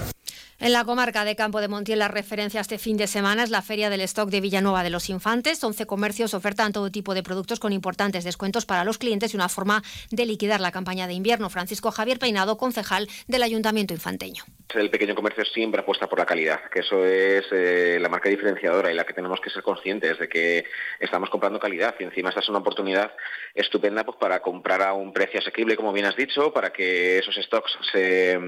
[0.62, 3.62] En la comarca de Campo de Montiel, la referencia este fin de semana es la
[3.62, 5.64] Feria del Stock de Villanueva de los Infantes.
[5.64, 9.48] 11 comercios ofertan todo tipo de productos con importantes descuentos para los clientes y una
[9.48, 9.82] forma
[10.12, 11.50] de liquidar la campaña de invierno.
[11.50, 14.44] Francisco Javier Peinado, concejal del Ayuntamiento Infanteño.
[14.72, 18.90] El pequeño comercio siempre apuesta por la calidad, que eso es eh, la marca diferenciadora
[18.90, 20.64] y la que tenemos que ser conscientes de que
[21.00, 23.12] estamos comprando calidad y encima esta es una oportunidad
[23.54, 27.34] estupenda pues, para comprar a un precio asequible, como bien has dicho, para que esos
[27.34, 28.38] stocks se,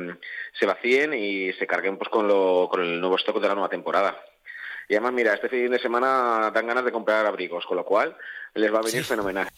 [0.59, 3.69] se vacíen y se carguen pues, con, lo, con el nuevo stock de la nueva
[3.69, 4.17] temporada.
[4.89, 8.15] Y además, mira, este fin de semana dan ganas de comprar abrigos, con lo cual
[8.55, 9.49] les va a venir fenomenal.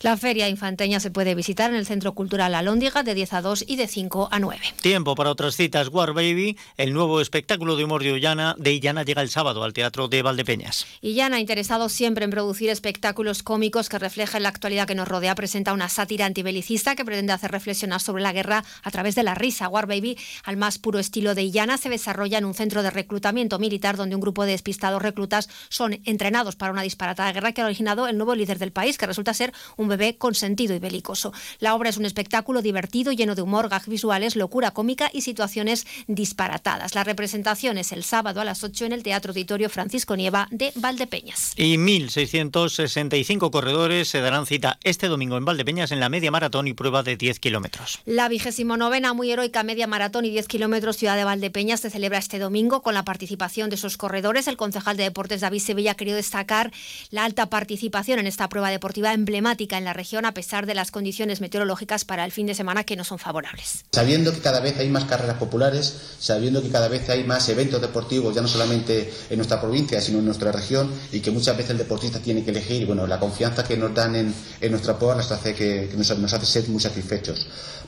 [0.00, 3.64] La feria infanteña se puede visitar en el Centro Cultural Alóndiga de 10 a 2
[3.68, 4.60] y de 5 a 9.
[4.80, 5.88] Tiempo para otras citas.
[5.88, 9.72] War Baby, el nuevo espectáculo de humor de Illana, de Illana llega el sábado al
[9.72, 10.86] Teatro de Valdepeñas.
[11.00, 15.72] Illana, interesado siempre en producir espectáculos cómicos que reflejen la actualidad que nos rodea, presenta
[15.72, 19.68] una sátira antibelicista que pretende hacer reflexionar sobre la guerra a través de la risa.
[19.68, 23.58] War Baby, al más puro estilo de Illana, se desarrolla en un centro de reclutamiento
[23.58, 27.66] militar donde un grupo de despistados reclutas son entrenados para una disparatada guerra que ha
[27.66, 31.32] originado el nuevo líder del país, que resulta ser un bebé consentido y belicoso.
[31.58, 35.86] La obra es un espectáculo divertido, lleno de humor, gag visuales, locura cómica y situaciones
[36.06, 36.94] disparatadas.
[36.94, 40.72] La representación es el sábado a las 8 en el Teatro Auditorio Francisco Nieva de
[40.74, 41.52] Valdepeñas.
[41.56, 46.74] Y 1.665 corredores se darán cita este domingo en Valdepeñas en la media maratón y
[46.74, 48.00] prueba de 10 kilómetros.
[48.04, 52.18] La vigésimo novena muy heroica media maratón y 10 kilómetros Ciudad de Valdepeñas se celebra
[52.18, 54.48] este domingo con la participación de esos corredores.
[54.48, 56.72] El concejal de Deportes David Sevilla ha querido destacar
[57.10, 60.90] la alta participación en esta prueba deportiva emblemática en la región a pesar de las
[60.90, 63.84] condiciones meteorológicas para el fin de semana que no son favorables.
[63.92, 67.80] Sabiendo que cada vez hay más carreras populares, sabiendo que cada vez hay más eventos
[67.80, 71.72] deportivos, ya no solamente en nuestra provincia, sino en nuestra región, y que muchas veces
[71.72, 75.14] el deportista tiene que elegir, bueno, la confianza que nos dan en, en nuestra prueba
[75.14, 77.46] nos hace, que, nos hace ser muy satisfechos.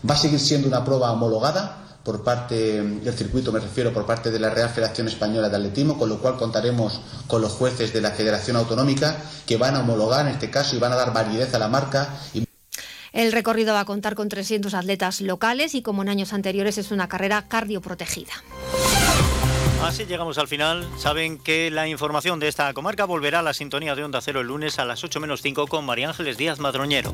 [0.09, 4.31] Va a seguir siendo una prueba homologada, por parte del circuito, me refiero por parte
[4.31, 8.03] de la Real Federación Española de Atletismo, con lo cual contaremos con los jueces de
[8.03, 9.17] la Federación Autonómica
[9.47, 12.21] que van a homologar en este caso y van a dar validez a la marca.
[13.13, 16.91] El recorrido va a contar con 300 atletas locales y como en años anteriores es
[16.91, 18.33] una carrera cardioprotegida.
[19.85, 20.89] Así llegamos al final.
[20.97, 24.47] Saben que la información de esta comarca volverá a la sintonía de Onda Cero el
[24.47, 27.13] lunes a las 8 menos 5 con María Ángeles Díaz Madroñero.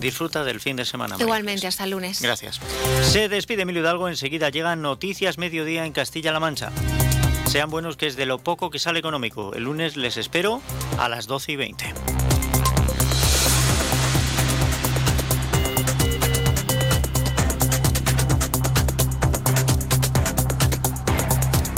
[0.00, 1.14] Disfruta del fin de semana.
[1.14, 2.20] María Igualmente, hasta el lunes.
[2.20, 2.60] Gracias.
[3.02, 4.08] Se despide Emilio Hidalgo.
[4.08, 6.72] Enseguida llegan Noticias Mediodía en Castilla-La Mancha.
[7.46, 9.54] Sean buenos que es de lo poco que sale económico.
[9.54, 10.60] El lunes les espero
[10.98, 11.94] a las 12 y 20.